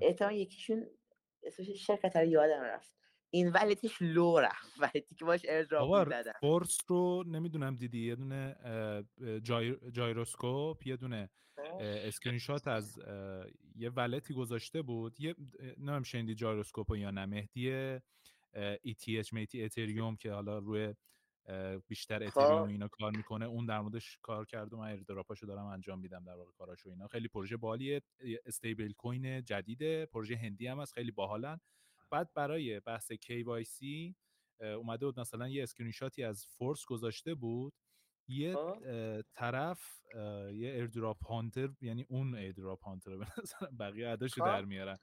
احتمال 0.01 0.33
یکیشون 0.33 0.87
اسمش 1.43 1.67
شرکت 1.69 2.15
رو 2.15 2.25
یادم 2.25 2.61
رفت. 2.61 3.02
این 3.33 3.49
ولتش 3.49 3.97
لو 4.01 4.39
رفت 4.39 4.79
ولتی 4.79 5.15
که 5.15 5.25
باش 5.25 5.45
ایردراپ 5.45 6.07
می‌دادن 6.07 6.31
فورس 6.39 6.77
رو 6.87 7.23
نمی‌دونم 7.27 7.75
دیدی 7.75 8.07
یه 8.07 8.15
دونه 8.15 8.55
جای... 9.43 9.91
جایروسکوپ 9.91 10.87
یه 10.87 10.97
دونه 10.97 11.29
اسکرین 11.79 12.39
شات 12.39 12.67
از 12.67 12.99
یه 13.75 13.89
ولتی 13.89 14.33
گذاشته 14.33 14.81
بود. 14.81 15.21
یه 15.21 15.35
نمی‌دونم 15.61 16.03
شنیدی 16.03 16.35
جایروسکوپ 16.35 16.95
یا 16.95 17.11
نه 17.11 17.25
مهدی 17.25 17.97
ETH 18.87 19.33
مهدی 19.33 19.63
اتریوم 19.63 20.15
که 20.15 20.31
حالا 20.31 20.57
روی 20.57 20.93
بیشتر 21.87 22.29
خب. 22.29 22.39
اتریوم 22.39 22.67
اینا 22.67 22.87
کار 22.87 23.11
می‌کنه 23.17 23.45
اون 23.45 23.65
در 23.65 23.81
موردش 23.81 24.17
کار 24.21 24.45
کرد 24.45 24.73
و 24.73 24.77
من 24.77 24.87
ایردراپاشو 24.87 25.45
دارم 25.45 25.65
انجام 25.65 25.99
میدم 25.99 26.23
در 26.23 26.33
واقع 26.33 26.51
کاراشو 26.51 26.89
اینا. 26.89 27.07
خیلی 27.07 27.27
پروژه 27.27 27.57
بالیه 27.57 28.01
استیبل 28.45 28.91
کوین 28.91 29.43
جدیده 29.43 30.05
پروژه 30.05 30.35
هندی 30.35 30.67
هم 30.67 30.79
هست 30.79 30.93
خیلی 30.93 31.11
باحالن. 31.11 31.59
بعد 32.13 32.33
برای 32.33 32.79
بحث 32.79 33.11
KYC 33.11 33.85
اومده 34.61 35.05
بود 35.05 35.19
مثلا 35.19 35.47
یه 35.47 35.63
اسکرین 35.63 35.91
شاتی 35.91 36.23
از 36.23 36.45
فورس 36.45 36.85
گذاشته 36.85 37.35
بود. 37.35 37.73
یه 38.27 38.55
خب. 38.55 39.21
طرف 39.33 40.01
یه 40.53 40.69
airdrop 40.69 41.25
hunter 41.25 41.69
یعنی 41.81 42.05
اون 42.09 42.35
airdrop 42.35 42.83
hunter 42.83 43.17
به 43.17 43.25
بقیه 43.79 44.07
اداشو 44.07 44.41
خب. 44.41 44.47
در 44.47 44.65
میارن. 44.65 44.97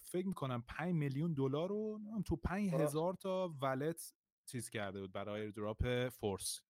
فکر 0.00 0.26
می‌کنم 0.26 0.62
5 0.68 0.94
میلیون 0.94 1.32
دلار 1.32 1.68
رو 1.68 2.00
تو 2.26 2.36
5000 2.36 3.14
تا 3.14 3.54
wallet 3.62 4.14
چیز 4.46 4.70
کرده 4.70 5.00
بود 5.00 5.12
برای 5.12 5.42
airdrop 5.42 6.08
فورس. 6.08 6.62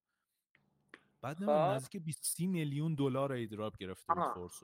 بعد 1.21 1.43
نزدیک 1.43 2.03
20 2.03 2.41
میلیون 2.41 2.95
دلار 2.95 3.33
airdrop 3.33 3.77
گرفته 3.77 4.15
بود 4.15 4.35
فورس 4.35 4.63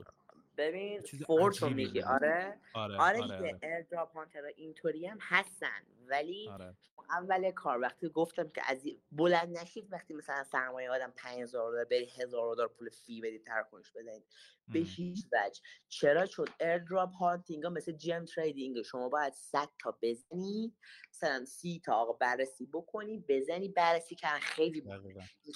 ببین 0.56 1.02
فورس 1.26 1.62
رو 1.62 1.70
میگی 1.70 2.02
آره؟ 2.02 2.60
آره, 2.74 2.98
آره, 2.98 3.22
آره, 3.22 3.36
آره. 3.36 3.58
ایردراپ 3.62 4.12
هانتر 4.12 4.44
اینطوری 4.44 5.06
هم 5.06 5.18
هستن 5.20 5.82
ولی 6.06 6.48
آره. 6.48 6.74
اول 7.10 7.50
کار 7.50 7.80
وقتی 7.80 8.08
گفتم 8.08 8.48
که 8.48 8.62
از 8.66 8.86
بلند 9.12 9.58
نشید 9.58 9.92
وقتی 9.92 10.14
مثلا 10.14 10.44
سرمایه 10.44 10.90
آدم 10.90 11.12
5000 11.16 11.72
دلار 11.72 11.84
بری 11.84 12.06
1000 12.06 12.54
دلار 12.54 12.68
پول 12.68 12.90
فی 12.90 13.20
بدید 13.20 13.44
تراکنش 13.44 13.92
بدید 13.92 14.24
به 14.68 14.78
هیچ 14.78 15.26
وجه. 15.32 15.60
چرا؟ 15.88 16.26
چون 16.26 16.46
ایردراپ 16.60 17.12
هانتینگ 17.12 17.64
ها 17.64 17.70
مثل 17.70 17.92
جی 17.92 18.12
ام 18.12 18.24
تریدینگ 18.24 18.82
شما 18.82 19.08
باید 19.08 19.32
100 19.32 19.68
تا 19.80 19.98
بزنی 20.02 20.74
مثلا 21.14 21.44
30 21.44 21.80
تا 21.80 21.94
آقا 21.94 22.12
بررسی 22.12 22.66
بکنی 22.66 23.24
بزنی 23.28 23.68
بررسی 23.68 24.14
کردن. 24.14 24.38
خیلی 24.38 24.82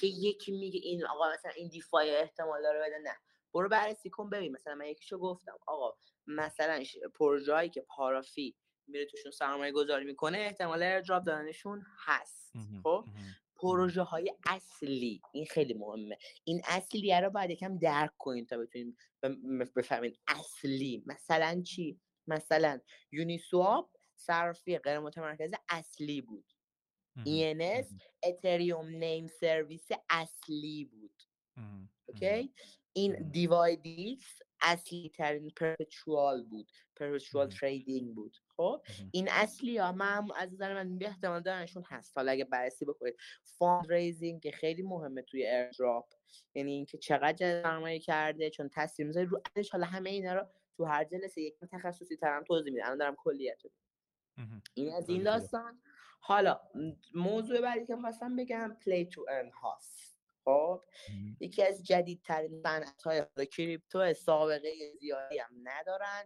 که 0.01 0.07
یکی 0.07 0.53
میگه 0.53 0.81
این 0.83 1.07
آقا 1.07 1.33
مثلا 1.33 1.53
این 1.57 1.69
دیفای 1.69 2.17
احتمال 2.17 2.63
داره 2.63 2.81
بده 2.81 2.99
نه. 2.99 3.17
برو 3.55 3.69
بررسی 3.69 4.11
کن. 4.11 4.31
ببین 4.31 4.53
مثلا 4.53 4.75
من 4.75 4.87
یکیشو 4.87 5.19
گفتم 5.19 5.59
آقا 5.67 5.97
مثلا 6.27 6.83
پروژه‌ای 7.15 7.69
که 7.69 7.81
پارافی 7.81 8.57
میره 8.87 9.07
توشون 9.07 9.33
سرمایه 9.33 9.73
گذاری 9.73 10.05
می‌کنه 10.05 10.39
احتمال 10.39 10.83
ایردراپ 10.83 11.25
دادنشون 11.25 11.83
هست 12.07 12.53
خب؟ 12.83 13.05
پروژه 13.57 14.03
های 14.03 14.35
اصلی 14.47 15.23
این 15.33 15.47
خیلی 15.47 15.75
مهمه. 15.75 16.19
این 16.45 16.63
اصلیه 16.65 17.21
رو 17.21 17.31
باید 17.31 17.51
یکم 17.51 17.79
درک 17.79 18.11
کنین 18.19 18.47
تا 18.47 18.59
بتونین 18.59 18.97
بفهمین 19.77 20.17
اصلی 20.29 21.03
مثلا 21.07 21.63
چی؟ 21.63 22.01
مثلا 22.27 22.81
یونیسواب 23.13 23.91
صرفی 24.15 24.79
غیر 24.79 24.99
متمرکز 24.99 25.51
اصلی 25.69 26.21
بود. 26.21 26.53
ENS 27.19 27.95
اتریوم 28.23 28.87
نیم 28.87 29.27
سرویس 29.27 29.89
اصلی 30.11 30.85
بود. 30.85 31.23
OK؟ 32.07 32.55
این 32.93 33.31
dYdX 33.31 34.39
اصلی 34.63 35.13
ترین 35.15 35.51
perpetual 35.51 36.43
بود. 36.43 36.71
perpetual 36.97 37.49
trading 37.49 38.15
بود. 38.15 38.37
خب؟ 38.57 38.83
این 39.13 39.29
اصلی 39.31 39.79
ها 39.79 39.93
من 39.93 40.29
از 40.37 40.53
نظر 40.53 40.75
من 40.75 40.99
به 40.99 41.07
احتمال 41.07 41.41
دارنشون 41.41 41.83
هست. 41.87 42.17
حالا 42.17 42.33
اگه 42.33 42.45
بررسی 42.45 42.85
بکنید 42.85 43.17
fundraising 43.45 44.43
که 44.43 44.51
خیلی 44.51 44.83
مهمه 44.83 45.23
توی 45.23 45.47
airdrop 45.47 46.15
یعنی 46.55 46.73
اینکه 46.73 46.99
چقدر 46.99 47.63
سرمایه 47.63 47.99
کرده 47.99 48.51
چون 48.51 48.69
تاثیر 48.69 49.07
می‌ذاره 49.07 49.27
رو 49.27 49.43
ازش 49.57 49.71
حالا 49.71 49.87
همه 49.87 50.11
اینا 50.11 50.35
رو 50.35 50.47
تو 50.77 50.85
هر 50.85 51.05
جلسه 51.05 51.41
یک 51.41 51.55
تخصصی 51.73 52.17
تر 52.17 52.31
هم 52.31 52.45
توضیح 52.45 52.73
میدم 52.73 52.87
الان 52.87 52.99
دارم 52.99 53.15
کلیت 53.19 53.63
این 54.75 54.93
از 54.93 55.09
این 55.09 55.23
داستان. 55.23 55.83
حالا 56.21 56.61
موضوع 57.15 57.61
بعدی 57.61 57.87
که 57.87 57.97
خواستم 57.97 58.37
بگم 58.37 58.77
play 58.85 59.05
to 59.05 59.27
earn 59.31 59.51
هاست. 59.51 60.10
خب 60.51 60.83
یکی 61.41 61.63
از 61.63 61.87
جدیدترین 61.87 62.63
صنعت 62.63 63.03
های 63.03 63.47
کریپتو 63.53 64.15
سابقه 64.15 64.73
زیادی 65.01 65.39
هم 65.39 65.51
ندارن. 65.63 66.25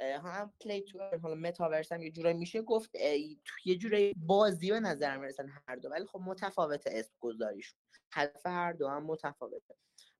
هم 0.00 0.52
play 0.60 0.82
to 0.82 0.98
حالا 1.22 1.34
متاورس 1.34 1.92
هم 1.92 2.02
یه 2.02 2.10
جورایی 2.10 2.36
میشه 2.36 2.62
گفت 2.62 2.94
یه 3.64 3.76
جورایی 3.78 4.14
بازی 4.16 4.70
به 4.70 4.80
نظر 4.80 5.16
می‌رسن 5.16 5.48
هر 5.68 5.76
دو 5.76 5.88
ولی 5.88 6.06
خب 6.06 6.20
متفاوت 6.20 6.86
اسم 6.86 7.14
گذاریشون. 7.20 7.78
هدف 8.12 8.46
هر 8.46 8.72
دو 8.72 8.88
هم 8.88 9.04
متفاوته. 9.04 9.74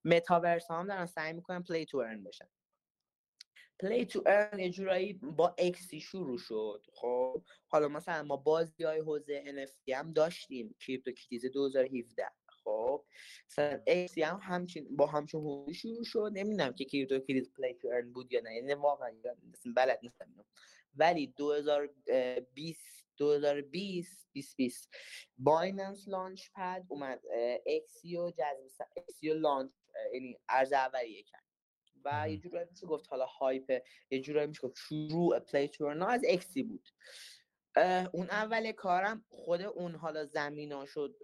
متاورس 0.05 0.71
هم 0.71 0.87
دارن 0.87 1.07
سعی 1.07 1.33
می‌کنن 1.33 1.63
play 1.63 1.87
to 1.87 1.99
earn 1.99 2.25
بشن. 2.25 2.49
play 3.81 4.07
to 4.07 4.23
earn 4.27 4.59
یه 4.59 4.71
جورایی 4.71 5.13
با 5.13 5.55
Axie 5.59 6.01
شروع 6.01 6.39
شد. 6.39 6.87
خب 6.93 7.43
حالا 7.67 7.89
مثلا 7.89 8.23
ما 8.23 8.37
بازی 8.37 8.85
های 8.85 9.01
حوزه 9.01 9.45
NFT 9.47 9.93
هم 9.95 10.13
داشتیم 10.13 10.77
CryptoKitties 10.81 11.47
2017 11.47 12.25
خب 12.67 13.05
مثلا 13.51 13.83
Axie 13.87 14.23
هم 14.23 14.41
همچین 14.43 14.97
با 14.97 15.07
همچون 15.07 15.41
حوزه 15.41 15.73
شروع 15.73 16.05
شد. 16.05 16.31
نمی‌دونم 16.35 16.73
که 16.73 16.85
CryptoKitties 16.85 17.53
play 17.53 17.75
to 17.75 17.89
earn 17.89 18.13
بود 18.13 18.33
یا 18.33 18.41
نه. 18.41 18.55
یعنی 18.55 18.75
واقعا 18.75 19.11
بلد 19.77 19.99
نیستم 20.03 20.45
ولی 20.95 21.27
2020 21.27 23.07
2020 23.17 24.29
2020 24.35 24.95
Binance 25.39 26.09
Launchpad 26.09 26.85
اومد. 26.89 27.23
Axie 27.67 28.17
و 28.17 28.31
جذب 28.31 28.87
Axie 28.97 29.31
و 29.31 29.35
launch 29.35 29.73
یعنی 30.15 30.39
عرضه 30.49 30.73
اولیه 30.73 31.23
کرد. 31.23 31.43
و 32.05 32.31
یه 32.31 32.37
جورایی 32.37 32.67
میشه 32.71 32.87
گفت 32.87 33.07
حالا 33.09 33.27
hype 33.27 33.83
یه 34.11 34.21
جورایی 34.21 34.47
میشه 34.47 34.61
گفت 34.61 34.77
شروع 34.77 35.39
play 35.39 35.69
to 35.69 35.80
earn 35.80 36.01
ا 36.01 36.07
از 36.07 36.23
Axie 36.29 36.63
بود. 36.63 36.89
اون 38.13 38.31
اول 38.31 38.73
کارم 38.73 39.25
خود 39.29 39.63
اون 39.63 39.95
حالا 39.95 40.25
زمینا 40.25 40.87
شد 40.87 41.17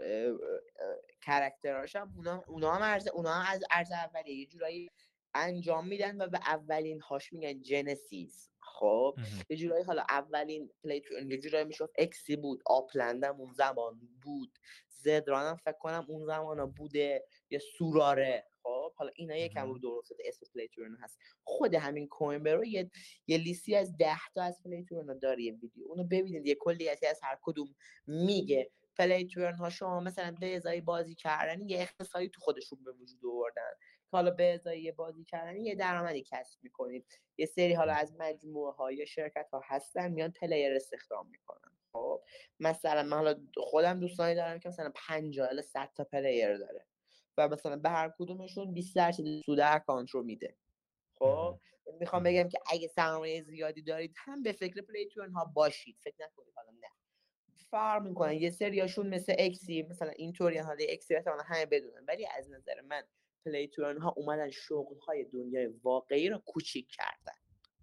کرکتراش 1.21 1.97
هم 1.97 2.13
اونا, 2.17 2.45
اونا 2.47 2.73
هم 2.73 2.83
عرض 2.83 3.09
اونا 3.09 3.33
هم 3.33 3.53
از 3.53 3.65
ارز 3.71 3.93
اولیه 3.93 4.37
یه 4.37 4.47
جورایی 4.47 4.91
انجام 5.35 5.89
میدن 5.89 6.23
و 6.23 6.29
به 6.29 6.39
اولین 6.39 7.01
هاش 7.01 7.33
میگن 7.33 7.63
جنسیس. 7.63 8.49
خب 8.61 9.17
یه 9.51 9.57
جورایی 9.57 9.85
حالا 9.85 10.05
اولین 10.09 10.71
پلی 10.85 11.03
یه 11.29 11.39
جورایی 11.39 11.65
می‌شد 11.65 11.91
اکسی 11.99 12.37
بود 12.37 12.63
آپلندم 12.67 13.41
اون 13.41 13.53
زمان 13.53 14.01
بود. 14.23 14.59
زدرانم 14.89 15.57
فکر 15.57 15.79
کنم 15.79 16.07
اون 16.09 16.27
زمان 16.27 16.71
بوده 16.71 17.25
یا 17.51 17.59
سوراره. 17.79 18.47
خب 18.63 18.95
حالا 18.95 19.11
اینا 19.17 19.37
یکم 19.37 19.69
رو 19.69 19.79
درست 19.79 20.13
اسم 20.25 20.47
پلیتورن 20.55 20.97
هست. 21.01 21.19
خود 21.45 21.75
همین 21.75 22.09
کوین 22.09 22.43
برو 22.43 22.65
یه, 22.65 22.91
یه 23.27 23.39
لیستی 23.39 23.77
از 23.77 23.97
ده 23.97 24.19
تا 24.35 24.43
از 24.43 24.63
play 24.65 24.86
to 24.86 24.97
earn 24.97 25.19
داره 25.19 25.43
یه 25.43 25.53
ویدیو. 25.53 25.89
اونو 25.89 26.05
ببینید 26.05 26.47
یه 26.47 26.55
کلیتی 26.55 27.07
از 27.07 27.21
هر 27.23 27.39
کدوم 27.43 27.75
میگه. 28.07 28.71
play 28.99 29.21
to 29.21 29.32
earn 29.32 29.55
ها 29.55 29.71
شما 29.71 30.01
مثلا 30.01 30.35
به 30.41 30.57
ازای 30.57 30.81
بازی 30.81 31.15
کردن 31.15 31.69
یه 31.69 31.81
اقتصادی 31.81 32.29
تو 32.29 32.41
خودشون 32.41 32.85
به 32.85 32.93
وجود 32.93 33.21
آوردن. 33.27 33.73
که 34.13 34.17
حالا 34.17 34.31
به 34.31 34.55
ازای 34.55 34.83
یه 34.83 34.93
بازی 34.93 35.25
کردن 35.25 35.57
یه 35.57 35.75
درآمدی 35.75 36.23
کسب 36.23 36.59
می‌کنید 36.63 37.21
یه 37.37 37.47
سری 37.47 37.73
حالا 37.73 37.93
از 37.93 38.15
مجموعه 38.19 38.73
ها 38.73 38.93
یا 38.93 39.05
شرکت 39.05 39.49
ها 39.53 39.63
هستن 39.65 40.11
میان 40.13 40.31
player 40.31 40.75
استخدام 40.75 41.29
می‌کنن. 41.31 41.73
خب 41.93 42.23
مثلا 42.61 43.03
من 43.03 43.17
حالا 43.17 43.35
خودم 43.57 44.01
دوستانی 44.01 44.35
دارم 44.35 44.59
که 44.59 44.69
مثلا 44.69 44.93
50 44.95 45.49
الی 45.49 45.63
100 45.63 45.91
تا 45.95 46.05
player 46.05 46.57
داره 46.59 46.87
و 47.39 47.49
مثلا 47.49 47.77
به 47.77 47.89
هر 47.91 48.13
کدومشون 48.19 48.75
20 48.75 48.97
درصد 48.97 49.25
سود 49.47 49.61
account 49.61 50.11
رو 50.11 50.23
میده. 50.23 50.57
خب 51.15 51.61
می‌خوام 52.01 52.23
بگم 52.23 52.49
که 52.49 52.59
اگه 52.71 52.89
سرمایه 52.89 53.43
زیادی 53.43 53.83
دارید 53.83 54.15
هم 54.17 54.43
به 54.43 54.53
فکر 54.53 54.83
play 54.83 55.09
ها 55.35 55.45
باشید. 55.45 55.97
فکر 56.05 56.17
نکنید 56.25 56.55
حالا 56.57 56.71
نه. 56.71 56.89
فرق 57.71 58.03
می‌کنن 58.03 58.33
یه 58.33 58.51
سریاشون 58.51 59.09
مثل 59.09 59.35
Axie 59.39 59.83
مثلا 59.83 60.11
اینطوری 60.11 60.59
حالا 60.59 60.85
Axie 60.89 61.15
مثلا 61.17 61.37
همه 61.47 61.67
بدونن 61.67 62.05
ولی 62.09 62.27
از 62.39 62.51
نظر 62.51 62.81
من 62.81 63.03
play 63.45 63.71
ها 64.01 64.15
اومدن 64.17 64.51
شغل 64.51 64.99
های 64.99 65.25
دنیای 65.25 65.67
واقعی 65.67 66.29
رو 66.29 66.39
کوچیک 66.47 66.89
کردن. 66.91 67.39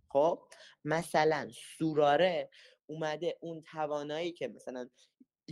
خب 0.10 0.43
مثلا 0.86 1.49
Sorare 1.78 2.50
اومده 2.86 3.38
اون 3.41 3.64
توانایی 3.72 4.32
که 4.32 4.47
مثلا 4.47 4.89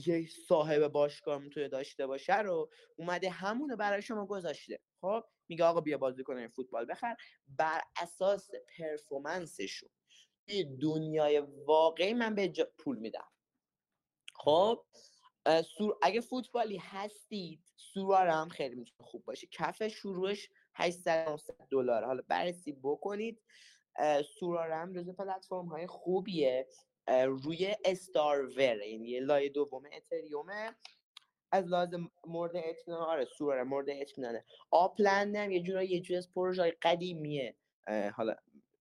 یه 0.05 0.28
صاحب 0.47 0.88
باشگاه 0.88 1.39
می‌تونه 1.39 1.68
داشته 1.68 2.08
باشه 2.08 2.38
رو 2.38 2.70
اومده 2.95 3.30
همونو 3.30 3.76
برای 3.76 4.01
شما 4.01 4.26
گذاشته. 4.26 4.80
خب 5.01 5.24
میگه 5.49 5.64
آقا 5.64 5.82
بیا 5.82 5.97
بازی 5.97 6.24
کنه 6.24 6.47
فوتبال 6.47 6.86
بخر. 6.86 7.16
بر 7.47 7.82
اساس 8.01 8.49
پرفورمنسشون 8.78 9.89
دنیای 10.82 11.39
واقعی 11.66 12.14
من 12.14 12.36
به 12.36 12.53
پول 12.78 12.97
میدم. 12.97 13.28
خب 14.36 14.86
سور... 15.78 15.98
اگه 16.02 16.22
فوتبالی 16.22 16.78
هستید 16.78 17.60
سورار 17.76 18.28
هم 18.28 18.50
خیلی 18.50 18.76
می‌تونه 18.76 19.10
خوب 19.10 19.26
باشه. 19.26 19.48
کف 19.52 19.88
شروعش 19.88 20.50
800 20.76 21.39
دلار 21.72 22.06
حالا 22.06 22.24
بررسی 22.28 22.72
بکنید 22.84 23.41
سورار 24.39 24.72
هم 24.72 24.93
جزو 24.93 25.14
پلتفرم 25.14 25.66
های 25.66 25.88
خوبیه 25.88 26.68
روی 27.26 27.76
استارور 27.86 28.82
یعنی 28.84 29.10
یه 29.10 29.20
لایه 29.20 29.50
دوم 29.50 29.84
اتریومه. 29.93 30.76
از 31.52 31.68
لازم 31.68 32.12
مورد 32.28 32.52
اطمینان 32.56 33.04
آره 33.04 33.26
سوره 33.26 33.64
مورد 33.64 33.89
اطمینانه. 33.89 34.45
هم 34.72 35.52
یه 35.52 35.62
جورایی 35.62 35.89
یه 35.89 36.00
جور 36.00 36.18
از 36.18 36.34
پروژه 36.34 36.78
قدیمیه. 36.82 37.56
حالا 38.14 38.36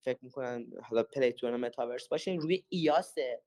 فکر 0.04 0.18
می‌کنن 0.22 0.66
حالا 0.82 1.02
پلیتون 1.02 1.56
متاورس 1.56 2.08
باشه 2.08 2.32
روی 2.32 2.64
ایاسه. 2.68 3.42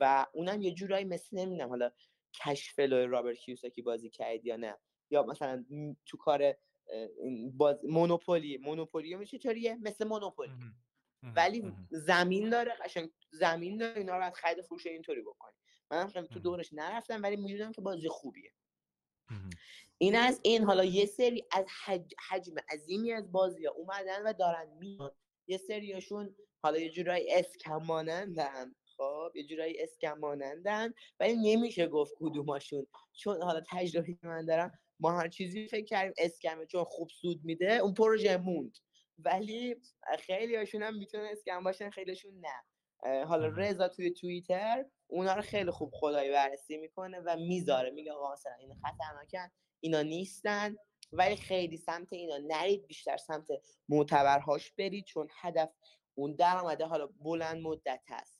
و 0.00 0.26
اونم 0.32 0.62
یه 0.62 0.74
جورایی 0.74 1.04
مثل 1.04 1.38
نمی‌دونم 1.38 1.68
حالا 1.68 1.90
کشفلو 2.44 3.06
رابرت 3.06 3.36
کیوساکی 3.36 3.82
بازی 3.82 4.10
کرد 4.10 4.46
یا 4.46 4.56
نه. 4.56 4.78
یا 5.10 5.22
مثلا 5.22 5.64
تو 6.06 6.16
کار 6.16 6.56
باز 7.54 7.84
مونوپولی 7.84 8.58
مونوپولی 8.58 9.14
میشه 9.14 9.38
چطوریه؟ 9.38 9.78
مثل 9.80 10.04
مونوپولی. 10.04 10.52
ولی 11.36 11.72
زمین 11.90 12.50
داره 12.50 12.72
قشنگ 12.84 13.10
زمین 13.30 13.76
داره 13.76 13.98
اینا 13.98 14.18
رو 14.18 14.30
خرید 14.30 14.64
فروش 14.64 14.86
اینطوری 14.86 15.22
بکنی. 15.22 15.54
من 15.90 16.08
تو 16.08 16.40
دورش 16.40 16.72
نرفتم 16.72 17.22
ولی 17.22 17.36
می‌دونم 17.36 17.72
که 17.72 17.80
بازی 17.80 18.08
خوبیه. 18.08 18.52
این 19.98 20.16
از 20.16 20.40
این 20.42 20.64
حالا 20.64 20.84
یه 20.84 21.06
سری 21.06 21.44
از 21.50 21.66
حج... 21.84 22.14
حجم 22.28 22.54
عظیمی 22.72 23.12
از 23.12 23.32
بازی 23.32 23.66
ها 23.66 23.72
اومدن 23.72 24.22
و 24.22 24.32
دارن 24.32 24.68
میان 24.78 25.10
یه 25.46 25.58
سریاشون 25.58 26.36
حالا 26.62 26.78
یه 26.78 26.90
جورایی 26.90 27.32
اسکم 27.32 27.76
مانندن 27.76 28.74
خب 29.02 29.36
یه 29.36 29.46
جورایی 29.46 29.82
اسکم 29.82 30.18
مانندن 30.18 30.92
ولی 31.20 31.54
نمیشه 31.54 31.86
گفت 31.86 32.14
کدوماشون. 32.20 32.86
چون 33.12 33.42
حالا 33.42 33.62
تجربه 33.70 34.18
من 34.22 34.46
دارم 34.46 34.78
ما 35.00 35.10
هر 35.18 35.28
چیزی 35.28 35.68
فکر 35.68 35.84
کردیم 35.84 36.14
اسکمه 36.18 36.66
چون 36.66 36.84
خوب 36.84 37.08
سود 37.08 37.40
میده 37.44 37.72
اون 37.72 37.94
پروژه 37.94 38.36
موند. 38.36 38.78
ولی 39.18 39.76
خیلی 40.18 40.56
هاشون 40.56 40.82
هم 40.82 40.94
می‌تونه 40.94 41.28
اسکم 41.32 41.64
باشن 41.64 41.90
خیلیشون 41.90 42.32
نه. 42.40 43.24
حالا 43.24 43.46
رضا 43.46 43.88
توی 43.88 44.10
توییتر 44.10 44.84
اونا 45.06 45.34
رو 45.34 45.42
خیلی 45.42 45.70
خوب 45.70 45.90
خدایی 45.92 46.30
بررسی 46.30 46.76
می‌کنه 46.76 47.20
و 47.20 47.36
می‌ذاره 47.36 47.90
میگه 47.90 48.12
آقا 48.12 48.32
مثلا 48.32 48.54
این 48.54 48.74
خطرناکن 48.74 49.48
اینا 49.80 50.02
نیستن 50.02 50.76
ولی 51.12 51.36
خیلی 51.36 51.76
سمت 51.76 52.12
اینا 52.12 52.38
نرید 52.46 52.86
بیشتر 52.86 53.16
سمت 53.16 53.46
معتبرهاش 53.88 54.72
برید 54.72 55.04
چون 55.04 55.28
هدف 55.40 55.70
اون 56.14 56.34
درآمده 56.34 56.84
حالا 56.84 57.06
بلند 57.06 57.62
مدت 57.62 58.02
هست. 58.08 58.31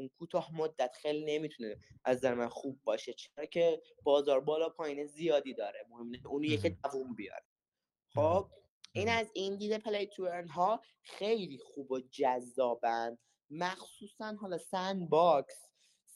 اون 0.00 0.10
کوتاه 0.18 0.56
مدت 0.56 0.94
خیلی 1.02 1.24
نمی‌تونه 1.24 1.76
از 2.04 2.16
نظر 2.16 2.34
من 2.34 2.48
خوب 2.48 2.80
باشه. 2.84 3.12
چرا 3.12 3.46
که 3.46 3.82
بازار 4.02 4.40
بالا 4.40 4.68
پایین 4.68 5.06
زیادی 5.06 5.54
داره. 5.54 5.86
مهمه 5.90 6.26
اون 6.26 6.44
یکی 6.44 6.70
دووم 6.70 7.14
بیاره. 7.14 7.44
خب 8.14 8.50
این 8.92 9.08
از 9.08 9.30
این 9.34 9.56
دیده 9.56 9.78
play 9.78 10.06
to 10.06 10.28
ها 10.50 10.80
خیلی 11.02 11.58
خوب 11.58 11.90
و 11.90 12.00
جذابن. 12.00 13.18
مخصوصا 13.50 14.36
حالا 14.40 14.58
Sandbox 14.58 15.66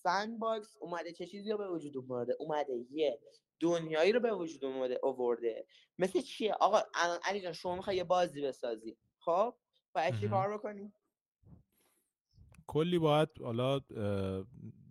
Sandbox 0.03 0.77
اومده 0.81 1.13
چه 1.13 1.27
چیزی 1.27 1.51
رو 1.51 1.59
به 1.59 1.69
وجود 1.69 1.97
اومده؟ 1.97 2.37
اومده 2.39 2.73
یه 2.91 3.21
دنیایی 3.61 4.13
رو 4.13 4.21
به 4.21 4.33
وجود 4.33 4.65
اومده 4.65 5.01
آورده 5.03 5.67
مثل 5.99 6.21
چیه؟ 6.21 6.53
آقا 6.53 6.83
الان 6.95 7.19
علی 7.25 7.41
جان 7.41 7.53
شما 7.53 7.77
می‌خوای 7.77 7.97
یه 7.97 8.05
بازی 8.05 8.43
بسازی. 8.43 8.97
خب 9.19 9.55
باید 9.95 10.21
چی 10.21 10.29
کار 10.29 10.59
بکنی؟ 10.59 10.93
کلی 12.67 12.99
باید 12.99 13.29
حالا 13.43 13.81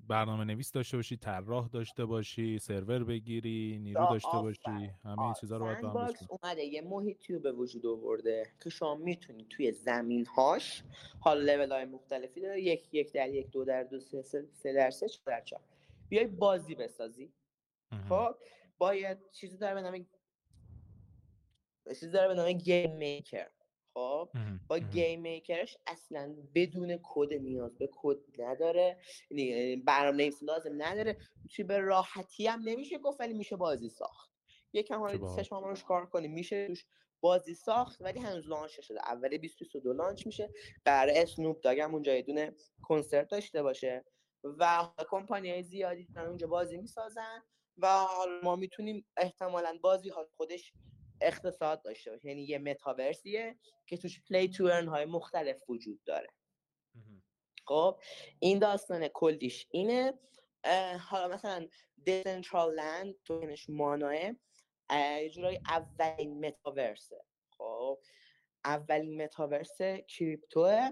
برنامه 0.07 0.43
نویس 0.43 0.71
داشته 0.71 0.97
باشی 0.97 1.17
طراح 1.17 1.67
داشته 1.67 2.05
باشی 2.05 2.59
سرور 2.59 3.03
بگیری 3.03 3.79
نیرو 3.81 4.07
داشته 4.09 4.31
باشی 4.31 4.91
همه 5.03 5.33
چیزا 5.41 5.57
رو 5.57 5.65
باید 5.65 5.81
با 5.81 6.13
اومده 6.29 6.63
یه 6.63 6.81
محیطی 6.81 7.33
رو 7.33 7.39
به 7.39 7.51
وجود 7.51 7.85
آورده 7.85 8.51
که 8.63 8.69
شما 8.69 8.95
می‌تونی 8.95 9.45
توی 9.49 9.71
زمین 9.71 10.25
هاش 10.25 10.83
حالا 11.19 11.41
لول 11.41 11.71
های 11.71 11.85
مختلفی 11.85 12.41
داره 12.41 12.61
یک 12.61 12.93
یک 12.93 13.11
در 13.11 13.29
یک 13.29 13.51
دو 13.51 13.65
در 13.65 13.83
دو 13.83 13.99
سه, 13.99 14.21
سه, 14.21 14.73
در 14.73 14.91
سه 14.91 15.07
در 15.25 15.41
چهار. 15.41 15.61
بیای 16.09 16.27
بازی 16.27 16.75
بسازی. 16.75 17.33
خب؟ 18.09 18.35
باید 18.77 19.17
چیزی 19.31 19.57
داره 19.57 19.75
به 19.75 19.81
نام 19.81 20.05
چیزی 21.89 22.11
داره 22.11 22.27
به 22.27 22.33
نام 22.33 22.51
game 22.51 22.95
maker. 22.95 23.47
خب 23.93 24.29
با 24.67 24.79
game 24.79 25.21
maker 25.21 25.61
ش 25.61 25.77
اصلا 25.87 26.35
بدون 26.55 26.99
کد 27.03 27.33
نیاز 27.33 27.77
به 27.77 27.89
کد 27.91 28.17
نداره 28.39 28.97
یعنی، 29.31 29.75
برنامه 29.75 30.17
نویس 30.17 30.43
لازم 30.43 30.83
نداره. 30.83 31.17
چی 31.49 31.63
به 31.63 31.77
راحتی 31.77 32.47
هم 32.47 32.61
نمیشه 32.65 32.97
گفت 32.97 33.19
ولی 33.19 33.33
میشه 33.33 33.55
بازی 33.55 33.89
ساخت. 33.89 34.31
یکم 34.73 34.99
حالا 34.99 35.27
سه 35.27 35.43
روش 35.51 35.83
کار 35.83 36.05
کنیم 36.05 36.33
میشه 36.33 36.67
توش 36.67 36.85
بازی 37.21 37.53
ساخت 37.53 38.01
ولی 38.01 38.19
هنوز 38.19 38.47
launch 38.47 38.79
شده 38.79 38.99
اول 39.05 39.29
2022 39.29 39.93
launch 39.93 40.25
میشه. 40.25 40.49
قراره 40.85 41.13
Snoop 41.15 41.61
Dogg 41.61 41.79
هم 41.79 41.93
اونجا 41.93 42.15
یه 42.15 42.21
دونه 42.21 42.55
کنسرت 42.81 43.27
داشته 43.27 43.63
باشه. 43.63 44.05
و 44.43 44.89
کمپانی 45.09 45.49
های 45.51 45.63
زیادی 45.63 46.07
دارن 46.15 46.27
اونجا 46.27 46.47
بازی 46.47 46.77
می‌سازن. 46.77 47.43
و 47.77 48.05
ما 48.43 48.55
می‌تونیم 48.55 49.05
احتمالا 49.17 49.77
بازی 49.81 50.09
ها 50.09 50.29
خودش 50.37 50.73
اقتصاد 51.23 51.81
داشته 51.81 52.11
باشه. 52.11 52.27
یعنی 52.27 52.43
یه 52.43 52.57
متاورسیه 52.57 53.57
که 53.87 53.97
توش 53.97 54.21
play 54.21 54.49
to 54.49 54.65
earn 54.65 54.87
های 54.87 55.05
مختلف 55.05 55.69
وجود 55.69 56.03
داره. 56.03 56.29
خب 57.67 57.99
این 58.39 58.59
داستان 58.59 59.07
کلیش 59.07 59.67
اینه. 59.71 60.13
حالا 60.99 61.27
مثلا 61.27 61.67
Decentraland 62.03 63.15
token 63.25 63.57
ش 63.57 63.69
MANA 63.69 64.06
ه 64.06 64.15
یه 64.91 65.29
جورایی 65.29 65.59
اولین 65.69 66.45
متاورسه. 66.45 67.25
خب 67.49 67.99
اولین 68.65 69.23
متاورس 69.23 69.77
کریپتوه. 70.07 70.89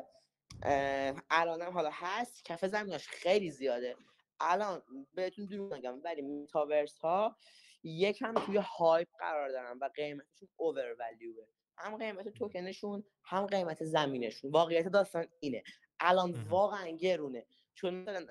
الانم 1.29 1.71
حالا 1.71 1.89
هست. 1.93 2.45
کف 2.45 2.65
زمیناش 2.65 3.07
خیلی 3.07 3.51
زیاده. 3.51 3.95
الان 4.39 4.84
بهتون 5.13 5.45
دروغ 5.45 5.73
نگم 5.73 6.01
ولی 6.03 6.21
متاورس 6.21 6.99
ها 6.99 7.38
یکم 7.84 8.34
توی 8.34 8.57
هایپ 8.57 9.07
قرار 9.19 9.49
دارن 9.49 9.77
و 9.82 9.89
قیمتشون 9.95 10.49
اوور 10.57 10.95
ولیوه 10.99 11.45
هم 11.77 11.97
قیمت 11.97 12.29
توکنشون 12.29 13.03
هم 13.23 13.45
قیمت 13.45 13.84
زمینشون. 13.84 14.51
واقعیت 14.51 14.88
داستان 14.88 15.27
اینه. 15.39 15.63
الان 15.99 16.47
واقعا 16.49 16.89
گرونه. 16.89 17.45
چون 17.73 17.93
مثلا 17.93 18.25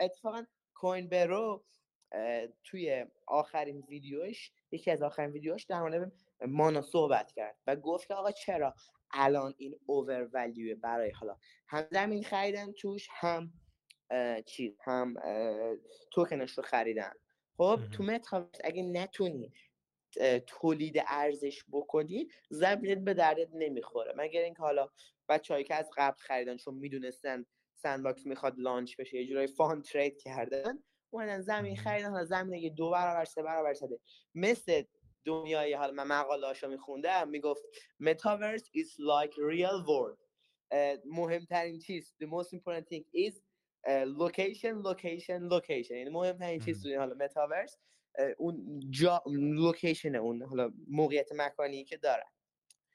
اتفاقا 0.00 0.44
کوین 0.74 1.08
برو 1.08 1.64
توی 2.64 3.06
آخرین 3.26 3.84
ویدیوش 3.88 4.52
یکی 4.70 4.90
از 4.90 5.02
آخرین 5.02 5.30
ویدیوش 5.30 5.64
در 5.64 5.80
مورد 5.80 6.12
مانا 6.46 6.82
صحبت 6.82 7.32
کرد 7.32 7.56
و 7.66 7.76
گفت 7.76 8.08
که 8.08 8.14
آقا 8.14 8.30
چرا 8.30 8.74
الان 9.10 9.54
این 9.58 9.80
اوور 9.86 10.28
ولیوه 10.32 10.74
برای 10.74 11.10
حالا 11.10 11.36
هم 11.68 11.88
زمین 11.90 12.24
خریدن 12.24 12.72
توش 12.72 13.08
هم 13.10 13.52
چیز 14.46 14.78
هم 14.84 15.14
توکنش 16.12 16.58
رو 16.58 16.64
خریدن. 16.64 17.12
خب 17.58 17.80
تو 17.92 18.02
متاورس 18.02 18.60
اگه 18.64 18.82
نتونی 18.82 19.52
تولید 20.46 21.02
ارزش 21.06 21.64
بکنی 21.72 22.28
زمینت 22.50 22.98
به 22.98 23.14
دردت 23.14 23.48
نمی‌خوره. 23.54 24.14
مگر 24.16 24.40
اینکه 24.40 24.62
حالا 24.62 24.88
بچه‌هایی 25.28 25.64
که 25.64 25.74
از 25.74 25.90
قبل 25.96 26.16
خریدن 26.18 26.56
چون 26.56 26.74
می‌دونستن 26.74 27.44
Box 28.02 28.26
می‌خواد 28.26 28.54
launch 28.58 28.96
بشه 28.96 29.16
یه 29.16 29.26
جورایی 29.26 29.46
fun 29.46 29.82
trade 29.82 30.18
کردن 30.18 30.82
اومدن 31.10 31.40
زمین 31.40 31.76
خریدن 31.76 32.10
حالا 32.10 32.24
زمین 32.24 32.62
یه 32.62 32.70
دو 32.70 32.90
برابر 32.90 33.24
سه 33.24 33.42
برابر 33.42 33.74
شده. 33.74 34.00
مثل 34.34 34.82
دنیای 35.24 35.74
حالا 35.74 35.92
من 35.92 36.06
مقاله 36.20 36.46
هاشو 36.46 36.68
میخوندم 36.68 37.28
می‌گفت 37.28 37.62
metaverse 38.02 38.64
is 38.64 38.88
like 38.98 39.34
real 39.34 39.86
world. 39.88 40.18
مهمترین 41.04 41.78
چیز 41.78 42.14
the 42.22 42.26
most 42.26 42.52
important 42.52 42.86
thing 42.92 43.04
is 43.14 43.40
location 43.86 44.72
location 44.72 45.38
location 45.38 45.94
یعنی 45.94 46.10
مهمترین 46.10 46.60
چیز 46.60 46.82
توی 46.82 46.94
حالا 46.94 47.14
متاورس 47.14 47.78
اون 48.38 48.80
جا 48.90 49.22
location 49.32 50.14
اون 50.14 50.42
حالا 50.42 50.72
موقعیت 50.88 51.32
مکانی 51.32 51.84
که 51.84 51.96
داره. 51.96 52.24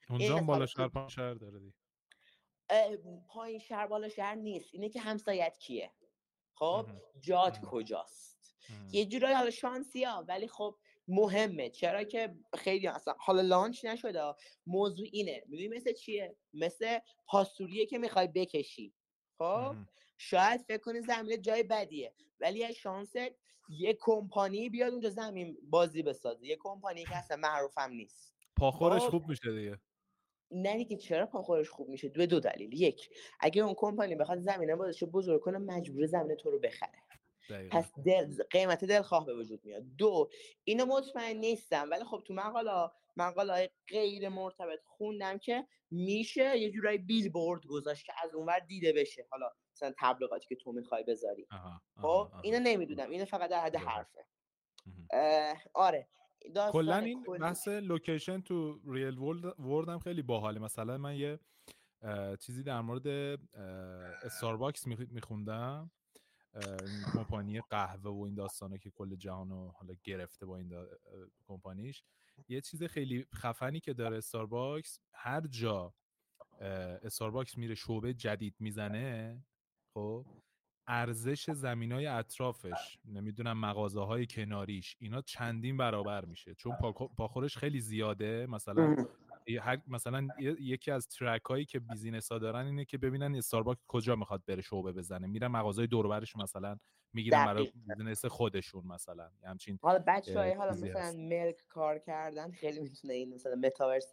اونجا 0.10 0.38
بالا 0.38 0.66
شهر 0.66 0.88
پایین 0.88 1.10
شهر 1.10 1.34
داره 1.34 1.60
دی 1.60 1.74
پایین 3.28 3.60
شهر 3.60 3.88
بالا 3.88 4.10
شهر 4.10 4.36
نیست. 4.36 4.70
اینه 4.74 4.90
که 4.90 5.00
همسایت 5.00 5.58
کیه؟ 5.58 5.92
خب 6.56 6.88
جات 7.22 7.62
کجاست؟ 7.62 8.56
یه 8.92 9.06
جورایی 9.06 9.36
حالا 9.36 9.50
شانسی 9.50 10.04
ها 10.04 10.26
ولی 10.28 10.48
خب 10.48 10.78
مهمه. 11.08 11.70
چرا 11.70 12.04
که 12.04 12.36
خیلی 12.58 12.88
اصلا 12.88 13.16
حالا 13.20 13.42
لانچ 13.42 13.86
نشده. 13.86 14.34
موضوع 14.68 15.08
اینه. 15.12 15.44
می‌دونی 15.48 15.68
مثل 15.68 15.94
چیه؟ 15.94 16.36
مثل 16.54 17.00
پاسوریه 17.28 17.86
که 17.86 17.98
می‌خوای 17.98 18.28
بکشی. 18.28 18.94
خب 19.38 19.76
شاید 20.30 20.62
فکر 20.62 20.78
کنی 20.78 21.02
زمین 21.02 21.42
جای 21.42 21.64
بدیه 21.64 22.14
ولی 22.40 22.60
یه 22.60 22.72
شانس 22.72 23.14
یه 23.70 23.98
کمپانی 24.00 24.70
بیاد 24.70 24.92
اونجا 24.92 25.10
زمین 25.10 25.58
بازی 25.70 26.04
بسازه. 26.04 26.46
یه 26.46 26.58
کمپانی 26.60 27.04
که 27.04 27.16
اصلا 27.16 27.38
معروف 27.38 27.78
هم 27.78 27.92
نیست. 27.92 28.36
پاخورش 28.56 29.02
خب 29.02 29.10
خوب 29.10 29.30
میشه 29.30 29.52
دیگه. 29.52 29.80
نه 30.52 30.86
که 30.86 30.98
چرا 30.98 31.26
پاخورش 31.26 31.70
خوب 31.70 31.90
میشه؟ 31.90 32.10
دو 32.10 32.26
دو 32.26 32.40
دلیل. 32.40 32.74
یک 32.74 33.10
اگه 33.40 33.62
اون 33.62 33.74
کمپانی 33.78 34.16
بخواد 34.16 34.40
زمینه 34.40 34.76
بازش 34.76 35.04
بزرگ 35.04 35.42
کنه 35.42 35.58
مجبور 35.58 36.06
زمین 36.06 36.36
تو 36.36 36.52
رو 36.52 36.60
بخره. 36.60 37.00
پس 37.72 37.91
دل 38.06 38.44
قیمت 38.52 38.86
دل 38.86 39.02
خواه 39.02 39.26
به 39.26 39.36
وجود 39.36 39.66
میاد. 39.66 39.84
دو 39.98 40.30
اینو 40.64 40.86
مطمئن 40.86 41.38
نیستم 41.38 41.89
ولی 41.91 42.04
خب 42.04 42.24
تو 42.28 42.34
مقاله 42.34 42.91
مقاله 43.18 43.72
غیر 43.88 44.30
مرتبط 44.30 44.80
خوندم 44.86 45.38
که 45.38 45.68
میشه 45.91 46.58
یه 46.58 46.72
جورایی 46.72 46.98
بیل 46.98 47.30
بورد 47.30 47.66
گذاشت 47.66 48.06
که 48.06 48.14
از 48.24 48.36
اونور 48.36 48.60
دیده 48.60 48.94
بشه. 48.94 49.28
حالا 49.32 49.52
مثلا 49.76 49.94
تبلیغاتی 50.00 50.48
که 50.48 50.56
تو 50.56 50.72
می‌خوای 50.72 51.04
بذاری. 51.04 51.48
خب 52.02 52.32
اینو 52.44 52.60
نمی‌دونم 52.60 53.10
اینو 53.10 53.26
فقط 53.26 53.50
در 53.50 53.60
حد 53.60 53.76
حرفه. 53.76 54.26
آره 55.74 56.08
کلا 56.72 56.98
این 56.98 57.24
بحث 57.24 57.68
location 57.68 58.41
تو 58.41 58.80
real 58.88 59.18
world 59.18 59.89
هم 59.89 60.00
خیلی 60.00 60.22
باحاله. 60.22 60.60
مثلا 60.60 60.98
من 60.98 61.16
یه 61.16 61.39
چیزی 62.39 62.64
در 62.64 62.82
مورد 62.82 63.08
Starbucks 64.24 64.88
میخوندم. 64.88 65.91
کمپانی 67.14 67.62
قهوه 67.62 68.12
و 68.12 68.22
این 68.22 68.36
داستانه 68.36 68.78
که 68.78 68.89
کل 68.89 69.16
جهان 69.16 69.49
رو 69.49 69.74
حالا 69.80 69.93
گرفته 70.04 70.45
با 70.45 70.58
این 70.58 70.86
کمپانیش. 71.47 72.04
یه 72.47 72.62
چیز 72.62 72.84
خیلی 72.84 73.26
خفنی 73.36 73.80
که 73.80 73.93
داره 73.93 74.18
Starbucks 74.18 75.00
هر 75.14 75.47
جا 75.47 75.93
Starbucks 77.04 77.58
میره 77.58 77.76
شعبه 77.76 78.14
جدید 78.14 78.56
می‌زنه 78.60 79.43
خب 79.93 80.26
ارزش 80.88 81.51
زمین 81.51 81.91
های 81.91 82.06
اطرافش 82.06 82.97
نمی‌دونم 83.06 83.60
مغازه 83.60 84.01
های 84.01 84.28
کناریش 84.28 84.97
اینا 84.99 85.22
چندین 85.22 85.78
برابر 85.78 86.26
میشه. 86.26 86.56
چون 86.56 86.76
پاخورش 87.18 87.58
خیلی 87.58 87.80
زیاده 87.80 88.45
مثلا 88.49 88.95
مثلا 89.88 90.28
یکی 90.39 90.91
از 90.91 91.08
trick 91.08 91.41
هایی 91.41 91.66
که 91.66 91.80
business 91.80 92.32
ها 92.32 92.39
دارن 92.39 92.66
اینه 92.66 92.86
که 92.86 92.98
ببینن 92.98 93.36
Starbucks 93.36 93.82
کجا 93.88 94.16
می‌خواد 94.16 94.44
بره 94.48 94.62
شعبه 94.62 94.91
بزنه. 94.91 95.28
میرن 95.28 95.48
مغازه 95.48 95.88
دوربرش 95.88 96.36
مثلا 96.36 96.78
می‌گیرن 97.14 97.46
برای 97.46 97.72
business 97.88 98.26
خودشون 98.26 98.88
مثلا. 98.88 99.30
همچین 99.44 99.80
حالا 99.82 100.04
بچه 100.08 100.39
های 100.39 100.54
حالا 100.54 100.72
مثلا 100.72 101.14
ملک 101.18 101.56
کار 101.70 102.00
کردن 102.00 102.52
خیلی 102.52 102.80
می‌تونه 102.80 103.14
این 103.14 103.34
مثلا 103.34 103.56
متاورس 103.56 104.12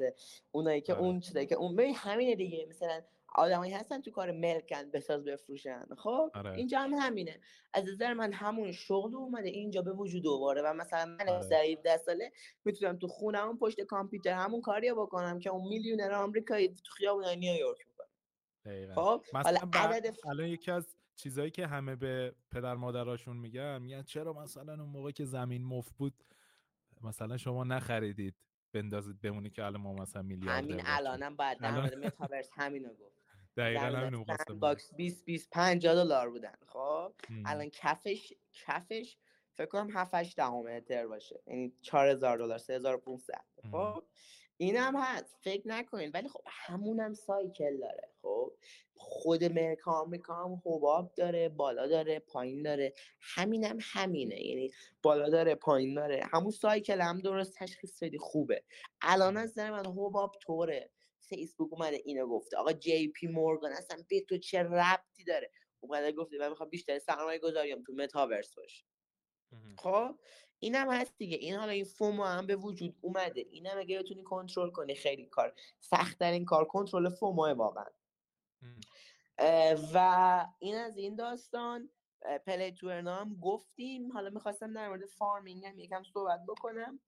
اونایی 0.51 0.81
که 0.81 0.95
آره. 0.95 1.03
اون 1.03 1.21
چیزایی 1.21 1.47
که 1.47 1.55
اون 1.55 1.77
ببین 1.77 1.95
همینه 1.95 2.35
دیگه. 2.37 2.67
مثلا 2.71 3.01
آدمایی 3.35 3.73
هستن 3.73 4.01
تو 4.01 4.11
کار 4.11 4.31
ملکن 4.31 4.91
بساز 4.91 5.25
بفروشن. 5.25 5.87
خب 5.99 6.31
آره. 6.35 6.53
اینجا 6.53 6.81
هم 6.81 6.95
همینه. 6.95 7.41
از 7.73 7.85
نظر 7.89 8.15
من 8.15 8.33
همون 8.33 8.73
شغل 8.73 9.15
اومده 9.15 9.49
اینجا 9.49 9.83
به 9.83 9.93
وجود 9.93 10.23
دوباره 10.23 10.63
و 10.63 10.75
مثلا 10.75 11.17
من 11.21 11.29
آره. 11.29 11.43
ضعیف 11.43 11.79
دست 11.85 12.07
ساله 12.07 12.33
می‌تونم 12.65 12.99
تو 12.99 13.09
خونم 13.09 13.59
پشت 13.59 13.81
کامپیوتر 13.81 14.33
همون 14.33 14.61
کاریو 14.61 14.95
بکنم 14.95 15.39
که 15.39 15.51
اون 15.51 15.69
میلیونر 15.69 16.13
آمریکایی 16.13 16.69
تو 16.69 16.93
خیابون 16.93 17.25
نیویورک 17.29 17.79
می‌کنه 17.89 18.95
خب 18.95 19.25
مثلا 19.35 19.69
عدد 19.75 20.17
الان 20.29 20.47
یکی 20.47 20.71
از 20.71 20.97
چیزایی 21.17 21.51
که 21.51 21.67
همه 21.67 21.97
به 21.97 22.35
پدر 22.51 22.75
مادراشون 22.75 23.37
میگن 23.37 23.83
میگن 23.83 24.03
چرا 24.03 24.33
مثلا 24.33 24.73
اون 24.73 24.89
موقع 24.89 25.11
که 25.11 25.25
زمین 25.25 25.65
مفت 25.65 25.95
بود 25.97 26.15
مثلا 27.03 27.37
شما 27.37 27.65
نخریدید 27.65 28.35
بندازید 28.73 29.21
بمونی 29.21 29.51
که 29.51 29.65
الان 29.65 29.81
ما 29.81 29.95
مثلا 29.95 30.23
میلیارد 30.23 30.65
همین 30.65 30.81
الانم 30.85 31.37
باید 31.37 31.59
در 31.59 31.71
مورد 31.71 31.95
متاورس 31.95 32.51
همینو 32.53 32.89
گفت. 32.89 33.20
دقیقا 33.61 33.81
همینو 33.81 34.19
می‌خواستم. 34.19 34.59
باکس 34.59 34.95
20 34.95 35.25
20 35.25 35.51
50 35.51 35.95
دلار 35.95 36.31
بودن 36.31 36.55
خب. 36.67 37.13
الان 37.47 37.69
کفش 37.69 38.33
کفش 38.53 39.17
فکر 39.55 39.67
کنم 39.67 39.91
7 39.91 40.15
8 40.15 40.37
دهم 40.37 40.67
اتر 40.67 41.07
باشه 41.07 41.43
یعنی 41.47 41.73
4000 41.83 42.39
دلار 42.39 42.59
3500 42.59 43.45
ام. 43.65 43.71
خب 43.71 44.03
اینم 44.61 44.97
هست. 44.97 45.37
فکر 45.41 45.69
نکنین. 45.69 46.11
ولی 46.15 46.29
خب 46.29 46.41
همونم 46.47 47.15
سایکل 47.15 47.77
داره. 47.81 48.09
خب 48.23 48.53
خود 48.95 49.45
مرک 49.45 49.89
آمریکا 49.89 50.35
هم 50.35 50.63
حباب 50.67 51.15
داره 51.15 51.49
بالا 51.49 51.87
داره 51.87 52.19
پایین 52.19 52.63
داره. 52.63 52.95
همینم 53.21 53.79
همینه. 53.81 54.47
یعنی 54.47 54.73
بالا 55.03 55.29
داره 55.29 55.55
پایین 55.55 55.95
داره. 55.95 56.21
همون 56.33 56.51
cycle 56.51 57.01
هم 57.01 57.21
درست 57.21 57.55
تشخیص 57.59 58.03
بدی 58.03 58.19
خوبه. 58.19 58.65
الان 59.03 59.37
از 59.37 59.51
نظر 59.51 59.71
من 59.71 59.87
حباب 59.87 60.33
طوره. 60.43 60.91
فیسبوک 61.21 61.73
اومده 61.73 62.01
اینو 62.05 62.27
گفته. 62.27 62.57
آقا 62.57 62.73
جی 62.73 63.09
پی 63.09 63.27
مورگان 63.27 63.73
اصلا 63.73 64.05
به 64.09 64.21
تو 64.21 64.39
چه 64.39 64.63
ربطی 64.63 65.25
داره؟ 65.25 65.51
اومده 65.81 66.13
گفته 66.13 66.39
من 66.39 66.49
می‌خوام 66.49 66.69
بیشتر 66.69 66.99
سرمایه 66.99 67.39
گذاریم 67.39 67.83
تو 67.83 67.93
متاورس 67.93 68.55
باشه. 68.55 68.85
خب 69.79 70.19
اینم 70.59 70.91
هست 70.91 71.19
دیگه. 71.19 71.37
این 71.37 71.55
حالا 71.55 71.73
این 71.73 71.85
FOMO 71.85 72.25
هم 72.25 72.47
به 72.47 72.57
وجود 72.57 72.97
اومده. 73.01 73.47
اینم 73.51 73.79
اگه 73.79 73.99
بتونی 73.99 74.23
کنترل 74.23 74.71
کنی 74.71 74.95
خیلی 74.95 75.27
کار 75.27 75.55
سخت 75.81 76.23
این 76.23 76.45
کار 76.45 76.65
کنترل 76.65 77.09
FOMO 77.09 77.55
واقعا. 77.55 77.91
و 79.95 80.47
این 80.59 80.75
از 80.75 80.97
این 80.97 81.17
داستان 81.17 81.91
play 82.47 82.73
to 82.73 82.79
earn 82.79 82.91
هم 82.91 83.39
گفتیم. 83.43 84.13
حالا 84.13 84.31
می‌خواستم 84.31 84.73
در 84.73 84.89
مورد 84.89 85.07
farming 85.07 85.67
هم 85.67 85.79
یکم 85.79 86.03
صحبت 86.03 86.41
بکنم. 86.49 87.01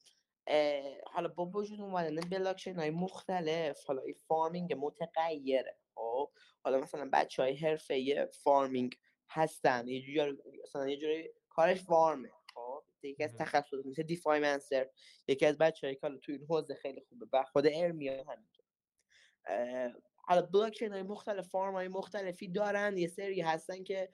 حالا 1.06 1.28
با 1.28 1.46
وجود 1.46 1.80
اومدن 1.80 2.14
بلاکچین 2.14 2.78
های 2.78 2.90
مختلف 2.90 3.84
حالا 3.84 4.02
این 4.02 4.14
farming 4.14 4.74
متغیره. 4.78 5.76
خب 5.94 6.30
حالا 6.64 6.78
مثلا 6.78 7.10
بچه 7.12 7.42
های 7.42 7.56
حرفه 7.56 8.28
farming 8.32 8.94
هستن. 9.30 9.88
یه 9.88 10.00
جوری 10.00 10.38
مثلا 10.62 10.88
یه 10.88 10.96
جوری 10.96 11.30
کارش 11.54 11.82
farm 11.82 12.21
ه 12.21 12.30
خب؟ 12.54 12.82
یکی 13.02 13.24
از. 13.24 13.36
تخصص 13.36 13.86
مثل 13.86 14.02
DeFi 14.02 14.40
Monster 14.40 14.88
یکی 15.28 15.46
از 15.46 15.58
بچه‌ها 15.58 15.94
که 15.94 16.08
تو 16.22 16.32
این 16.32 16.46
حوزه 16.48 16.74
خیلی 16.74 17.00
خوبه. 17.00 17.26
و 17.32 17.44
خود 17.52 17.66
ارمیا 17.66 18.12
همینطور. 18.12 18.64
حالا 20.16 20.42
بلاکچین 20.42 20.92
های 20.92 21.02
مختلف 21.02 21.48
farm 21.48 21.74
های 21.74 21.88
مختلفی 21.88 22.48
دارن. 22.48 22.98
یه 22.98 23.08
سری 23.08 23.40
هستن 23.40 23.84
که 23.84 24.08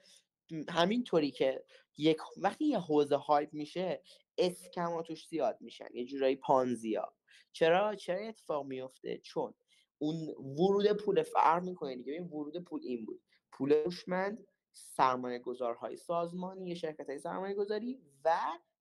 همینطوری 0.69 1.31
که 1.31 1.63
یک 1.97 2.17
وقتی 2.37 2.65
یه 2.65 2.79
حوزه 2.79 3.15
هایپ 3.15 3.53
میشه 3.53 4.03
اسکما 4.37 5.01
توش 5.01 5.27
زیاد 5.27 5.57
میشن. 5.61 5.87
یه 5.93 6.05
جورایی 6.05 6.35
پانزیا. 6.35 7.13
چرا؟ 7.51 7.95
چرا 7.95 8.27
اتفاق 8.27 8.65
میفته؟ 8.65 9.17
چون 9.17 9.53
اون 9.97 10.27
ورود 10.59 10.91
پول 10.91 11.23
فرق 11.23 11.63
می‌کنه 11.63 11.95
دیگه. 11.95 12.13
این 12.13 12.23
ورود 12.23 12.63
پول 12.63 12.81
این 12.83 13.05
بود. 13.05 13.21
پول 13.51 13.71
هوشمند 13.71 14.47
سرمایه 14.73 15.39
گذارهای 15.39 15.97
سازمانی 15.97 16.75
شرکت 16.75 17.09
های 17.09 17.19
سرمایه 17.19 17.55
گذاری 17.55 18.01
و 18.25 18.37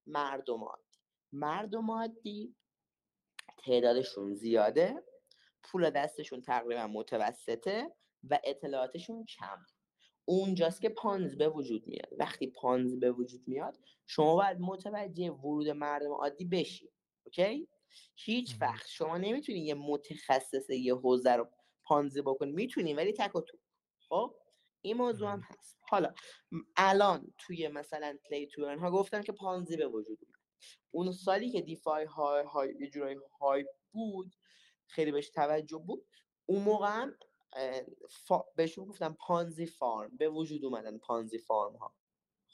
مردم 0.07 0.64
عادی 0.64 0.99
مردم 1.32 1.91
عادی 1.91 2.57
تعدادشون 3.59 4.34
زیاده 4.34 5.03
پول 5.62 5.91
دستشون 5.91 6.41
تقریبا 6.41 6.86
متوسطه 6.86 7.93
و 8.30 8.39
اطلاعاتشون 8.45 9.24
کم. 9.24 9.66
اونجاست 10.24 10.80
که 10.80 10.89
پانز 10.89 11.36
به 11.36 11.49
وجود 11.49 11.86
میاد. 11.86 12.09
وقتی 12.18 12.47
پانز 12.47 13.01
به 13.01 13.12
وجود 13.12 13.41
میاد 13.47 13.78
شما 14.07 14.34
باید 14.34 14.61
متوجه 14.61 15.30
ورود 15.30 15.68
مردم 15.68 16.12
عادی 16.12 16.45
بشی. 16.45 16.93
اوکی؟ 17.24 17.68
هیچ. 18.16 18.57
وقت. 18.61 18.86
شما 18.89 19.18
نمی‌تونی 19.18 19.59
یه 19.59 19.74
متخصص 19.74 20.70
یه 20.70 20.95
حوزه 20.95 21.32
رو 21.32 21.49
پانزی 21.84 22.22
بکنی. 22.22 22.53
می‌تونی 22.53 22.95
ولی 22.95 23.12
تک 23.12 23.36
و 23.36 23.41
تو 23.41 23.59
خب؟ 24.09 24.34
این 24.83 24.97
موضوع 24.97 25.31
هم. 25.31 25.41
هست 25.41 25.79
حالا 25.81 26.14
الان 26.76 27.35
توی 27.39 27.68
مثلا 27.68 28.18
پلی 28.24 28.47
تو 28.47 28.79
ها 28.79 28.91
گفتن 28.91 29.22
که 29.22 29.33
پانزی 29.33 29.76
به 29.76 29.87
وجود 29.87 30.18
اومد 30.22 30.39
اون 30.91 31.12
سالی 31.12 31.51
که 31.51 31.61
دیفای 31.61 32.05
های 32.05 32.45
های 32.45 32.74
یه 32.81 32.91
جورایی 32.91 33.16
های 33.41 33.64
بود 33.93 34.35
خیلی 34.87 35.12
بهش 35.12 35.31
توجه 35.31 35.79
بود 35.79 36.07
اون 36.47 36.62
موقع 36.62 36.89
هم 36.89 37.16
فا... 38.11 38.45
بهشون 38.57 38.85
گفتم 38.85 39.16
پانزی 39.20 39.66
فارم 39.66 40.16
به 40.16 40.29
وجود 40.29 40.64
اومدن 40.64 40.99
پانزی 40.99 41.39
فارم 41.39 41.76
ها 41.76 41.95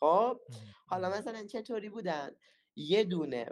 خب. 0.00 0.40
حالا. 0.86 1.10
مثلا 1.10 1.46
چطوری 1.46 1.88
بودن 1.88 2.36
یه 2.76 3.04
دونه 3.04 3.46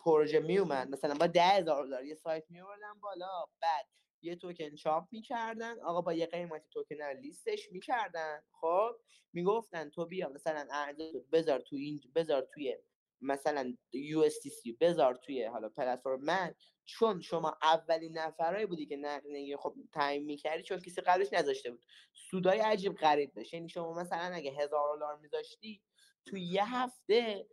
پروژه 0.00 0.40
می 0.40 0.58
اومد 0.58 0.88
مثلا 0.88 1.14
با 1.14 1.26
ده 1.26 1.42
هزار 1.42 1.86
دلار 1.86 2.04
یه 2.04 2.14
سایت 2.14 2.44
می 2.50 2.60
آوردن 2.60 3.00
بالا 3.02 3.44
بعد 3.60 3.86
یه 4.24 4.36
توکن 4.36 4.74
چاپ 4.74 5.04
می‌کردن. 5.12 5.80
آقا 5.80 6.00
با 6.00 6.12
یه 6.12 6.26
قیمتی 6.26 6.68
توکن 6.70 6.96
رو 7.00 7.20
لیستش 7.20 7.72
می‌کردن. 7.72 8.42
خب 8.50 8.90
می‌گفتن 9.32 9.90
تو 9.90 10.06
بیا 10.06 10.28
مثلا 10.28 10.66
ارزش 10.70 11.12
بذار 11.32 11.60
تو 11.60 11.76
این 11.76 12.00
بذار 12.14 12.48
توی 12.54 12.76
مثلا 13.20 13.74
USDC 13.94 14.76
بذار 14.80 15.14
توی 15.14 15.44
حالا 15.44 15.68
پلتفرم. 15.68 16.24
من 16.24 16.54
چون 16.84 17.20
شما 17.20 17.58
اولین 17.62 18.18
نفرایی 18.18 18.66
بودی 18.66 18.86
که 18.86 18.96
نقدینگی 18.96 19.56
خب 19.56 19.74
تعیین 19.92 20.24
می‌کردی 20.24 20.62
چون 20.62 20.78
کسی 20.78 21.00
قبلش 21.00 21.32
نذاشته 21.32 21.70
بود. 21.70 21.84
سودای 22.12 22.58
عجیب 22.58 22.94
غریب 22.94 23.32
داشت. 23.32 23.54
یعنی 23.54 23.68
شما 23.68 23.94
مثلا 23.94 24.34
اگه 24.34 24.50
هزار 24.50 24.96
دلار 24.96 25.18
میذاشتی 25.18 25.82
تو 26.26 26.36
یه 26.36 26.74
هفته 26.74 27.46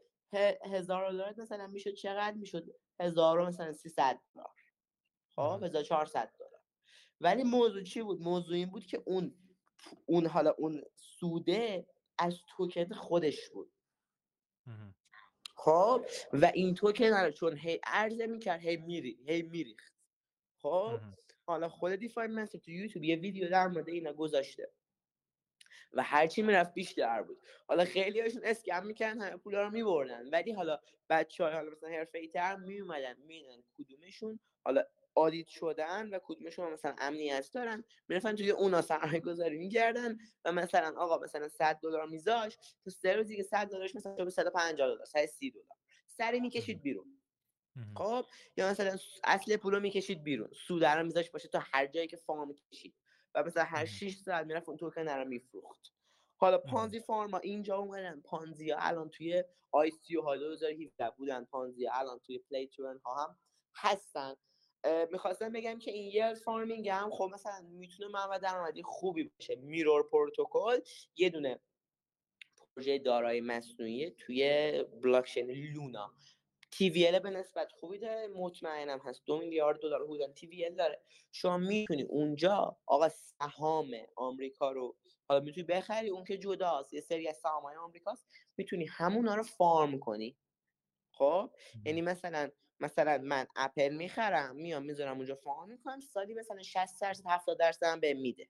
هزار 0.73 1.11
دلار 1.11 1.35
مثلا 1.37 1.67
می‌شد 1.67 1.93
چقدر؟ 1.93 2.37
می‌شد 2.37 2.65
هزار 2.99 3.47
مثلا 3.47 3.73
300 3.73 4.19
دلار. 4.33 4.55
خب 5.35 5.41
مهم. 5.41 5.63
1400 5.63 6.31
دلار 6.39 6.40
ولی 7.21 7.43
موضوع 7.43 7.83
چی 7.83 8.01
بود؟ 8.01 8.21
موضوع 8.21 8.55
این 8.55 8.69
بود 8.69 8.85
که 8.85 9.03
اون 9.05 9.35
اون 10.05 10.25
حالا 10.27 10.51
اون 10.57 10.83
سوده 10.95 11.87
از 12.17 12.39
توکن 12.57 12.93
خودش 12.93 13.49
بود. 13.49 13.71
خب؟ 15.55 16.05
و 16.33 16.51
این 16.53 16.75
توکن 16.75 17.05
رو 17.05 17.31
چون 17.31 17.57
هی 17.57 17.79
عرضه 17.83 18.27
می‌کرد 18.27 18.59
هی 18.59 18.77
میری 18.77 19.19
هی 19.25 19.41
میریخت. 19.41 19.93
خب. 20.61 20.99
حالا 21.45 21.69
خود 21.69 21.95
دیفای 21.95 22.27
منستر 22.27 22.59
تو 22.59 22.71
یوتیوب 22.71 23.03
یه 23.03 23.15
ویدیو 23.15 23.49
در 23.49 23.67
مورد 23.67 23.89
اینا 23.89 24.13
گذاشته. 24.13 24.71
و 25.93 26.03
هرچی 26.03 26.41
می‌رفت 26.41 26.73
بیشتر 26.73 27.21
بود. 27.21 27.41
حالا 27.67 27.85
خیلی 27.85 28.21
هاشون 28.21 28.41
اسکم 28.45 28.85
می‌کردن 28.85 29.21
همه 29.21 29.37
پولا 29.37 29.63
رو 29.63 29.71
میبردن. 29.71 30.29
ولی 30.29 30.51
حالا 30.51 30.79
بچه 31.09 31.43
های 31.43 31.53
حالا 31.53 31.71
مثلا 31.71 31.89
حرفه 31.89 32.27
تر 32.27 32.55
میومدن 32.55 33.21
میدن 33.21 33.63
کدومشون 33.77 34.39
حالا 34.65 34.83
آدیت 35.15 35.47
شدن 35.47 36.09
و 36.09 36.19
کدومشون 36.23 36.73
مثلا 36.73 36.95
امنیت 36.97 37.49
دارن 37.53 37.83
می‌رفتن 38.07 38.35
توی 38.35 38.51
اونا 38.51 38.81
سرمایه 38.81 39.19
گذاری 39.19 39.57
می‌کردن 39.57 40.17
و 40.45 40.51
مثلا 40.51 40.93
آقا 40.97 41.17
مثلا 41.17 41.47
100 41.47 41.79
دلار 41.83 42.05
میذاش 42.07 42.57
تو 42.83 42.89
سه 42.89 43.15
روزی 43.15 43.37
که 43.37 43.43
100 43.43 43.67
دلارش 43.67 43.95
مثلا 43.95 44.17
شده 44.17 44.29
150 44.29 44.87
دلار 44.87 45.05
130 45.05 45.51
دلار. 45.51 45.77
سری 46.07 46.39
می‌کشید 46.39 46.81
بیرون. 46.81 47.21
خب؟ 47.97 48.25
یا 48.57 48.69
مثلا 48.69 48.97
اصل 49.23 49.57
پولو 49.57 49.79
می‌کشید 49.79 50.23
بیرون. 50.23 50.49
سود 50.67 50.83
رو 50.83 51.03
میذاش 51.03 51.29
باشه 51.29 51.47
تا 51.47 51.59
هر 51.73 51.87
جایی 51.87 52.07
که 52.07 52.17
فارم 52.17 52.53
کشید. 52.71 52.95
و 53.35 53.43
مثلا 53.43 53.63
هر 53.63 53.75
مهم. 53.75 53.85
6 53.85 54.15
ساعت 54.15 54.45
می‌رفت 54.45 54.69
اون 54.69 54.77
توکن 54.77 55.07
رو 55.07 55.27
میفروخت. 55.27 55.93
حالا. 56.37 56.57
پانزی 56.57 56.99
فارما 56.99 57.37
اینجا 57.37 57.77
اومدن. 57.77 58.21
پانزی 58.21 58.71
ها 58.71 58.79
الان 58.79 59.09
توی 59.09 59.43
آی 59.71 59.91
سی 59.91 60.15
ها 60.15 60.37
2017 60.37 61.09
بودن 61.09 61.45
پانزی 61.45 61.85
ها 61.85 61.99
الان 61.99 62.19
توی 62.19 62.39
پلی 62.39 62.69
ها 63.05 63.23
هم 63.23 63.37
هستن. 63.75 64.35
می‌خواستم 65.11 65.51
بگم 65.51 65.79
که 65.79 65.91
این 65.91 66.11
یه 66.11 66.33
فارمینگ 66.33 66.89
هم 66.89 67.09
خب 67.11 67.29
مثلا 67.33 67.61
می‌تونه 67.61 68.09
منبع 68.09 68.37
درآمدی 68.37 68.83
خوبی 68.83 69.23
باشه. 69.23 69.55
میرور 69.55 70.09
پروتکل 70.09 70.79
یه 71.15 71.29
دونه 71.29 71.59
پروژه 72.75 72.99
دارایی 72.99 73.41
مصنوعی 73.41 74.11
توی 74.11 74.71
بلاکچین 75.03 75.51
لونا. 75.51 76.11
TVL 76.75 77.19
به 77.19 77.29
نسبت 77.29 77.71
خوبی 77.71 77.97
داره 77.97 78.27
مطمئنم 78.27 78.99
هست. 78.99 79.21
دو 79.25 79.37
میلیارد 79.37 79.79
دلار 79.79 80.03
حدودا 80.03 80.27
TVL 80.27 80.75
داره. 80.77 81.01
شما 81.31 81.57
می‌تونی 81.57 82.03
اونجا 82.03 82.77
آقا 82.85 83.09
سهام 83.09 83.91
آمریکا 84.15 84.71
رو 84.71 84.95
حالا 85.27 85.39
می‌تونی 85.43 85.67
بخری 85.67 86.09
اون 86.09 86.23
که 86.23 86.37
جداست. 86.37 86.93
یه 86.93 87.01
سری 87.01 87.27
از 87.27 87.37
سهام 87.37 87.63
های 87.63 87.75
آمریکاست. 87.75 88.27
می‌تونی 88.57 88.85
همونا 88.85 89.35
رو 89.35 89.43
فارم 89.43 89.99
کنی. 89.99 90.37
خب؟ 91.11 91.51
یعنی 91.85 92.01
مثلا 92.01 92.49
مثلا 92.81 93.17
من 93.17 93.47
اپل 93.55 93.95
می‌خرم 93.95 94.55
میام 94.55 94.83
می‌ذارم 94.83 95.17
اونجا 95.17 95.35
فارم 95.35 95.69
می‌کنم 95.69 95.99
سالی 95.99 96.33
مثلا 96.33 96.63
60 96.63 97.01
درصد 97.01 97.23
70 97.27 97.59
درصد 97.59 97.83
هم 97.85 97.99
به 97.99 98.13
میده. 98.13 98.49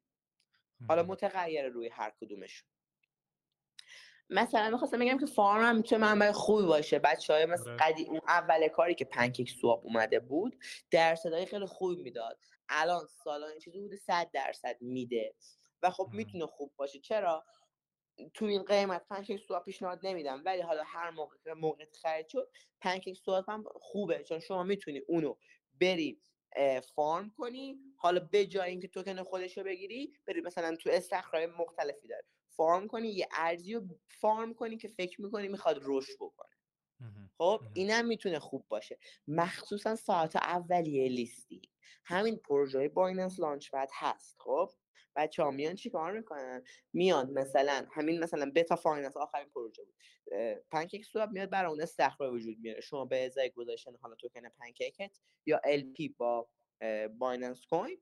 حالا 0.88 1.02
مهم. 1.02 1.12
متغیره 1.12 1.70
روی 1.70 1.90
هر 1.90 2.14
کدومشون. 2.22 2.70
مثلا 4.30 4.70
می‌خواستم 4.70 5.00
بگم 5.00 5.18
که 5.18 5.26
فارم 5.26 5.64
هم 5.64 5.76
می‌تونه 5.76 6.02
منبع 6.02 6.32
خوبی 6.32 6.66
باشه. 6.66 7.00
بچه 7.00 7.34
های 7.34 7.46
مثل 7.46 7.70
آره. 7.70 7.78
قدیم 7.80 8.10
اون 8.10 8.22
اول 8.28 8.68
کاری 8.68 8.96
که 8.96 9.06
پنکیک 9.06 9.50
سواب 9.50 9.86
اومده 9.86 10.20
بود 10.20 10.58
درصدهای 10.92 11.46
خیلی 11.46 11.66
خوبی 11.66 12.04
می‌داد. 12.04 12.40
الان 12.70 13.08
سالانه 13.24 13.60
چیزی 13.60 13.80
بوده 13.80 13.98
100 13.98 14.32
درصد 14.34 14.78
میده. 14.82 15.36
و 15.84 15.90
خب. 15.90 16.10
می‌تونه 16.14 16.46
خوب 16.46 16.74
باشه. 16.78 17.00
چرا؟ 17.00 17.46
تو 18.34 18.46
این 18.46 18.64
قیمت 18.64 19.08
پنکیک 19.08 19.42
سواب 19.42 19.64
پیشنهاد 19.64 20.00
نمیدم 20.04 20.42
ولی 20.46 20.62
حالا 20.62 20.84
هر 20.86 21.10
موقع 21.12 21.38
که 21.44 21.54
موقع 21.54 21.86
خرید 22.02 22.28
شد 22.28 22.52
پنکیک 22.82 23.18
سواب 23.18 23.46
هم 23.50 23.64
خوبه 23.82 24.24
چون 24.24 24.40
شما 24.40 24.64
می‌تونی 24.64 25.00
اونو 25.08 25.36
بری 25.82 26.22
farm 26.96 27.30
کنی 27.38 27.78
حالا 27.98 28.20
به 28.20 28.46
جای 28.46 28.70
اینکه 28.70 28.88
توکن 28.88 29.24
خودش 29.24 29.58
رو 29.58 29.64
بگیری 29.64 30.14
بری 30.28 30.42
مثلا 30.42 30.76
تو 30.76 30.90
استخرهای 30.90 31.46
مختلفی 31.46 32.08
داره. 32.08 32.24
farm 32.48 32.88
کنی 32.88 33.08
یه 33.10 33.28
ارزی 33.32 33.74
رو 33.74 33.88
farm 34.08 34.54
کنی 34.54 34.78
که 34.78 34.88
فکر 34.88 35.22
می‌کنی 35.22 35.48
می‌خواد 35.48 35.80
رشد 35.84 36.16
بکنه. 36.20 36.50
خب 37.38 37.62
اینم 37.74 38.06
می‌تونه 38.06 38.40
خوب 38.40 38.66
باشه. 38.68 39.00
مخصوصا 39.28 39.96
ساعت 39.96 40.36
اولیه 40.36 41.10
listing 41.10 41.62
همین 42.06 42.36
پروژه 42.36 42.90
Binance 42.90 43.40
Launchpad 43.40 43.90
هست 43.94 44.36
خب؟ 44.40 44.70
بچه 45.16 45.44
ها 45.44 45.52
میان 45.52 45.76
چیکار 45.76 46.12
می‌کنن؟ 46.12 46.64
میان 46.94 47.32
مثلا 47.32 47.86
همین 47.92 48.20
مثلا 48.20 48.52
Beta 48.56 48.76
Finance 48.76 49.18
آخرین 49.18 49.50
پروژه 49.50 49.84
بود. 49.84 49.96
PancakeSwap 50.72 51.32
میاد 51.32 51.50
برای 51.50 51.72
اون 51.72 51.82
استخر 51.82 52.19
به 52.19 52.34
وجود 52.34 52.58
میاره. 52.60 52.82
شما 52.82 53.06
به 53.06 53.26
ازای 53.26 53.50
گذاشتن 53.50 53.96
حالا 54.02 54.16
توکن 54.16 54.50
پنکیکت 54.50 55.20
یا 55.46 55.62
پی 55.96 56.10
با 56.10 56.48
Binance 57.18 57.66
Coin 57.66 58.00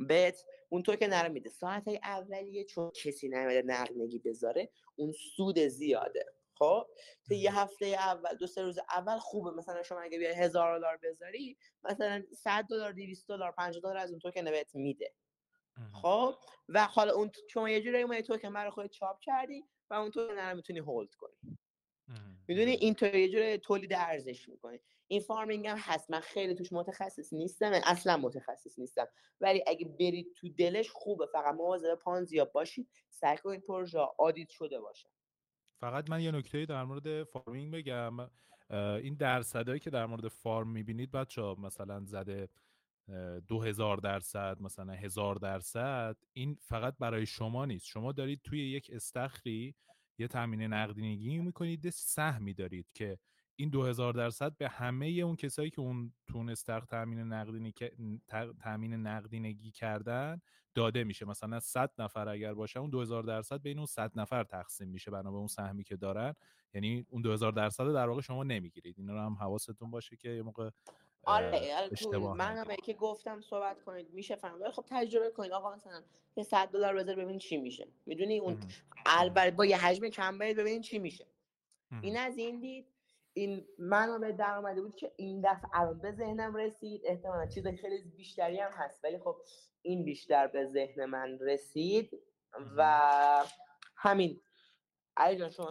بهت 0.00 0.44
اون 0.68 0.82
توکن 0.82 1.12
رو 1.12 1.32
میده. 1.32 1.50
ساعت 1.50 1.88
های 1.88 2.00
اولیه 2.02 2.64
چون 2.64 2.90
کسی 2.90 3.28
نمیاد 3.28 3.62
نقدینگی 3.62 4.18
بذاره 4.18 4.70
اون 4.96 5.12
سود 5.12 5.58
زیاده. 5.58 6.26
خب؟ 6.58 6.86
تو 7.28 7.34
یه 7.34 7.58
هفته 7.58 7.86
اول 7.86 8.34
دو 8.36 8.46
سه 8.46 8.62
روز 8.62 8.78
اول 8.78 9.18
خوبه. 9.18 9.50
مثلا 9.50 9.82
شما 9.82 10.00
اگه 10.00 10.18
بیای 10.18 10.34
هزار 10.34 10.78
دلار 10.78 10.98
بذاری 11.02 11.56
مثلا 11.84 12.22
100 12.36 12.64
دلار 12.70 12.92
200 12.92 13.28
دلار 13.28 13.52
50 13.52 13.82
دلار 13.82 13.96
از 13.96 14.10
اون 14.10 14.18
توکن 14.18 14.44
بهت 14.44 14.74
میده. 14.74 15.12
خب؟ 15.92 16.34
و 16.68 16.84
حالا 16.86 17.12
اون 17.12 17.30
شما 17.50 17.70
یه 17.70 17.80
جوری 17.80 18.02
اون 18.02 18.20
توکن 18.20 18.52
برای 18.52 18.70
خودت 18.70 18.90
چاپ 18.90 19.20
کردی 19.20 19.64
و 19.90 19.94
اون 19.94 20.10
توکن 20.10 20.34
رو 20.34 20.56
می‌تونی 20.56 20.78
hold 20.78 21.14
کنی. 21.14 21.58
می‌دونی؟ 22.48 22.70
اینطوری 22.70 23.20
یه 23.20 23.28
جوری 23.28 23.58
تولید 23.58 23.92
ارزش 23.92 24.48
می‌کنی 24.48 24.80
این 25.06 25.20
farming 25.20 25.66
هم 25.66 25.76
هست. 25.78 26.10
من 26.10 26.20
خیلی 26.20 26.54
توش 26.54 26.72
متخصص 26.72 27.32
نیستم 27.32 27.72
اصلا 27.84 28.16
متخصص 28.16 28.78
نیستم. 28.78 29.06
ولی 29.40 29.64
اگه 29.66 29.86
برید 29.88 30.34
تو 30.36 30.48
دلش 30.48 30.90
خوبه. 30.90 31.26
فقط 31.26 31.54
مواظب 31.54 31.94
پانزیا 31.94 32.44
باشید 32.44 32.90
سعی 33.10 33.36
کنید 33.36 33.62
پروژه 33.62 33.98
audit 34.18 34.48
شده 34.48 34.80
باشه. 34.80 35.08
فقط 35.80 36.10
من 36.10 36.20
یه 36.20 36.30
نکته 36.30 36.66
در 36.66 36.84
مورد 36.84 37.24
farming 37.24 37.74
بگم. 37.74 38.30
این 38.70 39.14
درصدهایی 39.14 39.80
که 39.80 39.90
در 39.90 40.06
مورد 40.06 40.28
farm 40.28 40.68
می‌بینید 40.68 41.12
بچه 41.12 41.42
مثلا 41.42 42.04
زده 42.04 42.48
دو 43.48 43.62
هزار 43.62 43.96
درصد 43.96 44.56
مثلا 44.60 44.92
هزار 44.92 45.34
درصد 45.34 46.16
این 46.32 46.58
فقط 46.60 46.94
برای 46.98 47.26
شما 47.26 47.66
نیست. 47.66 47.86
شما 47.86 48.12
دارید 48.12 48.40
توی 48.44 48.70
یک 48.70 48.90
استخری 48.92 49.74
یه 50.18 50.28
تامین 50.28 50.62
نقدینگی 50.62 51.38
می‌کنید 51.38 51.90
سهمی 51.90 52.54
دارید 52.54 52.86
که 52.94 53.18
این 53.56 53.68
دو 53.70 53.84
هزار 53.84 54.12
درصد 54.12 54.56
به 54.56 54.68
همه 54.68 55.06
اون 55.06 55.36
کسایی 55.36 55.70
که 55.70 55.80
اون 55.80 56.12
تون 56.26 56.50
استخر 56.50 56.80
تامین 56.80 57.18
نقدینگی 57.18 57.72
تامین 58.60 58.94
نقدینگی 58.94 59.70
کردن 59.70 60.40
داده 60.74 61.04
میشه. 61.04 61.26
مثلا 61.26 61.60
100 61.60 61.92
نفر 61.98 62.28
اگر 62.28 62.54
باشه 62.54 62.80
اون 62.80 62.90
2000 62.90 63.22
درصد 63.22 63.62
بین 63.62 63.78
اون 63.78 63.86
100 63.86 64.12
نفر 64.18 64.44
تقسیم 64.44 64.88
میشه 64.88 65.10
بنا 65.10 65.30
به 65.30 65.36
اون 65.36 65.46
سهمی 65.46 65.84
که 65.84 65.96
دارن. 65.96 66.34
یعنی 66.74 67.06
اون 67.08 67.22
2000 67.22 67.52
درصد 67.52 67.92
در 67.92 68.08
واقع 68.08 68.20
شما 68.20 68.44
نمی‌گیرید. 68.44 68.98
اینا 68.98 69.12
رو 69.12 69.20
هم 69.20 69.34
حواستون 69.34 69.90
باشه 69.90 70.16
که 70.16 70.28
یه 70.28 70.42
موقع 70.42 70.70
آره, 71.26 71.76
آره 71.76 72.18
من 72.18 72.56
هم 72.56 72.76
که 72.76 72.92
گفتم 72.92 73.40
صحبت 73.40 73.82
کنید 73.82 74.10
میشه 74.10 74.36
فهمید. 74.36 74.68
خب 74.68 74.84
تجربه 74.90 75.30
کنید. 75.30 75.52
آقا 75.52 75.74
مثلا 75.74 76.02
یه 76.36 76.44
100 76.44 76.68
دلار 76.68 76.94
بذار 76.94 77.16
ببین 77.16 77.38
چی 77.38 77.56
میشه. 77.56 77.88
می‌دونی 78.06 78.38
اون 78.38 78.60
البته 79.06 79.50
با 79.50 79.64
یه 79.64 79.76
حجم 79.76 80.08
کم 80.08 80.38
برید 80.38 80.56
ببین 80.56 80.80
چی 80.80 80.98
میشه. 80.98 81.26
این 82.02 82.16
از 82.16 82.38
این 82.38 82.60
دید 82.60 82.86
این 83.32 83.66
منابع 83.78 84.32
در 84.32 84.54
اومده 84.54 84.82
بود 84.82 84.96
که 84.96 85.12
این 85.16 85.40
دفعه 85.40 85.70
الان 85.72 85.98
به 85.98 86.12
ذهنم 86.12 86.56
رسید. 86.56 87.02
احتمالا 87.04 87.46
چیز 87.46 87.66
خیلی 87.66 87.98
بیشتری 88.16 88.60
هم 88.60 88.70
هست. 88.72 89.04
ولی 89.04 89.18
خب 89.18 89.36
این 89.82 90.04
بیشتر 90.04 90.46
به 90.46 90.66
ذهن 90.66 91.04
من 91.04 91.38
رسید 91.40 92.20
و 92.76 93.00
همین. 93.96 94.40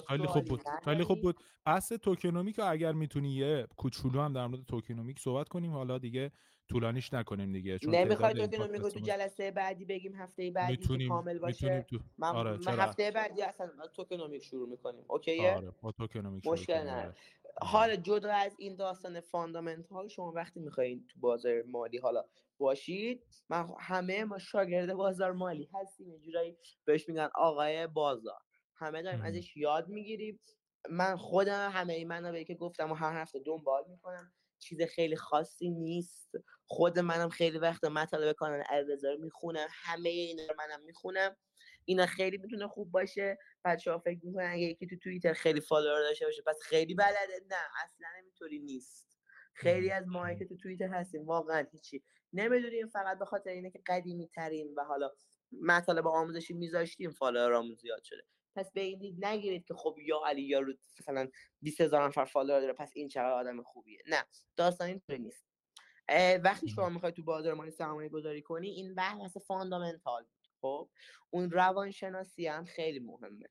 خیلی 0.08 0.28
خوب 0.28 0.46
بود 0.46 0.62
خیلی 0.86 1.04
خوب 1.04 1.22
بود. 1.22 1.40
بحث 1.66 1.94
tokenomic 1.94 2.60
اگر 2.60 2.92
می‌تونی 2.92 3.30
یه 3.30 3.68
کوچولو 3.78 4.22
هم 4.22 4.34
در 4.34 4.48
مورد 4.48 4.66
tokenomic 4.66 5.20
صحبت 5.20 5.50
کنیم 5.50 5.72
حالا 5.72 5.98
دیگه 5.98 6.32
طولانیش 6.70 7.14
نکنیم 7.14 7.54
دیگه 7.54 7.80
چون 7.80 7.96
نمی‌خوای 7.96 8.34
tokenomic 8.34 8.82
رو 8.82 8.90
تو 8.90 9.00
جلسه 9.00 9.52
بعدی 9.52 9.86
بگیم 9.86 10.16
هفته 10.16 10.52
بعدی 10.52 10.72
می‌تونیم 10.72 11.10
کامل 11.10 11.40
باشه؟ 11.40 11.86
تو... 11.90 12.00
من, 12.18 12.28
آره 12.28 12.58
من 12.58 12.80
هفته 12.80 13.12
بعدی 13.12 13.42
اصلا 13.42 13.70
tokenomic 13.94 14.44
شروع 14.44 14.70
می‌کنیم 14.70 15.06
OK 15.08 15.32
ه؟ 15.32 15.56
آره 15.56 15.72
با 15.82 15.92
tokenomic 15.92 16.48
مشکل 16.48 16.74
نداره. 16.74 17.02
آره. 17.02 17.16
حالا 17.62 17.96
جدا 17.96 18.34
از 18.34 18.56
این 18.60 18.76
داستان 18.76 19.20
fundamental 19.20 20.08
شما 20.08 20.32
وقتی 20.32 20.60
می‌خواین 20.60 21.08
تو 21.10 21.20
بازار 21.20 21.64
مالی 21.64 21.98
حالا 21.98 22.24
باشید 22.58 23.24
من 23.50 23.70
همه 23.80 24.24
ما 24.24 24.38
شاگرد 24.38 24.94
بازار 24.94 25.32
مالی 25.32 25.70
هستیم 25.74 26.10
اینجوری 26.10 26.58
بهش 26.86 27.10
میگن 27.10 27.30
آقای 27.36 27.88
بازار. 27.88 28.40
همه 28.76 29.02
داریم 29.02 29.22
ازش 29.22 29.58
یاد 29.58 29.88
می‌گیریم. 29.88 30.40
من 30.90 31.16
خودم 31.16 31.70
همه 31.70 32.06
منابعی 32.06 32.46
که 32.46 32.56
گفتم 32.56 32.92
و 32.92 32.94
هر 32.94 33.22
هفته 33.22 33.40
دنبال 33.46 33.84
می‌کنم. 33.90 34.34
چیز 34.60 34.82
خیلی 34.82 35.16
خاصی 35.16 35.70
نیست. 35.70 36.32
خود 36.66 37.00
منم 37.00 37.30
خیلی 37.30 37.58
وقت 37.58 37.84
مطالب 37.84 38.36
کانال 38.36 38.64
الرضا 38.70 39.12
رو 39.12 39.18
می‌خونم. 39.24 39.68
همه 39.70 40.10
اینا 40.10 40.44
رو 40.48 40.56
منم 40.58 40.84
می‌خونم. 40.84 41.36
اینا 41.86 42.06
خیلی 42.06 42.38
می‌تونه 42.38 42.68
خوب 42.68 42.92
باشه. 42.92 43.38
بچه 43.66 43.92
ها 43.92 44.00
فکر 44.00 44.20
می‌کنن 44.24 44.50
اگه 44.52 44.64
یکی 44.64 44.88
تو 44.88 44.96
توییتر 44.98 45.34
خیلی 45.34 45.62
فالوور 45.62 46.02
داشته 46.02 46.26
باشه 46.26 46.42
پس 46.48 46.60
خیلی 46.62 46.96
بلده. 46.96 47.46
نه 47.52 47.58
اصلا 47.84 48.08
اینطوری 48.24 48.60
نیست. 48.60 49.20
خیلی 49.54 49.92
از 49.92 50.08
ما 50.08 50.34
که 50.34 50.46
تو 50.46 50.58
توییتر 50.58 50.88
هستیم 50.88 51.26
واقعا 51.26 51.68
هیچی. 51.72 52.04
نمی‌دونیم 52.34 52.88
فقط 52.88 53.20
به 53.20 53.26
خاطر 53.26 53.50
اینه 53.50 53.72
که 53.72 53.82
قدیمی 53.88 54.28
ترین 54.28 54.74
و 54.78 54.84
حالا 54.84 55.12
مطالب 55.62 56.08
آموزشی 56.08 56.54
میذاشتیم 56.54 57.12
فالوورامون 57.12 57.76
زیاد 57.76 58.04
شده. 58.04 58.24
پس 58.56 58.72
به 58.72 58.82
این 58.82 59.26
نگیرید 59.26 59.66
که 59.66 59.74
خب 59.74 59.96
یا 60.00 60.22
علی 60.26 60.42
یا 60.42 60.60
رو 60.60 60.74
مثلا 61.00 61.30
20 61.62 61.82
هزار 61.82 62.08
نفر 62.08 62.26
follower 62.26 62.60
داره 62.60 62.74
پس 62.74 62.92
این 62.96 63.08
چقدر 63.08 63.32
آدم 63.32 63.64
خوبیه. 63.64 64.00
نه 64.08 64.26
داستان 64.58 64.88
اینطوری 64.88 65.20
نیست. 65.20 65.46
وقتی 66.44 66.68
شما 66.68 66.90
می‌خوای 66.90 67.12
تو 67.12 67.24
بازار 67.24 67.54
مالی 67.54 67.72
سرمایه 67.72 68.10
گذاری 68.10 68.42
کنی 68.42 68.70
این 68.70 68.96
بحث 68.96 69.38
fundamental 69.38 70.26
خب؟ 70.62 70.90
اون 71.30 71.52
روانشناسی 71.52 72.48
هم 72.48 72.66
خیلی 72.66 73.00
مهمه. 73.00 73.48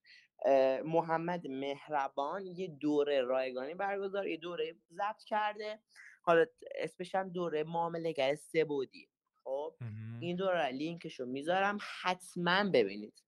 محمد 0.85 1.47
مهربان 1.47 2.47
یه 2.47 2.69
دوره 2.69 3.23
رایگانی 3.23 3.75
برگزار 3.75 4.27
یه 4.27 4.37
دوره 4.37 4.77
ضبط 4.91 5.25
کرده. 5.27 5.81
حالا 6.23 6.47
اسمش 6.75 7.15
هم 7.15 7.29
دوره 7.29 7.65
معامله 7.65 8.35
سه 8.35 8.65
بعدی 8.65 9.09
خب؟ 9.45 9.75
این 10.21 10.37
دوره 10.37 10.69
لینکش 10.69 11.21
رو 11.21 11.27
می‌ذارم 11.27 11.79
حتما 12.03 12.71
ببینید. 12.71 13.23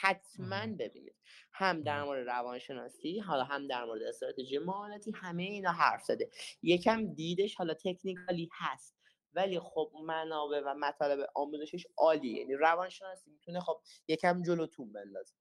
حتما 0.00 0.66
ببینید. 0.78 1.14
هم 1.52 1.82
در 1.82 2.04
مورد 2.04 2.26
روانشناسی 2.26 3.18
حالا 3.18 3.44
هم 3.44 3.66
در 3.66 3.84
مورد 3.84 4.02
استراتژی 4.02 4.58
معاملاتی 4.58 5.12
همه 5.14 5.42
اینا 5.42 5.72
حرف 5.72 6.04
زده. 6.04 6.30
یکم 6.62 7.14
دیدش 7.14 7.54
حالا 7.54 7.74
تکنیکالی 7.74 8.48
هست 8.52 8.94
ولی 9.32 9.60
خب 9.60 9.92
منابع 10.04 10.62
و 10.66 10.74
مطالب 10.74 11.28
آموزشش 11.34 11.86
عالیه. 11.96 12.38
یعنی 12.40 12.54
روانشناسی 12.54 13.30
می‌تونه 13.30 13.60
خب 13.60 13.80
یکم 14.08 14.42
جلوتون 14.42 14.92
بندازه. 14.92 15.34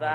و 0.00 0.06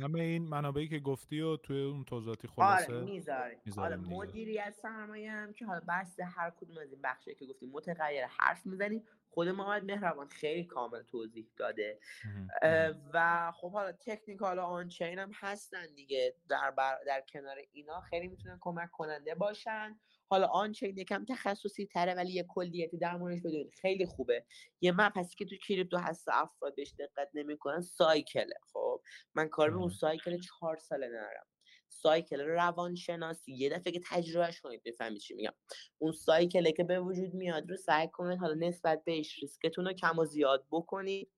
همه 0.00 0.20
این 0.20 0.48
منابعی 0.48 0.88
که 0.88 0.98
گفتی 0.98 1.40
و 1.40 1.56
توی 1.56 1.82
اون 1.82 2.04
توضیحاتی 2.04 2.48
خلاصه 2.48 2.94
آره 2.94 3.04
می‌ذاریم. 3.04 3.58
آره 3.76 3.96
مدیریت 3.96 4.74
سرمایه 4.82 5.32
هم 5.32 5.52
که 5.52 5.66
حالا 5.66 5.80
بحث 5.88 6.20
هر 6.20 6.50
کدوم 6.50 6.78
از 6.78 6.92
این 6.92 7.02
بخشه 7.02 7.34
که 7.34 7.46
گفتیم 7.46 7.70
متغیر 7.70 8.26
حرف 8.26 8.66
می‌زنیم. 8.66 9.04
خود 9.30 9.48
محمد 9.48 9.84
مهربان 9.84 10.28
خیلی 10.28 10.64
کامل 10.64 11.02
توضیح 11.02 11.46
داده. 11.56 11.98
و 13.14 13.52
خب 13.56 13.72
حالا 13.72 13.92
تکنیک 13.92 14.40
حالا 14.40 14.64
آن 14.64 14.88
چین 14.88 15.18
هم 15.18 15.30
هستن 15.34 15.86
دیگه. 15.94 16.34
در, 16.48 16.70
بر... 16.70 16.98
در 17.06 17.24
کنار 17.28 17.56
اینا 17.72 18.00
خیلی 18.00 18.28
می‌تونن 18.28 18.58
کمک 18.60 18.90
کننده 18.90 19.34
باشن. 19.34 19.98
حالا 20.28 20.46
آن 20.46 20.72
چین 20.72 20.98
یکم 20.98 21.24
تخصصی 21.24 21.86
تره 21.86 22.14
ولی 22.14 22.32
یه 22.32 22.44
کلیتی 22.48 22.98
در 22.98 23.16
موردش 23.16 23.40
بدونید. 23.40 23.70
خیلی 23.74 24.06
خوبه. 24.06 24.44
یه 24.80 24.92
مپسی 24.92 25.36
که 25.36 25.44
تو 25.44 25.56
کریپتو 25.56 25.96
هست 25.96 26.28
افراد 26.28 26.74
بهش 26.74 26.94
دقت 26.98 27.28
نمی‌کنن 27.34 27.80
سایکله. 27.80 28.54
خب 28.72 29.00
من 29.34 29.48
کار 29.48 29.70
به 29.70 29.76
اون 29.76 29.88
سایکل 29.88 30.38
چهار 30.40 30.76
ساله 30.76 31.08
نرم 31.08 31.46
سایکل 31.88 32.40
روانشناسی 32.40 33.52
یه 33.52 33.70
دفعه 33.70 33.92
که 33.92 34.00
تجربهش 34.10 34.60
کنید 34.60 34.82
بفهمید 34.82 35.18
چی 35.18 35.34
میگم. 35.34 35.52
اون 35.98 36.12
سایکله 36.12 36.72
که 36.72 36.84
به 36.84 37.00
وجود 37.00 37.34
میاد 37.34 37.70
رو 37.70 37.76
سعی 37.76 38.08
کنید 38.08 38.38
حالا 38.38 38.54
نسبت 38.54 39.04
بهش 39.04 39.38
ریسکتون 39.42 39.84
رو 39.84 39.92
کم 39.92 40.18
و 40.18 40.24
زیاد 40.24 40.66
بکنید 40.70 41.30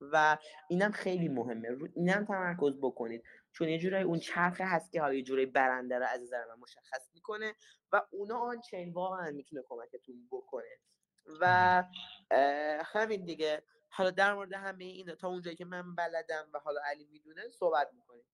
و 0.00 0.38
اینم 0.70 0.90
خیلی 0.90 1.28
مهمه. 1.28 1.68
رو 1.68 1.88
اینم 1.96 2.24
تمرکز 2.24 2.78
بکنید. 2.82 3.22
چون 3.52 3.68
یه 3.68 3.78
جورایی 3.78 4.04
اون 4.04 4.18
چرخه 4.18 4.64
هست 4.64 4.92
که 4.92 5.00
حالا 5.00 5.14
یه 5.14 5.22
جورایی 5.22 5.46
برنده 5.46 5.98
رو 5.98 6.06
از 6.06 6.22
نظر 6.22 6.44
من 6.44 6.60
مشخص 6.60 7.10
می‌کنه 7.14 7.54
و 7.92 8.02
اونا 8.10 8.38
آن 8.38 8.60
چین 8.60 8.92
واقعا 8.92 9.30
می‌تونه 9.30 9.62
کمکتون 9.68 10.28
بکنه. 10.30 10.78
و 11.40 11.84
همین 12.84 13.24
دیگه. 13.24 13.62
حالا 13.88 14.10
در 14.10 14.34
مورد 14.34 14.52
همه 14.52 14.84
این 14.84 15.14
تا 15.14 15.28
اونجایی 15.28 15.56
که 15.56 15.64
من 15.64 15.94
بلدم 15.94 16.48
و 16.54 16.58
حالا 16.58 16.80
علی 16.84 17.04
می‌دونه 17.04 17.48
صحبت 17.48 17.90
می‌کنیم. 17.94 18.24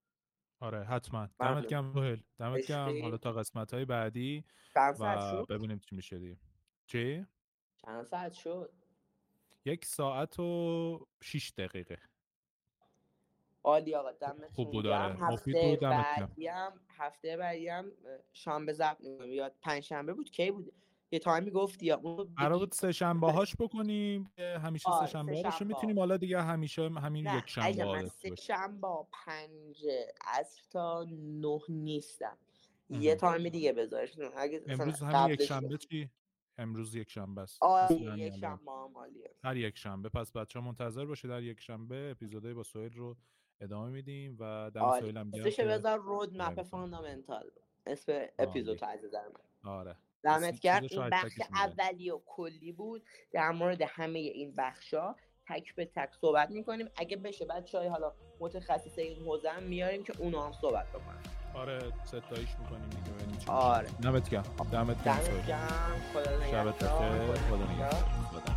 آره 0.61 0.85
حتما. 0.85 1.29
دمت. 1.41 1.67
گرم 1.67 1.93
روهل 1.93 2.21
دمت 2.39 2.67
گرم. 2.67 3.03
حالا 3.03 3.17
تا 3.17 3.33
قسمت 3.33 3.75
های 3.75 3.85
بعدی 3.85 4.45
و 5.01 5.45
ببینیم 5.49 5.79
چی 5.79 5.97
میشه 5.97 6.37
چی؟ 6.87 7.27
چند 7.77 8.05
ساعت 8.05 8.33
شد؟ 8.33 8.73
یک 9.65 9.85
ساعت 9.85 10.39
و 10.41 11.07
شیش 11.23 11.53
دقیقه. 11.59 11.99
عالی 13.67 13.95
آقا 13.95 14.13
دمتون 14.13 14.49
خوب 14.49 14.71
بود، 14.71 14.85
گرم. 14.85 14.93
آره. 15.03 15.33
مفید 15.33 15.57
هفته. 15.57 15.77
بعدی 15.87 16.47
هم 16.47 16.73
هفته 16.99 17.37
بعدی 17.37 17.69
هم 17.69 17.93
شنبه 18.33 18.73
ضبط 18.73 19.01
می‌کنیم 19.01 19.33
یا 19.33 19.51
پنج 19.63 19.83
شنبه 19.83 20.15
بود 20.15 20.31
کی 20.31 20.51
بود 20.51 20.73
یه 21.11 21.19
تایمی 21.19 21.51
گفتی 21.51 21.87
یا 21.87 22.01
اون 22.03 22.35
قرار 22.37 22.59
بود 22.59 22.73
سه 22.73 22.93
شنبه 22.93 23.33
هاش 23.33 23.57
بکنیم 23.57 24.31
که 24.37 24.59
همیشه 24.59 24.91
آره، 24.91 25.07
سه 25.07 25.13
شنبه 25.13 25.35
سه 25.43 25.49
هاش 25.49 25.59
شنبه. 25.59 25.75
می‌تونیم 25.75 25.99
حالا 25.99 26.17
دیگه 26.17 26.43
همیشه 26.43 26.83
همین 26.89 27.27
یک 27.27 27.45
شنبه 27.47 27.85
من 27.85 27.91
عادت 27.91 28.07
سه 28.09 28.31
باشه. 28.31 28.43
شنبه 28.43 28.89
پنج 29.13 29.87
عصر 30.27 30.63
تا 30.71 31.07
نه 31.11 31.59
نیستم 31.69 32.39
یه 32.91 32.99
مهم. 32.99 33.15
تایم 33.15 33.49
دیگه 33.49 33.73
بذارش 33.73 34.19
اگه 34.37 34.63
مثلا 34.67 34.85
امروز 34.85 35.03
همین 35.03 35.35
یک 35.35 35.43
شنبه 35.43 35.77
چی 35.77 36.11
امروز 36.59 36.95
یک 36.95 37.11
شنبه 37.11 37.41
است 37.41 37.63
آره 37.63 37.95
یک 37.95 38.03
الان. 38.03 38.31
شنبه 38.31 38.73
هم 38.73 38.91
هر 39.45 39.57
یک 39.57 39.77
شنبه 39.79 40.09
پس 40.09 40.33
بچه 40.33 40.59
ها 40.59 40.65
منتظر 40.67 41.05
باشه 41.05 41.29
در 41.29 41.43
یک 41.43 41.61
شنبه 41.61 42.09
اپیزودهای 42.11 42.55
با 42.55 42.63
سویل 42.63 42.93
رو 42.93 43.17
ادامه 43.61 43.91
میدیم 43.91 44.37
و 44.41 44.71
دم 44.75 44.81
عالی 44.81 45.01
سویل 45.01 45.17
هم 45.17 45.31
بذار 45.31 45.99
رود 45.99 46.37
مپ 46.37 46.43
آره. 46.43 46.63
فاندامنتال 46.63 47.51
اسم 47.87 48.27
اپیزود 48.39 48.85
نظر 48.85 49.23
من 49.65 49.71
آره. 49.71 49.97
دمت 50.23 50.67
هر 50.67 50.81
این 50.91 51.11
بخش. 51.11 51.41
اولی 51.55 52.11
و 52.11 52.21
کلی 52.27 52.73
بود. 52.73 53.03
در 53.33 53.51
مورد 53.51 53.83
همه 53.83 54.19
این 54.19 54.55
بخشا 54.59 55.15
تک 55.49 55.75
به 55.75 55.85
تک 55.85 56.11
صحبت 56.21 56.51
می‌کنیم. 56.51 56.89
اگه 56.97 57.17
بشه 57.17 57.45
بچه 57.45 57.79
های 57.79 57.89
حالا 57.89 58.13
متخصص 58.41 58.99
این 58.99 59.23
حوزه 59.23 59.51
هم 59.51 59.63
میاریم 59.63 60.05
که 60.05 60.13
اونا 60.19 60.47
هم 60.47 60.53
صحبت 60.53 60.87
بکنن. 60.89 61.23
آره 61.55 61.93
ستایش 62.05 62.59
می‌کنیم 62.59 62.89
دیگه. 62.91 63.51
آره. 63.53 63.89
دمت 64.03 64.31
گرم. 64.31 64.43
دمت 64.73 65.05
گرم 65.05 65.19
خدا 66.13 66.37
نگهدار. 66.37 66.73
خدا 66.73 67.73
نگهدار. 67.73 68.56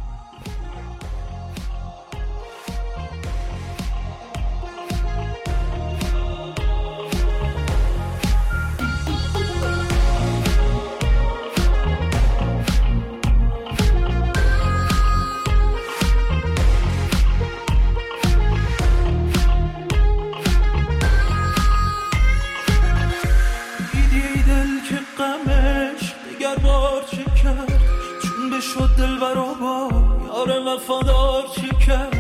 وفادار 30.90 31.44
چه 31.56 31.86
کرد؟ 31.86 32.16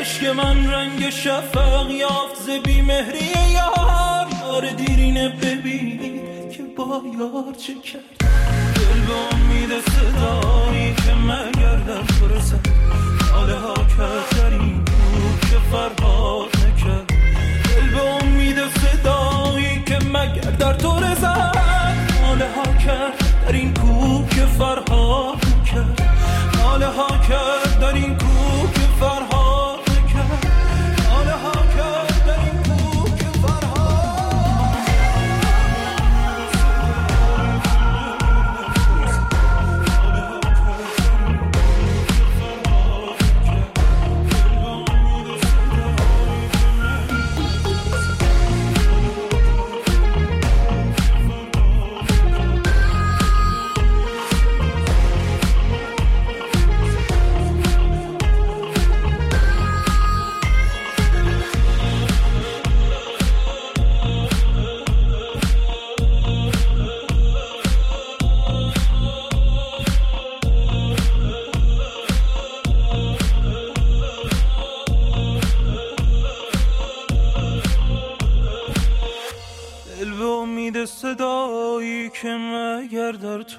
عشق 0.00 0.26
من 0.26 0.70
رنگ 0.70 1.10
شفق 1.10 1.90
یافت 1.90 2.42
ز 2.46 2.50
بیمهری 2.64 3.24
یار. 3.54 4.26
یار 4.42 4.70
دیرینه 4.70 5.28
ببین 5.28 6.20
که 6.50 6.62
با 6.76 7.02
یار 7.18 7.54
چه 7.54 7.74
کرد؟ 7.74 8.30
دل 8.74 9.00
به 9.06 9.34
امید 9.34 9.70
صدایی 9.80 10.94
که 10.94 11.14
مگر 11.14 11.76
در 11.76 12.02
تو 12.02 12.28
رسد 12.28 12.66
حال 13.32 13.50
ها 13.50 13.74
این 14.50 14.84
کوه 14.84 15.40
که 15.50 15.58
فرهاد 15.72 16.48
نکرد. 16.56 17.06
دل 17.64 17.90
به 17.90 18.00
امید 18.00 18.56
صدایی 18.56 19.82
که 19.86 19.98
مگر 19.98 20.50
در 20.50 20.72
تو 20.72 21.00
رسد. 21.00 21.56
حال 22.22 22.42
ها 22.42 22.74
کرد 22.86 23.44
در 23.46 23.52
این 23.52 23.74
کوه 23.74 24.28
که 24.30 24.46
فرهاد 24.46 25.07
حال 26.82 26.92
ها 26.92 27.18
کرد 27.28 27.80
در 27.80 27.94
این 27.94 28.16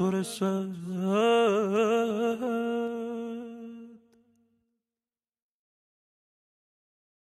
امید 0.02 0.22
صدایی 0.22 0.74
که 0.76 0.89